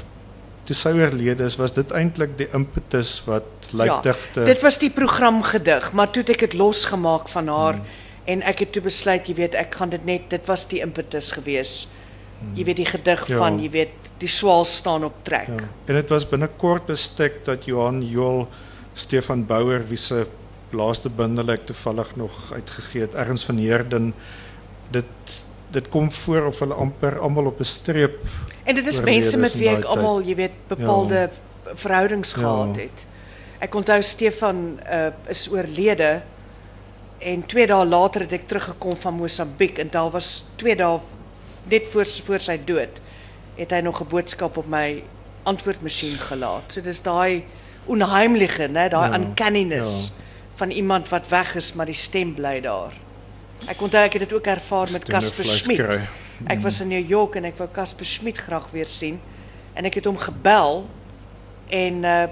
toe 0.68 0.76
sy 0.76 0.92
oorlede 0.94 1.42
is, 1.48 1.56
was 1.58 1.72
dit 1.74 1.90
eintlik 1.96 2.36
die 2.38 2.46
impetus 2.54 3.16
wat 3.26 3.70
lijkdigte 3.74 4.44
Dit 4.46 4.60
was 4.62 4.78
die 4.78 4.90
programgedig, 4.94 5.92
maar 5.92 6.10
toe 6.12 6.22
het 6.22 6.30
ek 6.36 6.44
dit 6.50 6.54
losgemaak 6.60 7.28
van 7.32 7.48
haar 7.48 7.74
Hmm. 7.80 7.84
en 8.26 8.42
ek 8.46 8.58
het 8.58 8.72
toe 8.72 8.82
besluit, 8.82 9.26
jy 9.26 9.34
weet, 9.34 9.54
ek 9.58 9.74
gaan 9.74 9.90
dit 9.90 10.04
net 10.06 10.28
dit 10.30 10.46
was 10.46 10.66
die 10.68 10.80
impetus 10.84 11.30
gewees. 11.34 11.88
Jy 12.54 12.64
weet 12.64 12.76
die 12.76 12.86
gedig 12.86 13.26
Ja. 13.28 13.38
van, 13.38 13.58
jy 13.60 13.70
weet, 13.70 14.10
die 14.18 14.28
swaal 14.28 14.64
staan 14.64 15.04
op 15.04 15.14
trek. 15.24 15.48
Ja. 15.48 15.68
En 15.86 15.94
dit 15.94 16.08
was 16.08 16.28
binnekort 16.28 16.86
bestek 16.86 17.44
dat 17.44 17.64
Johan 17.64 18.02
Joel 18.06 18.46
Stefan 18.94 19.46
Bouwer 19.46 19.82
wie 19.88 19.96
se 19.98 20.26
laaste 20.72 21.08
bundel 21.08 21.50
ek 21.50 21.66
toevallig 21.66 22.16
nog 22.16 22.52
uitgegee 22.52 23.00
het, 23.00 23.14
ergens 23.14 23.44
van 23.44 23.56
Heerden 23.58 24.14
dit 24.90 25.04
dit 25.70 25.88
kom 25.88 26.12
voor 26.12 26.46
of 26.46 26.58
hulle 26.58 26.74
amper 26.74 27.18
almal 27.18 27.46
op 27.46 27.60
'n 27.60 27.64
streep 27.64 28.18
En 28.64 28.74
dit 28.74 28.86
is 28.86 28.98
oorlede 28.98 29.20
mense 29.20 29.36
met 29.36 29.54
wie 29.54 29.68
tyd. 29.74 29.84
almal, 29.84 30.22
jy 30.22 30.34
weet, 30.34 30.56
bepaalde 30.68 31.30
verhoudings 31.74 32.32
gehad 32.32 32.76
het. 32.76 33.06
Ek 33.58 33.74
onthou 33.74 34.02
Stefan 34.02 34.80
uh, 34.92 35.06
is 35.28 35.48
oorlede 35.50 36.22
en 37.18 37.46
2 37.46 37.66
dae 37.66 37.86
later 37.86 38.20
het 38.20 38.32
ek 38.32 38.46
teruggekom 38.48 38.96
van 38.96 39.14
Mosambiek 39.14 39.78
en 39.78 39.88
daar 39.92 40.10
was 40.10 40.46
2 40.56 40.76
dae 40.76 40.98
net 41.68 41.90
voor 41.92 42.06
voor 42.24 42.40
sy 42.40 42.56
dood 42.64 43.00
het 43.56 43.70
hy 43.70 43.80
nog 43.84 44.00
'n 44.00 44.08
boodskap 44.08 44.56
op 44.56 44.68
my 44.68 45.02
antwoordmasjien 45.42 46.18
gelaat. 46.18 46.72
So 46.72 46.80
dis 46.80 47.02
daai 47.02 47.44
onheimliche, 47.86 48.68
né, 48.68 48.88
daai 48.88 49.10
Ja, 49.10 49.18
uncanniness 49.18 50.06
ja. 50.06 50.22
van 50.54 50.70
iemand 50.70 51.08
wat 51.08 51.28
weg 51.28 51.54
is 51.54 51.72
maar 51.72 51.86
die 51.86 51.94
stem 51.94 52.34
bly 52.34 52.60
daar. 52.60 52.92
Ek 53.68 53.80
onthou 53.80 54.04
ek 54.04 54.12
het 54.12 54.32
ook 54.32 54.46
ervaar 54.46 54.88
met 54.92 55.04
Casper 55.04 55.44
Schmidt. 55.44 55.80
kry. 55.82 56.08
Ek 56.46 56.60
was 56.60 56.80
in 56.80 56.88
New 56.88 57.08
York 57.08 57.34
en 57.36 57.44
ek 57.44 57.56
wou 57.58 57.68
Casper 57.72 58.06
Schmidt 58.06 58.36
graag 58.38 58.70
weer 58.72 58.86
sien 58.86 59.20
en 59.74 59.84
ek 59.84 59.94
het 59.94 60.04
hom 60.04 60.16
gebel 60.16 60.86
en 61.68 62.04
uh 62.04 62.28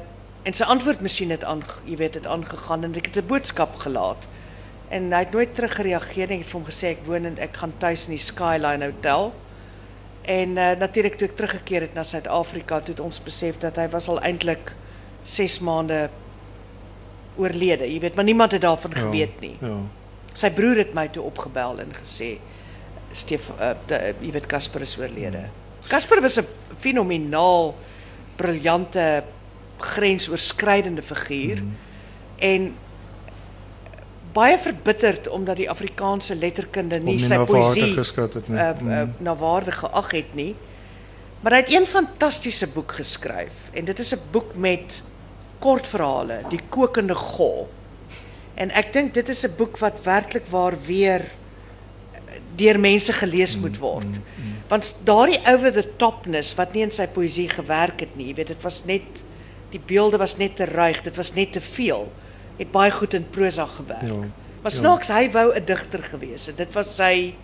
en 0.49 0.55
sy 0.55 0.65
antwoordmasjien 0.65 1.31
het 1.31 1.45
aan 1.45 1.61
jy 1.85 1.97
weet 1.97 2.15
het 2.15 2.27
aangegaan 2.27 2.85
en 2.85 2.95
ek 2.95 3.07
het 3.07 3.17
'n 3.17 3.27
boodskap 3.27 3.75
gelaat. 3.77 4.17
En 4.89 5.13
hy 5.13 5.19
het 5.19 5.33
nooit 5.33 5.55
teruggereageer 5.55 6.29
nie. 6.29 6.39
Ek 6.39 6.43
het 6.45 6.51
vir 6.51 6.61
hom 6.61 6.69
gesê 6.69 6.87
ek 6.97 7.05
woon 7.05 7.25
en 7.27 7.39
ek 7.39 7.57
gaan 7.57 7.73
tuis 7.79 8.05
in 8.07 8.11
die 8.17 8.19
Skyline 8.25 8.85
Hotel. 8.85 9.33
En 10.23 10.49
uh 10.57 10.73
natuurlik 10.79 11.15
toe 11.19 11.29
ek 11.29 11.37
teruggekeer 11.37 11.81
het 11.81 11.95
na 11.95 12.03
Suid-Afrika, 12.03 12.81
toe 12.81 12.95
het 12.95 13.01
ons 13.01 13.21
besef 13.23 13.59
dat 13.59 13.77
hy 13.77 13.89
was 13.89 14.09
al 14.09 14.21
eintlik 14.21 14.73
6 15.25 15.59
maande 15.61 16.09
oorlede. 17.37 17.85
Jy 17.93 18.01
weet, 18.01 18.15
maar 18.15 18.25
niemand 18.25 18.53
het 18.53 18.61
daarvan 18.63 18.91
Ja, 18.95 19.01
geweet 19.01 19.41
nie. 19.41 19.57
Ja. 19.61 19.77
Sy 20.39 20.51
broer 20.55 20.77
het 20.85 20.95
my 20.97 21.09
toe 21.15 21.25
opgebel 21.27 21.81
en 21.83 21.95
gesê 21.99 22.37
Stef 23.17 23.49
uh, 23.57 23.73
de, 23.89 23.99
jy 24.21 24.33
weet 24.35 24.47
Casper 24.51 24.83
is 24.85 24.93
oorlede. 25.01 25.47
Casper 25.89 26.21
was 26.21 26.37
'n 26.39 26.45
fenomenaal 26.79 27.75
briljante 28.37 29.25
grensoorskridende 29.79 31.03
figuur 31.03 31.63
mm. 31.63 31.77
en 32.37 32.75
baie 34.33 34.59
verbitterd 34.59 35.29
omdat 35.29 35.57
die 35.57 35.71
Afrikaanse 35.71 36.37
letterkunde 36.37 36.99
nie 37.01 37.15
Om 37.19 37.25
sy 37.27 37.39
poësie 37.49 37.95
geskat 37.97 38.35
het 38.35 38.49
nie. 38.49 38.59
uh, 38.59 38.69
uh, 38.69 38.77
Mm. 38.83 39.15
na 39.19 39.35
waarde 39.37 39.73
geag 39.73 40.11
het 40.11 40.35
nie. 40.35 40.55
Maar 41.41 41.53
hy 41.53 41.59
het 41.59 41.73
een 41.73 41.87
fantastiese 41.87 42.67
boek 42.69 42.93
geskryf 42.93 43.71
en 43.73 43.85
dit 43.85 43.99
is 43.99 44.13
'n 44.15 44.21
boek 44.31 44.57
met 44.57 45.03
kortverhale, 45.59 46.43
Die 46.51 46.61
kokende 46.69 47.15
gol. 47.15 47.69
En 48.59 48.73
ek 48.75 48.93
dink 48.93 49.15
dit 49.15 49.29
is 49.29 49.45
'n 49.47 49.55
boek 49.57 49.79
wat 49.79 50.03
werklik 50.03 50.47
waar 50.51 50.75
weer 50.87 51.25
deur 52.57 52.79
mense 52.81 53.13
gelees 53.13 53.57
moet 53.59 53.79
word. 53.79 54.19
Want 54.69 55.01
daardie 55.05 55.41
over 55.47 55.73
the 55.73 55.97
topness 55.97 56.55
wat 56.55 56.75
nie 56.75 56.83
in 56.83 56.91
sy 56.91 57.07
poësie 57.07 57.49
gewerk 57.49 58.01
het 58.01 58.17
nie, 58.17 58.27
jy 58.27 58.35
weet 58.35 58.47
dit 58.47 58.63
was 58.63 58.85
net 58.85 59.23
die 59.71 59.81
beelde 59.81 60.19
was 60.19 60.37
net 60.37 60.57
te 60.57 60.65
ruig, 60.65 61.03
dit 61.03 61.17
was 61.17 61.35
net 61.35 61.53
te 61.53 61.61
veel. 61.61 62.13
Het 62.59 62.71
baie 62.71 62.91
goed 62.91 63.15
in 63.15 63.29
prosa 63.31 63.67
gewerk. 63.67 64.03
Ja, 64.03 64.29
Maar 64.63 64.73
ja. 64.73 64.79
snaaks 64.79 65.09
hy 65.09 65.31
wou 65.31 65.55
'n 65.55 65.65
digter 65.65 66.03
gewees 66.03 66.47
het. 66.47 66.57
Dit 66.57 66.73
was 66.73 66.97
sy 66.97 67.35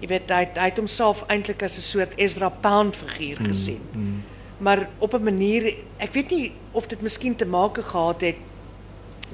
jy 0.00 0.06
weet 0.06 0.30
hy 0.30 0.44
hy 0.54 0.68
het 0.70 0.78
homself 0.78 1.24
eintlik 1.28 1.62
as 1.62 1.76
'n 1.78 1.80
soort 1.80 2.12
Ezra 2.16 2.48
Pound 2.48 2.96
figuur 2.96 3.36
gesien. 3.46 3.82
Mm. 3.92 4.22
Maar 4.58 4.88
op 4.98 5.14
'n 5.14 5.22
manier, 5.22 5.74
ek 5.98 6.12
weet 6.12 6.30
nie 6.30 6.52
of 6.72 6.86
dit 6.86 7.00
miskien 7.00 7.36
te 7.36 7.46
maak 7.46 7.78
gehad 7.78 8.20
het 8.20 8.36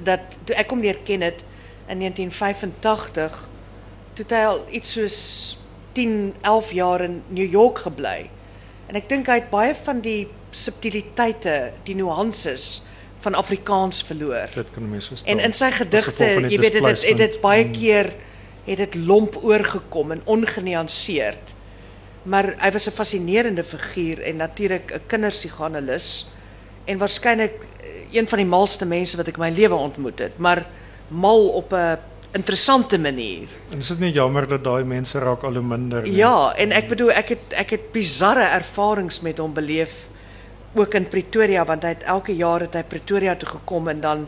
dat 0.03 0.19
toe 0.43 0.55
ek 0.55 0.69
hom 0.69 0.81
leer 0.81 0.97
ken 1.03 1.21
het 1.21 1.43
in 1.87 1.99
1985 1.99 3.49
toe 4.13 4.25
hy 4.29 4.43
al 4.47 4.63
iets 4.71 4.95
soos 4.95 5.19
10, 5.95 6.33
11 6.41 6.71
jaar 6.71 7.01
in 7.01 7.21
New 7.27 7.47
York 7.51 7.79
gebly. 7.85 8.29
En 8.87 8.95
ek 8.99 9.07
dink 9.09 9.27
hy 9.31 9.39
het 9.39 9.49
baie 9.51 9.75
van 9.75 10.01
die 10.03 10.27
subtiliteite, 10.55 11.71
die 11.87 11.95
nuances 11.95 12.83
van 13.23 13.35
Afrikaans 13.39 14.03
verloor. 14.05 14.51
Dit 14.53 14.71
kan 14.73 14.83
'n 14.83 14.89
mens 14.89 15.07
verstaan. 15.07 15.37
En 15.37 15.43
in 15.43 15.53
sy 15.53 15.71
gedigte, 15.71 16.25
jy 16.49 16.59
weet 16.59 16.77
dit 16.79 17.03
het, 17.03 17.17
dit 17.17 17.41
baie 17.41 17.69
keer 17.69 18.13
het 18.65 18.77
dit 18.77 18.95
lomp 18.95 19.37
oorgekom 19.43 20.11
en 20.11 20.21
ongenuanceerd. 20.25 21.53
Maar 22.23 22.55
hy 22.57 22.71
was 22.71 22.87
'n 22.87 22.91
fascinerende 22.91 23.63
figuur 23.63 24.21
en 24.21 24.35
natuurlik 24.35 24.93
'n 24.93 25.01
kinderpsiganalus 25.07 26.27
en 26.85 26.97
waarskynlik 26.97 27.65
een 28.11 28.27
van 28.27 28.37
die 28.37 28.47
malste 28.47 28.85
mense 28.85 29.17
wat 29.17 29.27
ek 29.27 29.37
in 29.37 29.45
my 29.45 29.51
lewe 29.55 29.75
ontmoet 29.75 30.19
het, 30.19 30.37
maar 30.37 30.65
mal 31.09 31.47
op 31.47 31.73
'n 31.73 31.97
interessante 32.35 32.99
manier. 32.99 33.47
En 33.71 33.79
is 33.79 33.87
dit 33.87 33.99
nie 33.99 34.11
jammer 34.11 34.47
dat 34.47 34.63
daai 34.63 34.83
mense 34.83 35.19
raak 35.19 35.43
al 35.43 35.53
hoe 35.59 35.63
minder 35.63 36.03
nie? 36.03 36.17
Ja, 36.19 36.53
en 36.59 36.71
ek 36.71 36.89
bedoel 36.91 37.11
ek 37.15 37.29
het 37.35 37.55
ek 37.55 37.69
het 37.69 37.91
bizarre 37.95 38.43
ervarings 38.57 39.21
met 39.21 39.37
hom 39.37 39.53
beleef 39.53 39.93
ook 40.75 40.93
in 40.93 41.07
Pretoria 41.07 41.63
want 41.65 41.83
hy 41.83 41.93
het 41.95 42.03
elke 42.03 42.35
jaar 42.35 42.65
het 42.65 42.75
hy 42.75 42.83
Pretoria 42.83 43.35
toe 43.39 43.49
gekom 43.49 43.87
en 43.87 44.01
dan 44.03 44.27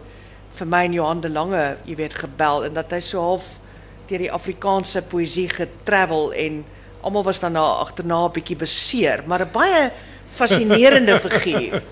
vir 0.58 0.68
my 0.68 0.84
en 0.88 0.94
Johan 0.94 1.22
de 1.22 1.30
Lange, 1.30 1.78
jy 1.86 1.96
weet, 2.00 2.14
gebel 2.14 2.66
en 2.66 2.74
dat 2.74 2.92
hy 2.92 3.02
so 3.04 3.22
half 3.22 3.58
deur 4.08 4.24
die 4.24 4.32
Afrikaanse 4.32 5.04
poësie 5.12 5.50
getravel 5.52 6.32
en 6.34 6.64
almal 7.06 7.28
was 7.28 7.40
dan 7.44 7.54
na 7.54 7.66
agterna 7.84 8.26
'n 8.26 8.32
bietjie 8.32 8.56
beseer, 8.56 9.24
maar 9.28 9.42
'n 9.42 9.52
baie 9.52 9.92
fascinerende 10.40 11.20
figuur. 11.20 11.84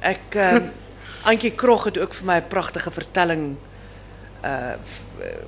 Ek 0.00 0.34
ehm 0.36 0.83
Antjie 1.24 1.54
Krog 1.56 1.84
het 1.84 1.98
ook 1.98 2.14
vir 2.14 2.26
my 2.26 2.36
'n 2.40 2.48
pragtige 2.48 2.90
vertelling 2.90 3.56
uh 4.44 4.74
uh, 5.20 5.42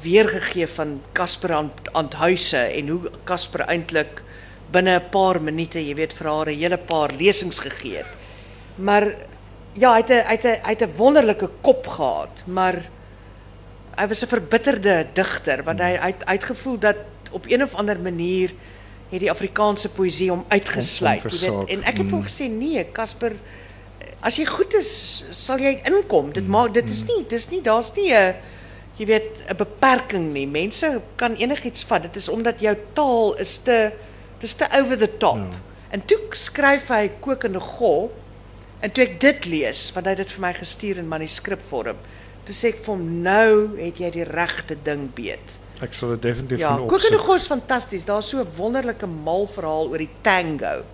weergegee 0.00 0.66
van 0.66 1.02
Casper 1.12 1.52
aan 1.52 1.72
Anthuise 1.92 2.58
en 2.58 2.88
hoe 2.88 3.10
Casper 3.24 3.60
eintlik 3.60 4.22
binne 4.70 4.98
'n 4.98 5.08
paar 5.10 5.42
minute, 5.42 5.78
jy 5.86 5.94
weet, 5.94 6.12
vir 6.12 6.26
haar 6.26 6.46
'n 6.46 6.58
hele 6.58 6.78
paar 6.78 7.10
lesings 7.18 7.58
gegee 7.58 7.96
het. 7.96 8.06
Maar 8.76 9.14
ja, 9.72 9.92
hy 9.92 9.98
het 9.98 10.10
'n 10.10 10.24
hy 10.26 10.36
het 10.36 10.44
'n 10.44 10.60
hy 10.64 10.70
het 10.70 10.82
'n 10.82 10.96
wonderlike 10.96 11.48
kop 11.60 11.86
gehad, 11.86 12.42
maar 12.46 12.76
hy 13.96 14.06
was 14.06 14.22
'n 14.22 14.26
verbitterde 14.26 15.06
digter 15.12 15.64
want 15.64 15.80
hy 15.80 15.96
hy 15.96 16.06
het 16.06 16.26
uitgevoel 16.26 16.78
dat 16.78 16.96
op 17.30 17.44
een 17.46 17.62
of 17.62 17.74
ander 17.74 18.00
manier 18.00 18.52
het 19.10 19.20
die 19.20 19.30
Afrikaanse 19.30 19.88
poësie 19.88 20.30
hom 20.30 20.44
uitgesluit, 20.48 21.22
jy 21.22 21.22
weet. 21.22 21.32
versaak. 21.32 21.68
En 21.68 21.82
ek 21.82 21.96
het 21.96 22.06
vir 22.06 22.16
hom 22.16 22.24
gesê 22.24 22.48
nee, 22.50 22.92
Casper, 22.92 23.32
as 24.22 24.36
jy 24.36 24.44
goed 24.44 24.74
is, 24.74 25.24
sal 25.30 25.58
jy 25.58 25.80
inkom. 25.88 26.32
Dit 26.32 26.46
maak 26.48 26.74
dit 26.74 26.88
is 26.90 27.04
nie 27.08 27.24
dis 27.28 27.48
nie 27.50 27.60
daar's 27.62 27.92
nie 27.96 28.12
'n 28.12 28.34
jy 28.98 29.06
weet 29.06 29.42
'n 29.50 29.56
beperking 29.56 30.32
nie. 30.32 30.46
Mense 30.46 31.00
kan 31.16 31.34
enigiets 31.36 31.84
vat. 31.84 32.02
Dit 32.02 32.16
is 32.16 32.28
omdat 32.28 32.60
jou 32.60 32.76
taal 32.94 33.34
is 33.38 33.58
te 33.58 33.92
dis 34.40 34.54
te 34.54 34.66
over 34.80 34.96
the 34.98 35.16
top. 35.18 35.36
Ja. 35.36 35.60
En 35.90 36.04
toe 36.04 36.18
skryf 36.30 36.88
hy 36.88 37.10
kokende 37.20 37.60
gol 37.60 38.12
en 38.80 38.90
toe 38.90 39.04
ek 39.04 39.20
dit 39.20 39.44
lees, 39.46 39.92
want 39.94 40.06
hy 40.06 40.10
het 40.10 40.18
dit 40.18 40.30
vir 40.30 40.40
my 40.40 40.52
gestuur 40.52 40.98
in 40.98 41.08
manuskripvorm. 41.08 41.96
Toe 42.44 42.54
sê 42.54 42.68
ek 42.68 42.84
vir 42.84 42.94
hom 42.94 43.22
nou 43.22 43.76
het 43.78 43.98
jy 43.98 44.10
die 44.10 44.24
regte 44.24 44.76
ding 44.84 45.08
beet. 45.14 45.58
Ek 45.82 45.94
sal 45.94 46.10
dit 46.10 46.22
definitief 46.22 46.58
Ja, 46.58 46.68
gaan 46.68 46.86
kokende 46.88 47.18
opsoek. 47.18 47.26
gol 47.26 47.34
is 47.34 47.46
fantasties. 47.46 48.04
Daar's 48.04 48.28
so 48.28 48.38
'n 48.40 48.46
wonderlike 48.56 49.06
mal 49.06 49.46
verhaal 49.46 49.88
oor 49.88 49.98
die 49.98 50.10
tango. 50.22 50.84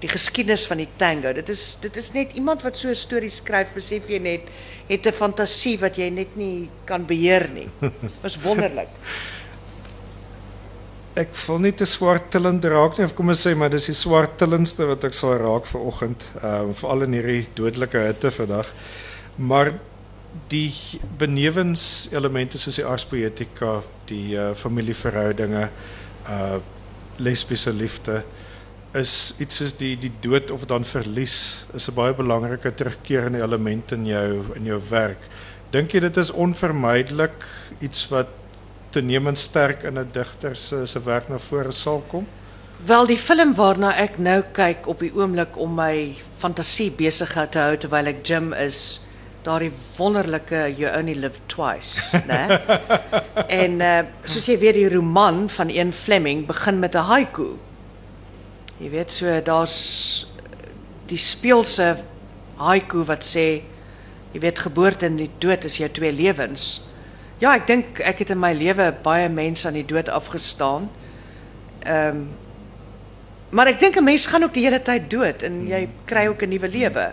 Die 0.00 0.08
geskiedenis 0.08 0.66
van 0.66 0.80
die 0.80 0.88
tango. 0.96 1.32
Dit 1.36 1.50
is 1.52 1.64
dit 1.82 1.96
is 1.96 2.12
net 2.14 2.36
iemand 2.38 2.62
wat 2.64 2.78
so 2.78 2.88
'n 2.88 2.94
storie 2.94 3.30
skryf, 3.30 3.74
besef 3.74 4.08
jy 4.08 4.18
net, 4.18 4.48
het 4.88 5.06
'n 5.06 5.12
fantasie 5.12 5.78
wat 5.78 5.96
jy 5.96 6.08
net 6.10 6.36
nie 6.36 6.70
kan 6.84 7.06
beheer 7.06 7.48
nie. 7.48 7.68
Was 8.22 8.40
wonderlik. 8.40 8.88
Ek 11.16 11.36
wil 11.46 11.58
nie 11.58 11.72
te 11.72 11.84
swartillend 11.84 12.64
raak 12.64 12.96
nie 12.96 13.04
of 13.04 13.14
kom 13.14 13.28
ons 13.28 13.46
sê 13.46 13.54
maar 13.54 13.68
dis 13.70 13.86
die 13.86 13.94
swartillendste 13.94 14.86
wat 14.86 15.04
ek 15.04 15.12
sal 15.12 15.36
raak 15.38 15.66
vir 15.66 15.80
oggend, 15.80 16.24
ehm 16.42 16.72
veral 16.72 17.02
in 17.02 17.12
hierdie 17.12 17.48
dodelike 17.54 17.98
hitte 17.98 18.30
vandag. 18.30 18.66
Maar 19.36 19.74
die 20.48 20.72
benewens 21.18 22.08
elemente 22.12 22.58
soos 22.58 22.76
die 22.76 22.86
arspoetika, 22.86 23.82
die 24.06 24.36
uh, 24.36 24.54
familieverhoudinge, 24.54 25.70
uh 26.28 26.58
lesbiese 27.20 27.72
liefde 27.72 28.22
is 28.98 29.34
iets 29.38 29.60
soos 29.60 29.74
die 29.78 29.94
die 29.98 30.12
dood 30.22 30.50
of 30.50 30.66
dan 30.66 30.84
verlies 30.84 31.66
is 31.74 31.88
'n 31.88 31.94
baie 31.94 32.14
belangrike 32.14 32.74
terugkerende 32.74 33.42
element 33.42 33.92
in 33.92 34.06
jou 34.06 34.44
in 34.56 34.64
jou 34.64 34.80
werk. 34.90 35.22
Dink 35.70 35.92
jy 35.92 36.00
dit 36.00 36.16
is 36.16 36.30
onvermydelik 36.30 37.46
iets 37.80 38.08
wat 38.10 38.26
toenemend 38.90 39.38
sterk 39.38 39.82
in 39.82 39.98
'n 39.98 40.10
digter 40.12 40.56
se 40.56 40.86
se 40.86 41.00
werk 41.00 41.28
na 41.28 41.38
vore 41.38 41.72
sal 41.72 42.02
kom? 42.08 42.26
Wel 42.84 43.06
die 43.06 43.18
film 43.18 43.54
waarna 43.54 43.92
ek 43.96 44.18
nou 44.18 44.42
kyk 44.52 44.86
op 44.86 44.98
die 44.98 45.12
oomblik 45.14 45.56
om 45.56 45.74
my 45.74 46.16
fantasie 46.38 46.90
besig 46.90 47.32
te 47.50 47.58
hou 47.58 47.76
terwyl 47.76 48.06
ek 48.06 48.24
gym 48.24 48.52
is, 48.52 49.00
daardie 49.44 49.72
wonderlike 49.98 50.74
You 50.78 50.98
Only 50.98 51.14
Live 51.14 51.38
Twice, 51.46 52.16
né? 52.26 52.60
en 53.62 53.80
uh, 53.80 54.02
soos 54.24 54.46
jy 54.46 54.58
weet 54.58 54.74
die 54.74 54.88
roman 54.88 55.48
van 55.48 55.68
een 55.68 55.92
Fleming 55.92 56.46
begin 56.46 56.78
met 56.78 56.94
'n 56.94 57.04
haiku. 57.04 57.58
Jy 58.80 58.88
weet 58.88 59.12
so 59.12 59.28
daar's 59.44 59.74
die 61.10 61.20
speelse 61.20 61.98
haiku 62.56 63.02
wat 63.04 63.26
sê 63.28 63.60
jy 64.32 64.40
weet 64.40 64.62
geboorte 64.64 65.04
en 65.04 65.18
die 65.20 65.28
dood 65.42 65.66
is 65.68 65.76
jou 65.82 65.88
twee 65.92 66.12
lewens. 66.14 66.80
Ja, 67.42 67.52
ek 67.52 67.66
dink 67.68 68.00
ek 68.00 68.22
het 68.24 68.32
in 68.32 68.40
my 68.40 68.54
lewe 68.56 68.90
baie 69.04 69.28
mense 69.32 69.66
aan 69.68 69.76
die 69.76 69.84
dood 69.84 70.08
afgestaan. 70.08 70.88
Ehm 71.84 72.22
um, 72.22 72.28
maar 73.50 73.66
ek 73.66 73.80
dink 73.80 73.96
'n 73.98 74.04
mens 74.04 74.26
gaan 74.30 74.44
ook 74.46 74.54
die 74.54 74.62
hele 74.62 74.78
tyd 74.78 75.10
dood 75.10 75.42
en 75.42 75.66
jy 75.66 75.88
kry 76.06 76.28
ook 76.30 76.42
'n 76.42 76.48
nuwe 76.48 76.68
lewe. 76.68 77.06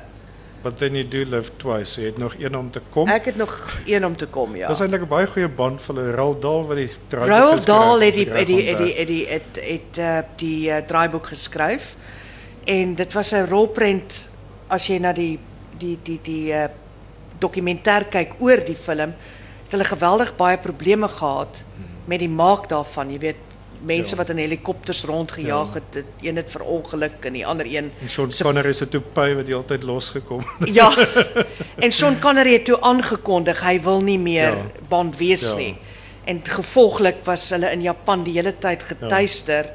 But 0.64 0.78
then 0.78 0.96
you 0.96 1.08
do 1.08 1.24
live 1.30 1.52
twice. 1.58 2.02
Jy 2.02 2.06
het 2.06 2.18
nog 2.18 2.34
een 2.40 2.56
om 2.58 2.72
te 2.72 2.82
kom. 2.90 3.08
Ek 3.08 3.26
het 3.26 3.36
nog 3.38 3.54
een 3.86 4.06
om 4.06 4.16
te 4.18 4.28
kom, 4.28 4.56
ja. 4.56 4.68
Dis 4.68 4.80
eintlik 4.80 5.02
'n 5.06 5.08
baie 5.08 5.28
goeie 5.28 5.50
band 5.50 5.82
van 5.82 6.00
Roald 6.16 6.42
Dahl 6.42 6.66
wat 6.68 6.78
die 6.78 6.90
Roald 7.10 7.66
Dahl 7.66 8.00
die 8.00 8.08
ek 8.08 8.16
het 8.18 8.28
reg 8.28 8.46
die 8.48 8.76
die 8.76 8.94
het 8.98 9.08
die 9.08 9.26
het 9.28 9.60
het 9.62 9.98
uh, 9.98 10.20
die 10.36 10.70
uh, 10.70 10.78
draaiboek 10.78 11.28
geskryf 11.28 11.96
en 12.66 12.96
dit 12.96 13.14
was 13.14 13.32
'n 13.32 13.48
rolprent 13.50 14.30
as 14.68 14.88
jy 14.88 15.00
na 15.00 15.14
die 15.14 15.40
die 15.78 15.98
die 16.04 16.20
die 16.24 16.52
uh, 16.52 16.68
dokumentêr 17.40 18.10
kyk 18.10 18.36
oor 18.40 18.64
die 18.66 18.76
film 18.76 19.14
het 19.64 19.72
hulle 19.72 19.86
geweldig 19.86 20.36
baie 20.36 20.58
probleme 20.58 21.08
gehad 21.08 21.64
met 22.06 22.20
die 22.20 22.32
maak 22.32 22.70
daarvan 22.70 23.12
jy 23.12 23.20
weet 23.20 23.47
mense 23.86 24.12
Ja. 24.16 24.18
wat 24.22 24.30
in 24.30 24.38
helikopters 24.38 25.04
rondgejaag 25.04 25.74
het 25.74 25.84
dit 25.92 26.06
een 26.22 26.36
het 26.36 26.50
verongeluk 26.52 27.26
en 27.26 27.34
die 27.34 27.46
ander 27.48 27.66
een 27.66 27.92
En 28.02 28.10
Sean 28.10 28.32
se 28.32 28.44
Connery 28.44 28.72
se 28.74 28.88
toepy 28.90 29.34
wat 29.36 29.46
die 29.46 29.56
altyd 29.56 29.84
losgekom. 29.84 30.46
Ja. 30.66 30.90
En 31.84 31.92
Sean 31.92 32.20
Connery 32.20 32.54
het 32.54 32.66
toe 32.66 32.82
aangekondig 32.82 33.62
hy 33.62 33.82
wil 33.82 34.02
nie 34.02 34.20
meer 34.20 34.56
Ja. 34.58 34.66
Bond 34.90 35.18
wees 35.18 35.54
nie. 35.56 35.76
En 36.26 36.42
gevolglik 36.44 37.16
was 37.24 37.50
hulle 37.50 37.72
in 37.72 37.82
Japan 37.82 38.24
die 38.24 38.34
hele 38.34 38.54
tyd 38.60 38.84
getuister 38.84 39.70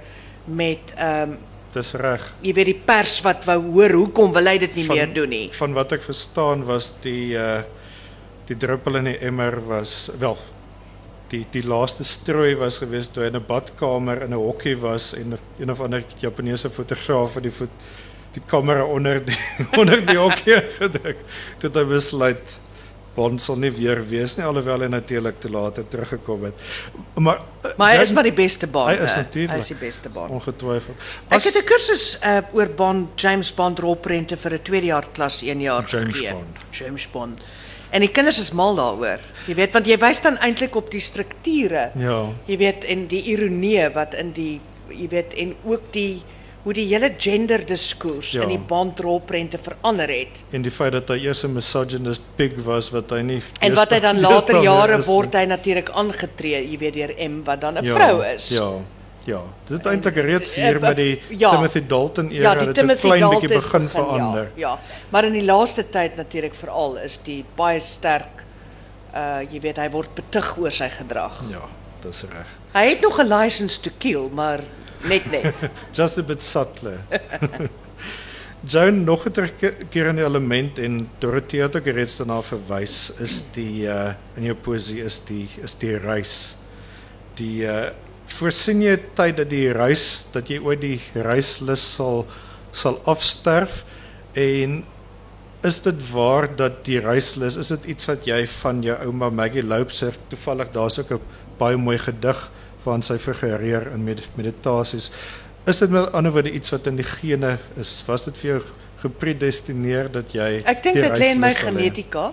met 0.44 0.78
ehm 0.96 1.30
um, 1.30 1.38
Dis 1.72 1.94
reg. 1.96 2.34
jy 2.44 2.52
weet 2.52 2.66
die 2.68 2.80
pers 2.84 3.20
wat 3.24 3.44
wou 3.48 3.56
hoor 3.72 3.90
hoekom 3.96 4.32
wil 4.32 4.44
hy 4.46 4.58
dit 4.58 4.74
nie 4.74 4.84
Van- 4.84 4.96
meer 4.96 5.12
doen 5.14 5.28
nie. 5.28 5.48
Van 5.56 5.72
wat 5.72 5.92
ek 5.92 6.02
verstaan 6.02 6.64
was 6.68 6.92
die 7.00 7.32
uh 7.34 7.62
die 8.46 8.56
druppel 8.56 8.96
in 8.98 9.04
die 9.04 9.18
emmer 9.18 9.54
was 9.66 10.10
wel 10.18 10.36
die 11.32 11.42
die 11.50 11.62
laaste 11.66 12.04
strooi 12.04 12.54
was 12.60 12.78
gewees 12.82 13.08
toe 13.08 13.24
hy 13.24 13.30
in 13.32 13.36
'n 13.40 13.46
badkamer 13.48 14.22
in 14.22 14.30
'n 14.32 14.40
hokkie 14.40 14.76
was 14.80 15.12
en 15.16 15.38
een 15.58 15.70
of 15.70 15.80
ander 15.80 16.04
Japaneese 16.20 16.70
fotograaf 16.70 17.34
het 17.34 17.42
die 17.48 17.52
voet 17.60 17.86
die 18.32 18.42
kamera 18.46 18.84
onder 18.84 19.20
die 19.24 19.36
onder 19.80 20.04
die 20.06 20.16
hokkie 20.18 20.60
gedruk 20.80 21.18
tot 21.60 21.74
hy 21.74 21.84
besluit 21.84 22.60
Bond 23.14 23.42
sal 23.44 23.56
nie 23.60 23.68
weer 23.70 23.98
wees 24.08 24.36
nie 24.38 24.44
alhoewel 24.48 24.80
hy 24.80 24.86
natuurlik 24.88 25.36
te 25.40 25.50
laat 25.52 25.76
het 25.76 25.90
teruggekom 25.90 26.44
het. 26.44 26.54
Maar 27.20 27.42
Maar 27.76 27.90
hy 27.90 27.94
dan- 27.98 28.02
is 28.02 28.12
maar 28.12 28.22
die 28.24 28.32
beste 28.32 28.66
Bond. 28.66 28.88
Hy 28.88 29.04
is 29.04 29.10
hè. 29.14 29.16
natuurlijk. 29.22 29.52
Hy 29.52 29.58
is 29.60 29.68
die 29.68 29.76
beste 29.76 30.08
Bond. 30.08 30.30
ongetwyfeld. 30.30 30.96
Ek 31.28 31.42
het 31.44 31.56
'n 31.60 31.64
kursus 31.64 32.18
uh, 32.24 32.38
oor 32.52 32.68
Bond 32.72 33.20
James 33.20 33.52
Bond 33.54 33.78
rolprente 33.78 34.36
vir 34.36 34.52
'n 34.54 34.62
tweede 34.62 34.86
jaar 34.86 35.04
klas 35.12 35.42
1 35.42 35.60
jaar 35.60 35.84
James 35.86 36.12
gegee. 36.12 36.32
Bond. 36.32 36.56
James 36.70 37.06
Bond. 37.12 37.40
En 37.92 38.00
die 38.00 38.08
kinders 38.10 38.38
is 38.40 38.52
mal 38.56 38.74
daaroor. 38.78 39.20
Jy 39.46 39.54
weet 39.58 39.72
want 39.76 39.86
jy 39.86 39.98
wys 40.00 40.20
dan 40.24 40.38
eintlik 40.40 40.76
op 40.76 40.90
die 40.90 41.00
strukture. 41.00 41.90
ja, 41.98 42.20
Jy 42.46 42.56
weet 42.56 42.84
en 42.88 43.06
die 43.06 43.22
ironie 43.32 43.88
wat 43.94 44.14
in 44.14 44.32
die 44.32 44.60
jy 44.92 45.08
weet 45.08 45.34
en 45.40 45.54
ook 45.64 45.90
die 45.92 46.22
hoe 46.62 46.72
die 46.72 46.84
hele 46.86 47.10
gender 47.18 47.64
diskurs 47.66 48.32
Ja. 48.32 48.42
in 48.42 48.48
die 48.48 48.58
bandrolprente 48.58 49.58
verander 49.58 50.08
het. 50.08 50.44
En 50.52 50.62
die 50.62 50.70
feit 50.70 50.92
dat 50.92 51.08
hy 51.08 51.16
eers 51.26 51.44
'n 51.44 51.52
misogynist 51.54 52.22
pig 52.36 52.52
was 52.64 52.90
wat 52.90 53.10
hy 53.10 53.20
nie 53.20 53.42
En 53.60 53.74
wat 53.74 53.90
hy 53.90 53.98
dan 54.00 54.20
later 54.20 54.62
jare 54.62 55.02
word 55.02 55.34
hy 55.34 55.44
natuurlik 55.44 55.90
aangetree, 55.90 56.70
jy 56.70 56.78
weet 56.78 56.94
deur 56.94 57.14
M 57.28 57.42
wat 57.44 57.60
dan 57.60 57.78
'n 57.78 57.84
ja, 57.84 57.94
vrou 57.94 58.22
is. 58.34 58.48
Ja. 58.48 58.70
Ja, 59.24 59.40
dit 59.66 59.76
het 59.76 59.86
eintlik 59.86 60.16
reeds 60.16 60.56
eh, 60.56 60.64
hier 60.64 60.80
met 60.80 60.96
die 60.96 61.22
ja. 61.28 61.50
Timothy 61.50 61.86
Dalton 61.86 62.30
era 62.30 62.42
Ja, 62.42 62.54
die 62.58 62.72
dit 62.72 62.82
'n 62.82 62.96
klein 62.98 63.28
bietjie 63.28 63.48
begin 63.48 63.88
verander. 63.88 64.50
Ja, 64.54 64.68
ja, 64.68 64.78
maar 65.08 65.24
in 65.24 65.32
die 65.32 65.44
laaste 65.44 65.88
tyd 65.88 66.16
natuurlik 66.16 66.54
veral 66.54 66.96
is 66.98 67.18
die 67.22 67.44
baie 67.54 67.80
sterk 67.80 68.44
uh 69.14 69.40
jy 69.50 69.60
weet 69.60 69.76
hy 69.76 69.90
word 69.92 70.14
betug 70.14 70.56
oor 70.58 70.72
sy 70.72 70.88
gedrag. 70.88 71.42
Ja, 71.50 71.62
dis 72.00 72.22
reg. 72.22 72.48
Hy 72.72 72.86
het 72.88 73.00
nog 73.00 73.20
'n 73.20 73.28
license 73.28 73.80
to 73.80 73.90
kill, 73.98 74.28
maar 74.32 74.60
net 75.04 75.30
net. 75.30 75.54
Just 75.96 76.18
a 76.18 76.22
bit 76.22 76.42
subtler. 76.42 76.98
Joan 78.64 79.04
nog 79.04 79.26
'n 79.26 79.30
terugkerende 79.30 80.24
element 80.24 80.78
en 80.78 81.08
Dorothea 81.18 81.62
het 81.62 81.76
ook 81.76 81.86
reeds 81.86 82.16
daarna 82.16 82.42
verwys 82.42 83.12
is 83.18 83.42
die 83.52 83.86
uh 83.86 84.14
in 84.36 84.44
jou 84.44 84.54
poesie 84.54 85.04
is 85.04 85.20
die 85.24 85.48
is 85.62 85.74
die 85.74 85.96
reis. 85.98 86.56
Die 87.34 87.62
uh 87.66 87.90
voorsien 88.38 88.82
jy 88.82 88.96
tyd 89.16 89.36
dat 89.36 89.50
die 89.50 89.68
reis 89.72 90.26
dat 90.32 90.48
jy 90.50 90.58
ooit 90.62 90.80
die 90.80 91.00
reislus 91.14 91.84
sal 91.96 92.26
sal 92.72 92.98
afsterf? 93.10 93.84
En 94.38 94.82
is 95.62 95.80
dit 95.84 96.10
waar 96.10 96.48
dat 96.56 96.84
die 96.86 96.98
reislus 97.00 97.56
is 97.60 97.70
dit 97.74 97.92
iets 97.94 98.08
wat 98.10 98.26
jy 98.26 98.40
van 98.62 98.82
jou 98.82 98.96
ouma 99.06 99.30
Maggie 99.30 99.62
Loubser 99.62 100.16
toevallig 100.32 100.72
daar's 100.74 100.98
ook 100.98 101.12
'n 101.12 101.20
baie 101.58 101.76
mooi 101.76 101.98
gedig 101.98 102.50
waarin 102.84 103.02
sy 103.02 103.18
figureer 103.18 103.92
in 103.92 104.04
med 104.04 104.20
meditasies. 104.34 105.10
Is 105.66 105.78
dit 105.78 105.90
met 105.90 106.12
ander 106.12 106.32
woorde 106.32 106.52
iets 106.52 106.70
wat 106.70 106.86
in 106.86 106.96
die 106.96 107.06
gene 107.06 107.58
is? 107.76 108.02
Was 108.06 108.24
dit 108.24 108.38
vir 108.38 108.50
jou 108.50 108.62
gepredestineer 109.02 110.10
dat 110.10 110.32
jy 110.32 110.62
Ek 110.64 110.82
dink 110.82 110.94
dit 110.94 111.18
lê 111.18 111.30
in 111.34 111.40
my 111.40 111.54
genetika. 111.54 112.32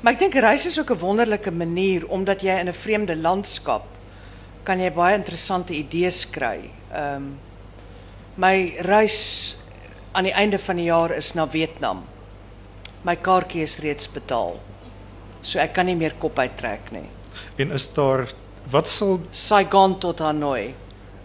Maar 0.00 0.12
ek 0.12 0.18
dink 0.18 0.34
reis 0.34 0.66
is 0.66 0.78
ook 0.78 0.90
'n 0.90 0.98
wonderlike 0.98 1.50
manier 1.50 2.06
omdat 2.06 2.42
jy 2.42 2.58
in 2.60 2.68
'n 2.68 2.72
vreemde 2.74 3.16
landskap 3.16 3.84
kan 4.64 4.80
jy 4.80 4.90
baie 4.94 5.16
interessante 5.18 5.74
idees 5.74 6.24
kry. 6.30 6.70
Ehm 6.92 7.16
um, 7.16 7.32
my 8.36 8.78
reis 8.86 9.56
aan 10.16 10.24
die 10.24 10.32
einde 10.32 10.58
van 10.58 10.76
die 10.76 10.86
jaar 10.86 11.12
is 11.16 11.34
na 11.34 11.44
Vietnam. 11.52 12.04
My 13.04 13.16
kaartjie 13.16 13.62
is 13.62 13.78
reeds 13.78 14.08
betaal. 14.08 14.56
So 15.42 15.58
ek 15.58 15.74
kan 15.74 15.86
nie 15.86 15.96
meer 15.96 16.14
kop 16.18 16.38
uittrek 16.38 16.92
nie. 16.92 17.08
en 17.58 17.70
is 17.72 17.88
daar 17.94 18.26
wat 18.70 18.88
sal 18.88 19.20
Saigon 19.30 19.98
tot 20.00 20.18
Hanoi. 20.20 20.74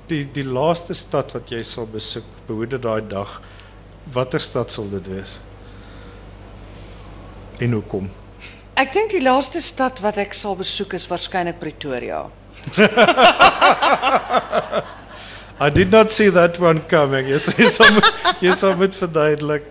die 0.07 0.23
die 0.33 0.43
laaste 0.43 0.93
stad 0.95 1.33
wat 1.35 1.51
jy 1.51 1.63
sal 1.63 1.85
besoek 1.85 2.23
behoede 2.47 2.77
daai 2.79 3.01
dag 3.09 3.41
watter 4.13 4.39
stad 4.39 4.71
sal 4.71 4.87
dit 4.89 5.07
wees 5.07 5.39
en 7.59 7.73
hoekom 7.73 8.09
Ek 8.77 8.93
dink 8.93 9.09
die 9.11 9.21
laaste 9.23 9.61
stad 9.61 9.99
wat 10.05 10.17
ek 10.21 10.33
sal 10.37 10.55
besoek 10.55 10.93
is 10.93 11.07
waarskynlik 11.09 11.59
Pretoria. 11.59 12.27
I 15.59 15.69
did 15.73 15.89
not 15.91 16.11
see 16.11 16.29
that 16.29 16.59
one 16.59 16.81
coming. 16.87 17.27
Yes, 17.27 17.47
jy 17.57 17.65
sal 17.73 17.91
moet, 17.95 18.09
jy 18.41 18.51
sal 18.53 18.75
moet 18.77 18.95
verduidelik. 18.95 19.63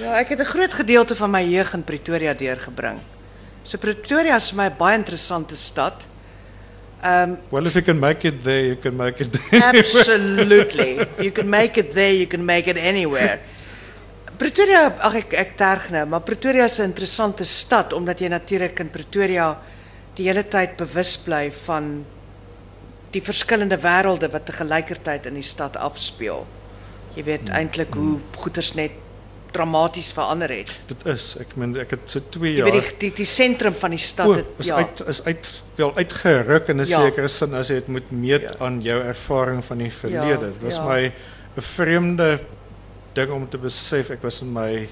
Ja, 0.00 0.14
ek 0.16 0.28
het 0.32 0.40
'n 0.40 0.48
groot 0.48 0.72
gedeelte 0.74 1.14
van 1.14 1.30
my 1.30 1.42
jeug 1.44 1.74
in 1.74 1.84
Pretoria 1.84 2.32
deurgebring. 2.34 3.00
So 3.62 3.76
Pretoria 3.78 4.36
is 4.36 4.50
vir 4.50 4.56
my 4.56 4.68
'n 4.70 4.76
baie 4.78 4.96
interessante 4.96 5.56
stad. 5.56 6.08
Um 7.04 7.38
Well, 7.50 7.66
if 7.66 7.74
you 7.74 7.82
can 7.82 7.98
make 7.98 8.24
it 8.28 8.42
there, 8.42 8.66
you 8.66 8.76
can 8.76 8.96
make 8.96 9.20
it 9.20 9.32
there. 9.32 9.62
absolutely. 9.64 11.06
you 11.26 11.30
can 11.32 11.48
make 11.48 11.76
it 11.76 11.92
there, 11.94 12.12
you 12.12 12.26
can 12.26 12.44
make 12.44 12.66
it 12.70 12.76
anywhere. 12.76 13.40
Pretoria, 14.38 14.96
ag 15.04 15.14
ek 15.14 15.34
ek 15.34 15.56
terg 15.56 15.90
nou, 15.90 16.06
maar 16.06 16.20
Pretoria 16.20 16.64
is 16.64 16.78
'n 16.78 16.84
interessante 16.84 17.44
stad 17.44 17.92
omdat 17.92 18.18
jy 18.20 18.28
natuurlik 18.28 18.78
in 18.80 18.90
Pretoria 18.90 19.58
die 20.18 20.26
hele 20.28 20.42
tyd 20.48 20.76
bewus 20.76 21.16
bly 21.24 21.50
van 21.66 22.04
die 23.14 23.22
verskillende 23.22 23.78
wêrelde 23.82 24.30
wat 24.30 24.46
te 24.46 24.52
gelykertyd 24.52 25.26
in 25.26 25.34
die 25.34 25.46
stad 25.46 25.76
afspeel. 25.76 26.46
Jy 27.16 27.24
weet 27.26 27.48
eintlik 27.50 27.94
hoe 27.94 28.18
goeders 28.38 28.74
net 28.78 28.92
dramaties 29.50 30.12
verander 30.14 30.52
het. 30.54 30.70
Dit 30.86 31.06
is, 31.10 31.32
ek 31.42 31.56
meen 31.58 31.74
ek 31.82 31.90
het 31.96 32.12
so 32.12 32.20
2 32.36 32.52
Jy 32.52 32.60
jaar 32.60 32.70
weet 32.70 32.92
die 32.92 33.08
die, 33.08 33.10
die 33.16 33.26
sentrum 33.26 33.74
van 33.74 33.90
die 33.90 33.98
stad 34.02 34.30
o, 34.30 34.36
het 34.38 34.62
is 34.62 34.70
ja. 34.70 34.76
uit 34.76 35.02
is 35.10 35.24
uit 35.26 35.48
wel 35.80 35.96
uitgeruk 35.96 36.68
in 36.68 36.80
'n 36.80 36.86
Ja. 36.86 37.00
sekere 37.02 37.28
sin 37.28 37.54
as 37.54 37.68
jy 37.68 37.74
dit 37.74 37.88
moet 37.88 38.10
meet 38.10 38.42
Ja. 38.42 38.54
aan 38.60 38.80
jou 38.82 39.00
ervaring 39.02 39.64
van 39.64 39.78
die 39.78 39.90
verlede. 39.90 40.52
Dit 40.52 40.62
was 40.62 40.76
ja. 40.76 40.84
my 40.86 41.12
'n 41.56 41.62
vreemde 41.62 42.40
ding 43.12 43.30
om 43.32 43.48
te 43.48 43.58
besef. 43.58 44.10
Ek 44.10 44.22
was 44.22 44.40
in 44.42 44.52
my 44.52 44.88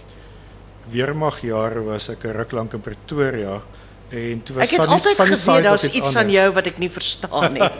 weermagjare 0.90 1.84
was 1.84 2.08
ek 2.08 2.24
'n 2.24 2.32
ruk 2.32 2.52
lank 2.52 2.72
in 2.72 2.80
Pretoria 2.80 3.62
en 4.10 4.42
toe 4.42 4.54
was 4.56 4.64
Ek 4.64 4.70
het 4.70 4.80
Sunny- 4.80 4.94
altyd 4.94 5.16
Sunnyside 5.16 5.50
geweet 5.52 5.70
was 5.70 5.82
daar's 5.82 5.94
iets 5.94 6.16
aan 6.16 6.30
jou 6.30 6.52
wat 6.52 6.66
ek 6.66 6.78
nie 6.78 6.90
verstaan 6.90 7.52
nie. 7.52 7.70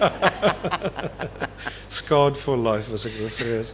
Scarred 1.99 2.37
for 2.37 2.57
life 2.59 2.91
was 2.91 3.07
ek 3.09 3.17
bevrees. 3.19 3.73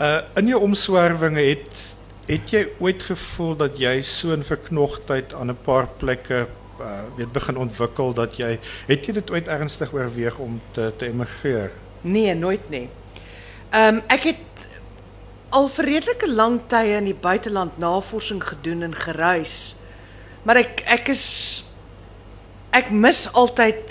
Uh 0.00 0.20
in 0.36 0.50
jou 0.52 0.60
omswervinge 0.66 1.40
het 1.40 1.84
het 2.26 2.50
jy 2.50 2.64
ooit 2.82 3.02
gevoel 3.06 3.54
dat 3.56 3.78
jy 3.78 4.00
so 4.02 4.34
'n 4.34 4.42
verknogtheid 4.42 5.34
aan 5.34 5.50
'n 5.50 5.58
paar 5.62 5.86
plekke 5.98 6.46
uh 6.80 7.02
weet 7.16 7.32
begin 7.32 7.56
ontwikkel 7.56 8.12
dat 8.12 8.36
jy 8.36 8.58
het 8.86 9.06
jy 9.06 9.12
dit 9.12 9.30
ooit 9.30 9.48
ernstig 9.48 9.92
oorweeg 9.92 10.38
om 10.38 10.60
te 10.72 10.92
te 10.96 11.06
emigreer? 11.06 11.70
Nee, 12.00 12.34
nooit 12.34 12.68
nie. 12.70 12.88
Ehm 13.70 13.94
um, 13.96 14.02
ek 14.08 14.22
het 14.22 14.36
al 15.50 15.68
vir 15.68 15.84
redelike 15.84 16.28
lang 16.28 16.60
tye 16.66 16.96
in 16.98 17.04
die 17.04 17.14
buiteland 17.20 17.78
navorsing 17.78 18.42
gedoen 18.44 18.82
en 18.82 18.94
gereis. 18.94 19.76
Maar 20.46 20.62
ek 20.62 20.84
ek 20.94 21.08
is 21.10 21.24
ek 22.76 22.92
mis 22.94 23.24
altyd 23.34 23.90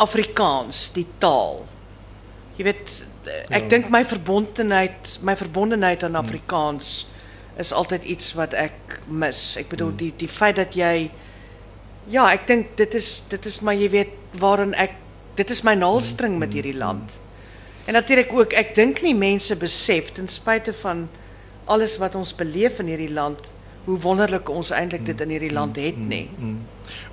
Afrikaans, 0.00 0.86
die 0.96 1.04
taal. 1.20 1.66
Jy 2.56 2.64
weet 2.70 2.92
ek 3.52 3.66
Ja. 3.66 3.68
dink 3.68 3.90
my 3.92 4.00
verbondenheid, 4.04 5.18
my 5.20 5.36
verbondenheid 5.36 6.02
aan 6.06 6.16
Afrikaans 6.16 7.06
is 7.58 7.72
altyd 7.72 8.04
iets 8.04 8.32
wat 8.38 8.54
ek 8.54 9.00
mis. 9.06 9.56
Ek 9.60 9.68
bedoel 9.68 9.92
die 9.96 10.12
die 10.16 10.28
feit 10.28 10.56
dat 10.56 10.74
jy 10.74 11.10
ja, 12.08 12.24
ek 12.32 12.46
dink 12.46 12.76
dit 12.76 12.94
is 12.94 13.22
dit 13.28 13.46
is 13.46 13.60
maar 13.60 13.74
jy 13.74 13.90
weet 13.90 14.16
waarin 14.40 14.72
ek 14.74 14.96
dit 15.36 15.50
is 15.50 15.62
my 15.62 15.74
naaldstring 15.74 16.38
met 16.38 16.52
hierdie 16.56 16.76
land. 16.78 17.18
En 17.86 17.92
natuurlik 17.94 18.32
ook 18.32 18.52
ek 18.56 18.74
dink 18.74 19.02
nie 19.02 19.14
mense 19.14 19.56
besef 19.56 20.12
ten 20.12 20.28
spyte 20.28 20.72
van 20.72 21.08
alles 21.66 21.98
wat 21.98 22.14
ons 22.14 22.32
beleef 22.34 22.80
in 22.80 22.86
hierdie 22.86 23.12
land 23.12 23.40
hoe 23.84 23.98
wonderlik 23.98 24.48
ons 24.48 24.70
eintlik 24.70 25.06
dit 25.06 25.20
in 25.20 25.28
hierdie 25.28 25.52
land 25.52 25.76
het 25.76 25.96
nie. 25.96 26.28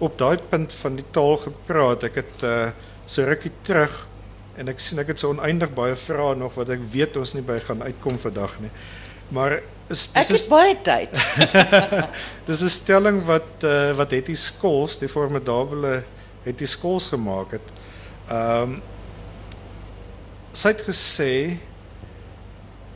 Op 0.04 0.18
daai 0.18 0.38
punt 0.50 0.74
van 0.74 0.96
die 0.96 1.06
taal 1.12 1.38
gepraat, 1.48 2.04
ek 2.04 2.22
het 2.24 2.44
uh 2.44 2.68
so 3.08 3.24
rukkie 3.24 3.54
terug 3.64 3.94
en 4.60 4.68
ek 4.68 4.82
sien 4.84 5.00
ek 5.00 5.14
het 5.14 5.22
so 5.22 5.30
oneindig 5.32 5.72
baie 5.72 5.96
vrae 5.96 6.36
nog 6.36 6.58
wat 6.60 6.74
ek 6.76 6.82
weet 6.92 7.16
ons 7.16 7.32
nie 7.38 7.44
by 7.46 7.56
gaan 7.64 7.80
uitkom 7.86 8.18
vandag 8.20 8.58
nie. 8.60 8.72
Maar 9.32 9.62
is 9.88 10.08
dis 10.12 10.30
het 10.34 10.50
baie 10.52 10.76
tyd. 10.84 11.16
Dis 12.48 12.64
'n 12.64 12.70
stelling 12.70 13.24
wat 13.26 13.64
uh, 13.64 13.96
wat 13.96 14.12
Hetty 14.12 14.36
Skols, 14.36 15.00
die 15.00 15.08
formidable 15.08 16.04
Hetty 16.44 16.66
Skols 16.66 17.08
gemaak 17.16 17.56
het. 17.56 17.74
Ehm 18.28 18.62
um, 18.62 18.82
sy 20.52 20.74
het 20.74 20.82
gesê 20.82 21.34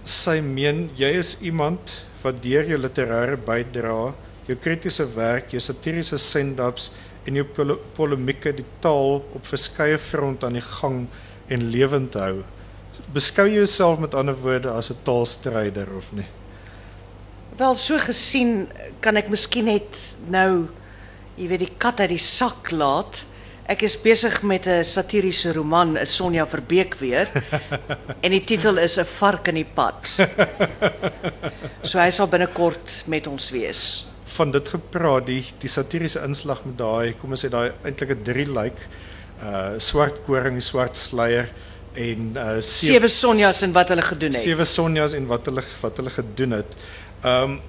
sy 0.04 0.40
meen 0.42 0.90
jy 0.98 1.12
is 1.20 1.38
iemand 1.46 1.92
wat 2.24 2.42
deur 2.44 2.68
jou 2.70 2.80
literêre 2.80 3.38
bydrae, 3.46 4.12
jou 4.48 4.58
kritiese 4.62 5.06
werk, 5.16 5.52
jou 5.54 5.62
satiriese 5.62 6.18
send-ups 6.18 6.92
en 7.28 7.38
jou 7.38 7.46
pol 7.56 7.76
polemieke 7.96 8.54
die 8.58 8.66
taal 8.82 9.22
op 9.22 9.46
verskeie 9.48 10.00
fronte 10.02 10.48
aan 10.48 10.58
die 10.58 10.66
gang 10.66 11.06
en 11.52 11.70
lewend 11.74 12.18
hou. 12.20 12.44
Beskou 13.14 13.48
jouself 13.50 14.00
met 14.00 14.16
ander 14.18 14.36
woorde 14.36 14.72
as 14.72 14.92
'n 14.92 15.04
taalstryder 15.04 15.88
of 15.98 16.12
nie? 16.14 16.28
Wel 17.58 17.76
so 17.76 17.98
gesien 17.98 18.68
kan 19.00 19.18
ek 19.18 19.30
miskien 19.30 19.66
net 19.66 20.16
nou 20.30 20.68
jy 21.38 21.48
weet 21.48 21.60
die 21.60 21.76
kat 21.78 22.00
uit 22.00 22.10
die 22.10 22.18
sak 22.18 22.72
laat. 22.72 23.26
Ek 23.70 23.82
is 23.86 23.96
besig 24.02 24.42
met 24.44 24.66
'n 24.68 24.84
satiriese 24.84 25.54
roman, 25.54 25.98
'n 25.98 26.06
Sonja 26.06 26.46
Verbeek 26.48 26.96
weer. 27.00 27.28
en 28.24 28.32
die 28.32 28.44
titel 28.44 28.78
is 28.78 28.98
'n 29.00 29.06
vark 29.06 29.48
in 29.48 29.56
die 29.56 29.66
pad. 29.76 30.10
So 31.84 31.98
hy 32.00 32.10
sal 32.14 32.28
binnekort 32.28 33.04
met 33.08 33.28
ons 33.28 33.50
wees. 33.52 34.06
van 34.32 34.52
dit 34.52 34.70
gepraat 34.70 35.26
die 35.28 35.44
die 35.60 35.68
satiriese 35.70 36.22
inslag 36.24 36.62
met 36.66 36.78
daai 36.78 37.14
kom 37.20 37.32
ons 37.32 37.42
sê 37.46 37.50
daai 37.50 37.72
eintlik 37.84 38.12
'n 38.16 38.24
drie 38.24 38.46
lyk 38.48 38.78
uh 39.44 39.76
swart 39.78 40.22
koring, 40.26 40.62
swart 40.62 40.96
sluier 40.98 41.50
en 41.96 42.38
uh 42.38 42.62
Sewe 42.62 43.08
Sonjas 43.08 43.62
en 43.62 43.74
wat 43.74 43.90
hulle 43.90 44.02
gedoen 44.02 44.32
het. 44.32 44.42
sewe 44.42 44.66
sonjas 44.66 45.14
en 45.14 45.28
wat 45.28 45.46
hulle 45.46 45.64
wat 45.82 45.98
hulle 45.98 46.10
gedoen 46.10 46.52
het. 46.52 46.76
Um 47.26 47.60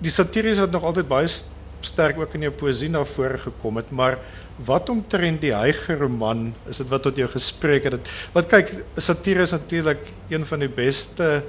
die 0.00 0.10
satiries 0.10 0.58
wat 0.58 0.70
nog 0.70 0.82
altyd 0.84 1.08
baie 1.08 1.26
st- 1.28 1.50
sterk 1.80 2.18
ook 2.18 2.34
in 2.34 2.48
jou 2.48 2.52
poësie 2.52 2.90
na 2.90 3.04
vore 3.04 3.38
gekom 3.38 3.76
het, 3.76 3.90
maar 3.90 4.18
wat 4.66 4.90
omtrent 4.90 5.40
die 5.40 5.54
Heiger 5.54 5.98
roman 6.02 6.52
is 6.68 6.80
dit 6.82 6.88
wat 6.90 7.02
tot 7.06 7.16
jou 7.16 7.28
gespreek 7.30 7.86
het? 7.86 8.12
Want 8.34 8.50
kyk, 8.50 8.72
satire 8.98 9.46
is 9.46 9.54
natuurlik 9.54 10.02
een 10.28 10.46
van 10.46 10.64
die 10.64 10.68
beste 10.68 11.42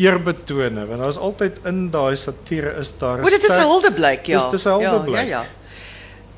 eerbetone 0.00 0.86
want 0.88 1.02
daar's 1.02 1.18
altyd 1.20 1.58
in 1.68 1.90
daai 1.92 2.16
satire 2.16 2.72
is 2.80 2.92
daar 2.98 3.20
O, 3.20 3.28
dit 3.28 3.44
is 3.44 3.58
'n 3.58 3.68
huldeblyk, 3.68 4.26
ja. 4.26 4.48
Dis 4.48 4.64
'n 4.64 4.80
huldeblyk. 4.80 5.28
Ja, 5.28 5.28
ja, 5.28 5.42
ja. 5.42 5.46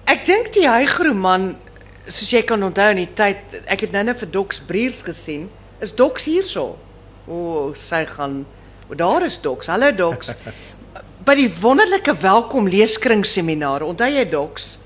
Ek 0.04 0.26
dink 0.26 0.52
die 0.52 0.66
Hygroman, 0.68 1.56
soos 2.06 2.30
jy 2.30 2.42
kan 2.42 2.62
onthou 2.62 2.90
in 2.90 2.96
die 2.96 3.12
tyd, 3.14 3.36
ek 3.66 3.80
het 3.86 3.92
nou 3.92 4.02
net 4.04 4.18
vir 4.18 4.30
Docs 4.30 4.60
Briers 4.66 5.02
gesien, 5.02 5.48
is 5.80 5.94
Docs 5.94 6.24
hierso. 6.24 6.76
O, 7.26 7.70
sy 7.78 8.04
gaan 8.04 8.44
o, 8.90 8.94
daar 8.94 9.22
is 9.22 9.38
Docs. 9.40 9.66
Hallo 9.66 9.92
Docs. 9.92 10.34
By 11.22 11.34
die 11.38 11.50
wonderlike 11.60 12.14
welkom 12.22 12.66
leeskring 12.70 13.22
seminar, 13.28 13.84
onthou 13.86 14.08
jy 14.10 14.24
Docs? 14.32 14.78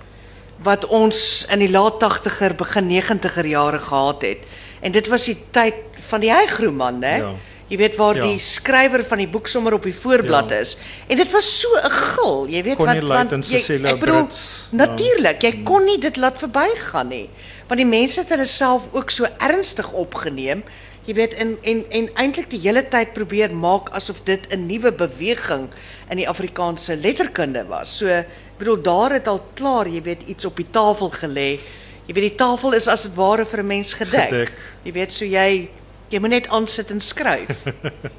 wat 0.65 0.87
ons 0.89 1.19
in 1.53 1.61
die 1.61 1.69
laat 1.69 1.99
80er 2.01 2.55
begin 2.57 2.87
90er 2.89 3.45
jare 3.47 3.77
gehad 3.85 4.23
het. 4.25 4.47
En 4.81 4.95
dit 4.95 5.09
was 5.13 5.27
die 5.29 5.35
tyd 5.53 5.77
van 6.09 6.23
die 6.25 6.31
Hygroman, 6.33 7.03
hè? 7.05 7.17
Ja. 7.21 7.35
Jy 7.69 7.77
weet 7.77 7.97
waar 8.01 8.17
Ja. 8.17 8.23
die 8.31 8.39
skrywer 8.41 9.05
van 9.05 9.19
die 9.19 9.29
boek 9.29 9.47
sommer 9.53 9.75
op 9.75 9.83
die 9.83 9.95
voorblad 9.95 10.51
Ja. 10.51 10.57
is. 10.61 10.77
En 11.09 11.17
dit 11.17 11.31
was 11.31 11.61
so 11.61 11.69
'n 11.77 11.91
gil, 11.91 12.47
jy 12.49 12.63
weet 12.63 12.79
wat 12.79 12.89
en 12.89 13.43
jy- 13.43 13.85
ek 13.87 14.01
bedoel 14.01 14.29
natuurlik, 14.73 15.43
jy 15.43 15.63
kon 15.63 15.85
nie 15.85 15.99
dit 15.99 16.17
laat 16.17 16.39
verbygaan 16.39 17.09
nie. 17.09 17.29
Want 17.69 17.79
die 17.81 17.87
mense 17.87 18.21
het 18.21 18.29
hulle 18.31 18.47
self 18.47 18.83
ook 18.93 19.11
so 19.11 19.27
ernstig 19.39 19.93
opgeneem. 19.93 20.63
Jy 21.07 21.15
weet 21.15 21.35
en 21.39 21.55
en 21.63 21.85
en 21.95 22.09
eintlik 22.19 22.49
die 22.51 22.61
hele 22.65 22.83
tyd 22.91 23.13
probeer 23.15 23.53
maak 23.55 23.93
asof 23.95 24.25
dit 24.27 24.43
'n 24.51 24.67
nuwe 24.67 24.93
beweging 24.93 25.69
in 26.11 26.17
die 26.17 26.29
Afrikaanse 26.29 26.97
letterkunde 26.97 27.67
was. 27.69 27.99
So 27.99 28.07
ek 28.07 28.59
bedoel 28.59 28.83
daar 28.83 29.13
het 29.13 29.27
al 29.27 29.41
klaar, 29.55 29.89
jy 29.89 30.03
weet, 30.03 30.23
iets 30.27 30.45
op 30.45 30.57
die 30.57 30.71
tafel 30.71 31.11
gelê. 31.11 31.61
Jy 32.07 32.15
weet 32.15 32.31
die 32.31 32.39
tafel 32.39 32.75
is 32.75 32.89
as 32.89 33.07
ware 33.15 33.47
vir 33.47 33.63
'n 33.63 33.67
mens 33.67 33.95
gedek. 33.95 34.29
Gedek. 34.29 34.53
Jy 34.83 34.93
weet 34.93 35.13
so 35.13 35.25
jy 35.25 35.71
jy 36.11 36.19
moet 36.19 36.31
net 36.31 36.49
aansit 36.49 36.91
en 36.91 37.01
skryf. 37.01 37.67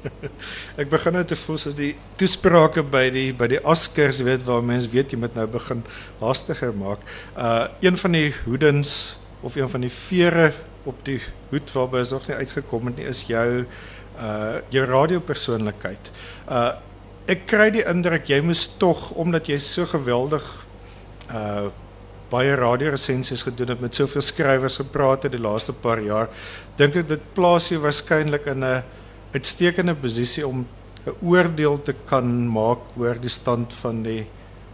Ek 0.80 0.88
begin 0.88 1.12
nou 1.12 1.24
te 1.24 1.36
voel 1.36 1.58
soos 1.58 1.74
die 1.74 1.94
toesprake 2.16 2.82
by 2.82 3.10
die 3.10 3.32
by 3.32 3.48
die 3.48 3.60
Oscars, 3.64 4.18
jy 4.18 4.24
weet 4.24 4.44
waar 4.44 4.62
mense 4.62 4.88
weet 4.88 5.12
jy 5.12 5.18
moet 5.18 5.34
nou 5.34 5.46
begin 5.46 5.84
haastiger 6.20 6.72
maak. 6.72 7.00
Uh 7.36 7.68
een 7.80 7.96
van 7.96 8.12
die 8.12 8.32
hoedens 8.44 9.18
of 9.40 9.56
een 9.56 9.68
van 9.68 9.80
die 9.80 9.92
vere 9.92 10.52
op 10.88 11.00
die 11.06 11.20
hoed 11.52 11.72
waarby 11.76 12.02
is 12.04 12.12
nog 12.14 12.28
nie 12.28 12.36
uitgekom 12.42 12.90
het 12.90 13.00
nie 13.00 13.08
is 13.10 13.24
jou 13.28 13.48
uh 14.18 14.54
jou 14.74 14.84
radiopersoonlikheid. 14.88 16.12
Uh 16.48 16.72
ek 17.28 17.44
kry 17.46 17.68
die 17.74 17.84
indruk 17.84 18.30
jy 18.30 18.40
moes 18.40 18.64
tog 18.80 19.10
omdat 19.20 19.50
jy 19.52 19.58
so 19.62 19.86
geweldig 19.86 20.46
uh 21.28 21.68
baie 22.28 22.56
radioresensies 22.60 23.46
gedoen 23.46 23.72
het 23.72 23.80
met 23.80 23.96
soveel 23.96 24.24
skrywers 24.24 24.76
gepraat 24.82 25.22
het 25.24 25.32
die 25.32 25.40
laaste 25.40 25.72
paar 25.72 26.00
jaar 26.04 26.28
dink 26.76 26.98
ek 27.00 27.08
dit 27.08 27.22
plaas 27.36 27.70
jou 27.72 27.80
waarskynlik 27.80 28.50
in 28.52 28.64
'n 28.64 28.82
uitstekende 29.32 29.94
posisie 29.94 30.46
om 30.46 30.66
'n 31.06 31.16
oordeel 31.24 31.80
te 31.82 31.94
kan 32.06 32.28
maak 32.48 32.84
oor 32.96 33.16
die 33.20 33.32
stand 33.32 33.72
van 33.72 34.02
die 34.02 34.26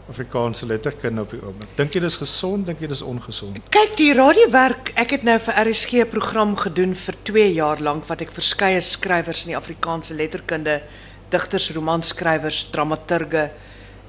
Afrikaanse 0.09 0.67
letterkunde 0.67 1.23
op 1.25 1.31
die 1.33 1.41
oomblik. 1.41 1.71
Dink 1.79 1.95
jy 1.97 2.03
dis 2.05 2.19
gesond, 2.21 2.67
dink 2.69 2.83
jy 2.85 2.91
dis 2.91 3.03
ongesond? 3.03 3.57
Kyk, 3.73 3.95
die 3.97 4.13
radiowerk, 4.17 4.93
ek 5.01 5.17
het 5.17 5.25
nou 5.25 5.39
vir 5.47 5.61
RSG 5.65 6.05
'n 6.05 6.11
program 6.11 6.57
gedoen 6.57 6.95
vir 6.95 7.15
2 7.23 7.53
jaar 7.55 7.81
lank 7.81 8.05
wat 8.09 8.21
ek 8.21 8.33
verskeie 8.33 8.81
skrywers 8.81 9.45
in 9.45 9.55
die 9.55 9.57
Afrikaanse 9.57 10.15
letterkunde, 10.15 10.83
digters, 11.31 11.71
romanskrywers, 11.73 12.71
dramaturge, 12.71 13.51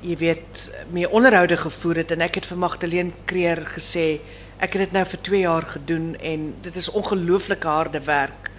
jy 0.02 0.18
weet, 0.18 0.72
mee 0.91 1.10
onderhoude 1.10 1.58
gevoer 1.58 1.96
het 1.96 2.12
en 2.12 2.22
ek 2.22 2.36
het 2.36 2.46
vir 2.46 2.58
Magdalene 2.58 3.12
Creer 3.26 3.66
gesê, 3.66 4.20
ek 4.60 4.74
het 4.74 4.82
dit 4.82 4.91
nou 4.91 5.06
vir 5.06 5.22
2 5.22 5.39
jaar 5.39 5.66
gedoen 5.66 6.16
en 6.20 6.54
dit 6.62 6.76
is 6.76 6.91
ongelooflike 6.91 7.68
harde 7.68 8.00
werk. 8.00 8.52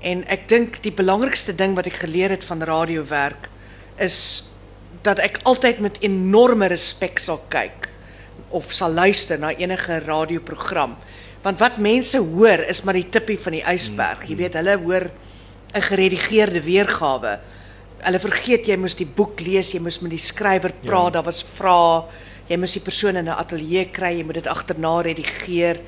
En 0.00 0.24
ek 0.28 0.48
dink 0.48 0.82
die 0.82 0.92
belangrikste 0.92 1.54
ding 1.54 1.74
wat 1.74 1.86
ek 1.86 2.02
geleer 2.02 2.30
het 2.30 2.44
van 2.44 2.62
radiowerk 2.62 3.48
is 4.00 4.49
dat 5.02 5.18
ek 5.18 5.40
altyd 5.48 5.80
met 5.80 6.00
enorme 6.04 6.68
respek 6.68 7.18
sal 7.18 7.40
kyk 7.48 7.88
of 8.50 8.72
sal 8.74 8.92
luister 8.92 9.38
na 9.38 9.52
enige 9.54 10.00
radioprogram. 10.04 10.96
Want 11.44 11.60
wat 11.62 11.78
mense 11.80 12.18
hoor 12.18 12.66
is 12.68 12.82
maar 12.84 12.98
die 12.98 13.08
tippie 13.08 13.38
van 13.40 13.56
die 13.56 13.64
ysberg. 13.64 14.26
Jy 14.28 14.36
weet, 14.36 14.58
hulle 14.58 14.76
hoor 14.82 15.10
'n 15.74 15.82
geredigeerde 15.82 16.60
weergawe. 16.60 17.38
Hulle 18.00 18.18
vergeet 18.18 18.66
jy 18.66 18.76
moes 18.76 18.94
die 18.94 19.06
boek 19.06 19.40
lees, 19.40 19.72
jy 19.72 19.80
moes 19.80 20.00
met 20.00 20.10
die 20.10 20.18
skrywer 20.18 20.72
praat, 20.72 21.04
ja. 21.04 21.10
daar 21.10 21.24
was 21.24 21.44
vrae, 21.44 22.04
jy 22.48 22.56
moes 22.56 22.72
die 22.72 22.82
persoon 22.82 23.16
in 23.16 23.28
'n 23.28 23.38
ateljee 23.38 23.84
kry, 23.92 24.18
jy 24.18 24.24
moet 24.24 24.34
dit 24.34 24.46
agterna 24.46 25.00
redigeer. 25.00 25.80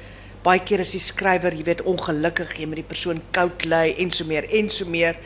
Baie 0.43 0.61
keer 0.61 0.81
is 0.81 0.93
die 0.93 1.01
skrywer, 1.01 1.53
jy 1.53 1.65
weet, 1.65 1.83
ongelukkig, 1.83 2.59
jy 2.59 2.67
moet 2.67 2.77
die 2.77 2.93
persoon 2.95 3.23
koud 3.31 3.65
lei 3.65 3.95
en 3.99 4.11
so 4.11 4.25
meer 4.25 4.45
en 4.51 4.71
so 4.71 4.85
meer. 4.85 5.17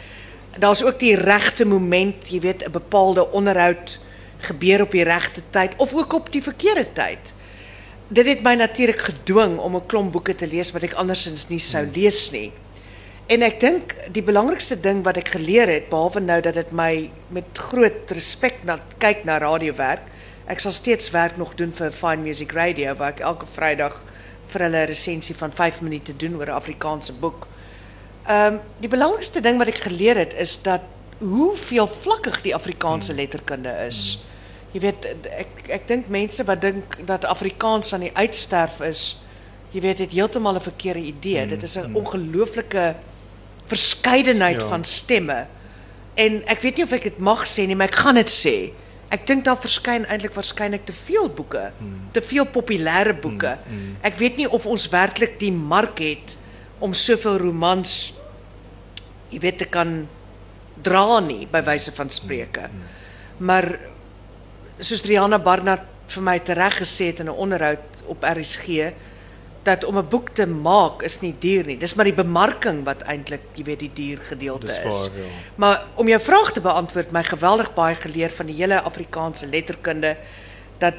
Daar's 0.59 0.83
ook 0.83 0.99
die 0.99 1.17
regte 1.17 1.65
moment, 1.65 2.29
jy 2.29 2.41
weet, 2.41 2.65
'n 2.65 2.71
bepaalde 2.71 3.31
onderhoud 3.31 3.99
gebeur 4.39 4.83
op 4.83 4.91
die 4.91 5.05
regte 5.05 5.43
tyd 5.51 5.73
of 5.77 5.95
ook 5.95 6.13
op 6.13 6.33
die 6.33 6.43
verkeerde 6.43 6.87
tyd. 6.93 7.33
Dit 8.09 8.27
het 8.27 8.43
my 8.43 8.55
natuurlik 8.55 9.01
gedwing 9.01 9.59
om 9.59 9.77
'n 9.77 9.87
klomp 9.87 10.13
boeke 10.13 10.35
te 10.35 10.47
lees 10.47 10.73
wat 10.73 10.83
ek 10.83 10.95
andersins 10.95 11.49
nie 11.49 11.59
sou 11.59 11.87
lees 11.95 12.31
nie. 12.31 12.53
En 13.27 13.43
ek 13.43 13.61
dink 13.61 13.95
die 14.15 14.23
belangrikste 14.23 14.81
ding 14.81 15.01
wat 15.05 15.17
ek 15.17 15.29
geleer 15.35 15.67
het, 15.67 15.89
behalwe 15.89 16.21
nou 16.21 16.41
dat 16.41 16.55
dit 16.55 16.71
my 16.71 17.11
met 17.29 17.45
groot 17.59 18.11
respek 18.11 18.63
na 18.65 18.79
kyk 18.99 19.25
na 19.25 19.39
radiowerk. 19.39 20.01
Ek 20.47 20.63
sal 20.63 20.73
steeds 20.73 21.11
werk 21.11 21.37
nog 21.37 21.55
doen 21.55 21.73
vir 21.73 21.91
Fine 21.91 22.23
Music 22.23 22.53
Radio 22.53 22.95
waar 22.95 23.09
ek 23.17 23.21
elke 23.21 23.47
Vrydag 23.57 23.99
vir 24.47 24.61
hulle 24.63 24.83
'n 24.85 24.87
resensie 24.87 25.35
van 25.35 25.53
5 25.53 25.81
minute 25.83 26.17
doen 26.17 26.37
oor 26.37 26.47
'n 26.47 26.61
Afrikaanse 26.61 27.13
boek. 27.13 27.47
Um, 28.29 28.61
die 28.83 28.89
belangrikste 28.91 29.41
ding 29.41 29.59
wat 29.59 29.69
ek 29.71 29.85
geleer 29.87 30.19
het 30.19 30.33
is 30.35 30.57
dat 30.63 30.83
hoe 31.23 31.53
veelvlakkig 31.57 32.41
die 32.43 32.55
Afrikaanse 32.55 33.15
letterkunde 33.15 33.71
is. 33.87 34.19
Jy 34.75 34.81
weet 34.83 35.07
ek 35.31 35.69
ek 35.79 35.87
dink 35.89 36.09
mense 36.13 36.45
wat 36.45 36.61
dink 36.61 36.99
dat 37.07 37.25
Afrikaans 37.25 37.95
aan 37.95 38.03
die 38.09 38.15
uitsterf 38.19 38.81
is, 38.85 39.21
jy 39.71 39.81
weet 39.81 40.03
het 40.03 40.13
heeltemal 40.13 40.59
'n 40.59 40.67
verkeerde 40.67 41.01
idee. 41.07 41.47
Dit 41.47 41.63
is 41.63 41.77
'n 41.79 41.95
ongelooflike 41.95 42.97
verskeidenheid 43.67 44.61
Ja. 44.61 44.69
van 44.69 44.85
stemme. 44.85 45.47
En 46.15 46.43
ek 46.47 46.61
weet 46.61 46.77
nie 46.77 46.85
of 46.85 46.93
ek 46.93 47.03
dit 47.03 47.19
mag 47.19 47.57
nie, 47.57 47.77
maar 47.77 47.87
ek 47.87 47.95
gaan 47.95 48.15
dit 48.15 48.31
sê. 48.31 48.73
Ek 49.09 49.27
dink 49.27 49.45
daar 49.45 49.59
verskyn 49.61 50.07
eintlik 50.07 50.35
waarskynlik 50.35 50.85
te 50.85 50.93
veel 50.93 51.29
boeke, 51.29 51.73
te 52.13 52.23
veel 52.23 52.45
populêre 52.45 53.15
boeke. 53.21 53.59
Ek 54.03 54.17
weet 54.17 54.37
nie 54.37 54.51
of 54.51 54.67
ons 54.67 54.89
werklik 54.89 55.39
die 55.39 55.53
mark 55.53 55.99
het 55.99 56.37
om 56.79 56.93
soveel 56.93 57.39
romans 57.39 58.13
jy 59.31 59.41
weet 59.41 59.59
te 59.59 59.65
kan 59.65 60.09
dra 60.83 61.21
nie 61.21 61.47
by 61.51 61.63
wyse 61.67 61.93
van 61.97 62.11
spreuke. 62.11 62.69
Maar 63.39 63.79
soos 64.79 65.05
Rihanna 65.05 65.39
Barnard 65.39 65.87
vir 66.13 66.23
my 66.23 66.39
tereg 66.39 66.81
gesê 66.83 67.11
het 67.11 67.21
in 67.21 67.29
'n 67.29 67.37
onderhoud 67.37 68.05
op 68.07 68.23
RSG 68.23 68.93
dat 69.67 69.85
om 69.85 69.99
'n 69.99 70.09
boek 70.09 70.29
te 70.29 70.47
maak 70.47 71.03
is 71.03 71.21
nie 71.21 71.35
duur 71.39 71.65
nie. 71.65 71.79
Dis 71.79 71.95
maar 71.95 72.05
die 72.05 72.15
bemarking 72.15 72.85
wat 72.85 73.03
eintlik, 73.03 73.43
jy 73.55 73.65
weet, 73.65 73.79
die 73.79 73.93
duur 73.95 74.19
gedeelte 74.23 74.67
is. 74.67 74.83
waar, 74.83 75.19
ja. 75.19 75.31
Maar 75.55 75.85
om 75.95 76.09
jou 76.09 76.21
vraag 76.21 76.53
te 76.53 76.61
beantwoord, 76.61 77.11
my 77.11 77.23
geweldig 77.23 77.75
baie 77.75 77.95
geleer 77.95 78.31
van 78.31 78.47
die 78.47 78.55
hele 78.55 78.81
Afrikaanse 78.81 79.47
letterkunde 79.47 80.17
dat 80.79 80.95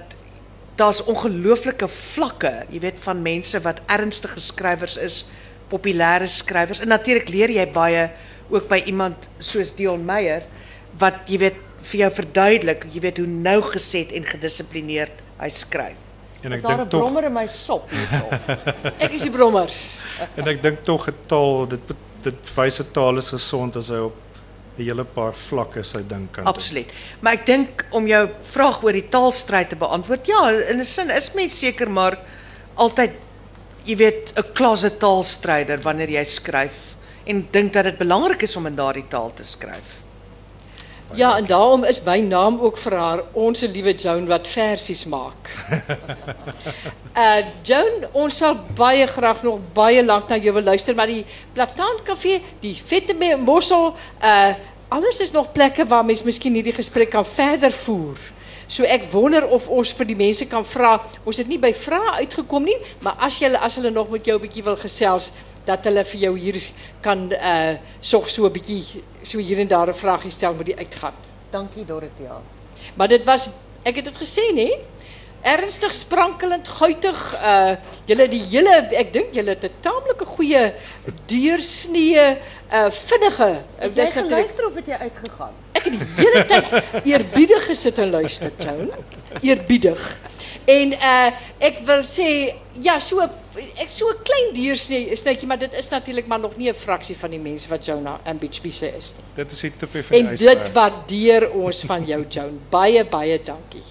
daar's 0.76 1.04
ongelooflike 1.04 1.88
vlakke, 1.88 2.66
jy 2.70 2.80
weet, 2.80 3.00
van 3.00 3.22
mense 3.22 3.62
wat 3.62 3.80
ernstige 3.86 4.40
skrywers 4.40 4.98
is, 4.98 5.30
populêre 5.70 6.28
skrywers. 6.28 6.82
En 6.82 6.88
natuurlik 6.88 7.30
leer 7.30 7.50
jy 7.50 7.66
baie 7.72 8.10
ook 8.50 8.68
by 8.70 8.82
iemand 8.86 9.28
soos 9.40 9.74
Dion 9.76 10.06
Meyer 10.06 10.44
wat 11.00 11.28
jy 11.28 11.38
weet 11.38 11.64
vir 11.88 12.00
jou 12.00 12.12
verduidelik, 12.12 12.88
jy 12.94 13.02
weet 13.04 13.22
hoe 13.22 13.28
nougeset 13.30 14.12
en 14.18 14.26
gedissiplineerd 14.28 15.24
hy 15.38 15.50
skryf. 15.54 16.04
En 16.46 16.54
ek 16.54 16.64
dink 16.64 16.90
tog 16.92 17.02
brommer 17.02 17.28
in 17.30 17.34
my 17.34 17.46
sop 17.52 17.90
hierso? 17.92 18.30
Ek 19.04 19.16
is 19.18 19.26
die 19.26 19.34
brommers. 19.34 19.80
en 20.38 20.48
ek 20.50 20.62
dink 20.62 20.84
tog 20.86 21.08
'n 21.10 21.18
taal 21.30 21.68
dit 21.70 21.92
dit 22.24 22.50
wys 22.56 22.80
'n 22.82 22.92
taal 22.94 23.18
is 23.18 23.30
gesond 23.34 23.76
as 23.78 23.90
hy 23.90 24.00
op 24.06 24.16
'n 24.78 24.84
hele 24.86 25.04
paar 25.04 25.34
vlakke 25.34 25.84
sy 25.84 26.02
ding 26.08 26.28
kan 26.32 26.44
doen. 26.44 26.54
Absoluut. 26.54 26.90
Maar 27.22 27.34
ek 27.34 27.46
dink 27.46 27.86
om 27.92 28.08
jou 28.08 28.30
vraag 28.44 28.84
oor 28.84 28.94
die 28.94 29.10
taalstryd 29.10 29.70
te 29.70 29.76
beantwoord, 29.76 30.28
ja, 30.28 30.42
in 30.70 30.80
'n 30.80 30.86
sin 30.86 31.10
is 31.10 31.34
mens 31.34 31.60
seker 31.60 31.90
maar 31.90 32.18
altyd 32.76 33.12
jy 33.88 33.96
weet 33.96 34.34
'n 34.36 34.54
closet 34.54 35.00
taalstryder 35.00 35.80
wanneer 35.82 36.10
jy 36.10 36.24
skryf 36.24 36.96
en 37.26 37.48
dink 37.52 37.74
dat 37.74 37.84
dit 37.84 37.98
belangrik 37.98 38.42
is 38.42 38.56
om 38.56 38.66
in 38.66 38.76
daardie 38.76 39.08
taal 39.08 39.32
te 39.34 39.44
skryf. 39.44 40.04
Ja, 41.16 41.38
en 41.38 41.46
daarom 41.46 41.84
is 41.84 42.04
my 42.04 42.20
naam 42.20 42.60
ook 42.60 42.78
vir 42.78 42.94
haar 43.00 43.22
ons 43.34 43.62
liewe 43.62 43.94
Joan 43.96 44.28
wat 44.28 44.48
versies 44.48 45.06
maak. 45.06 45.52
uh 47.16 47.38
Joan, 47.68 48.08
ons 48.12 48.38
sal 48.38 48.58
baie 48.76 49.08
graag 49.08 49.44
nog 49.44 49.60
baie 49.74 50.04
lank 50.04 50.28
na 50.30 50.38
jou 50.38 50.54
wil 50.54 50.64
luister, 50.64 50.96
maar 50.96 51.08
die 51.08 51.26
Plataan 51.54 52.04
Kafee, 52.04 52.42
die 52.60 52.76
Vette 52.76 53.16
Mossel, 53.38 53.96
uh 54.22 54.54
alles 54.90 55.20
is 55.20 55.32
nog 55.32 55.52
plekke 55.52 55.86
waar 55.86 56.06
mens 56.06 56.24
miskien 56.24 56.54
hierdie 56.54 56.76
gesprek 56.76 57.10
kan 57.10 57.26
verder 57.26 57.72
voer. 57.72 58.20
So 58.68 58.84
ek 58.84 59.06
wonder 59.12 59.48
of 59.48 59.70
ons 59.72 59.94
vir 59.96 60.06
die 60.06 60.16
mense 60.16 60.46
kan 60.46 60.66
vra. 60.68 60.98
Ons 61.26 61.38
het 61.38 61.48
nie 61.48 61.60
by 61.60 61.72
vrae 61.74 62.18
uitgekom 62.24 62.64
nie, 62.68 62.76
maar 63.02 63.16
as 63.24 63.40
jy 63.40 63.54
as 63.56 63.80
hulle 63.80 63.92
nog 63.92 64.10
met 64.10 64.26
jou 64.26 64.38
'n 64.38 64.42
bietjie 64.42 64.64
wil 64.64 64.76
gesels, 64.76 65.32
dat 65.66 65.86
hulle 65.86 66.04
vir 66.04 66.20
jou 66.20 66.38
hier 66.38 66.60
kan 67.02 67.32
uh 67.32 67.78
sorg 68.00 68.30
so 68.30 68.46
'n 68.46 68.52
bietjie 68.52 69.04
so 69.24 69.40
hier 69.40 69.60
en 69.60 69.68
daar 69.68 69.88
'n 69.88 69.94
vraagie 69.94 70.32
stel 70.32 70.54
met 70.54 70.66
die 70.66 70.76
uitgaan. 70.76 71.14
Dankie 71.52 71.86
Dorothea. 71.86 72.42
Maar 72.96 73.08
dit 73.08 73.24
was 73.26 73.50
ek 73.84 73.96
het 73.96 74.06
dit 74.06 74.16
gesê 74.16 74.52
nê? 74.54 74.70
Ernstig 75.42 75.94
sprankelend, 75.94 76.68
guitig. 76.68 77.20
Uh 77.42 77.76
julle 78.08 78.28
die 78.32 78.42
hele 78.50 78.76
ek 78.96 79.12
dink 79.14 79.34
julle 79.36 79.50
het 79.56 79.66
'n 79.66 79.74
taamlike 79.82 80.26
goeie 80.26 80.74
deursnee 81.28 82.38
uh 82.72 82.90
vinnige. 82.92 83.64
Uh, 83.82 83.94
dis 83.94 84.14
natuurlik 84.16 84.66
of 84.68 84.76
het 84.76 84.86
jy 84.86 84.98
uitgegaan? 85.00 85.54
Ek 85.72 85.84
het 85.84 85.94
die 85.94 86.08
hele 86.18 86.46
tyd 86.46 86.74
eerbiedig 87.06 87.66
gesit 87.66 88.00
en 88.00 88.10
luister, 88.10 88.52
Joan. 88.60 88.92
Eerbiedig. 89.42 90.20
En 90.68 90.94
uh 90.94 91.32
ek 91.64 91.80
wil 91.88 92.04
sê 92.04 92.54
ja, 92.84 93.00
so 93.00 93.24
ek 93.24 93.90
so 93.90 94.10
'n 94.10 94.24
klein 94.24 94.54
deursnee 94.54 95.16
snytjie, 95.16 95.48
maar 95.48 95.60
dit 95.60 95.74
is 95.74 95.90
natuurlik 95.90 96.28
maar 96.28 96.40
nog 96.40 96.58
nie 96.58 96.70
'n 96.70 96.76
fraksie 96.76 97.16
van 97.18 97.30
die 97.30 97.40
mense 97.40 97.70
wat 97.70 97.86
Jonah 97.86 98.20
en 98.24 98.38
Beachbise 98.38 98.96
is 98.96 99.14
nie. 99.18 99.26
Dit 99.36 99.52
is 99.52 99.60
die 99.60 99.72
tipe 99.76 100.04
van 100.04 100.18
En 100.18 100.36
dit 100.36 100.72
waardeer 100.72 101.52
ons 101.52 101.84
van 101.84 102.04
jou, 102.06 102.26
Joan. 102.30 102.60
Baie 102.70 103.06
baie 103.06 103.40
dankie. 103.42 103.84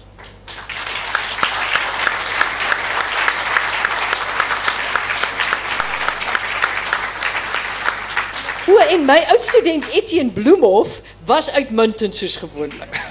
O, 8.67 8.77
en 8.77 9.05
my 9.05 9.23
oudstudent 9.31 9.85
Etienne 9.93 10.31
Bloemhof 10.31 11.01
was 11.25 11.51
uitmuntend 11.51 12.15
soos 12.15 12.35
gewoonlik. 12.35 12.97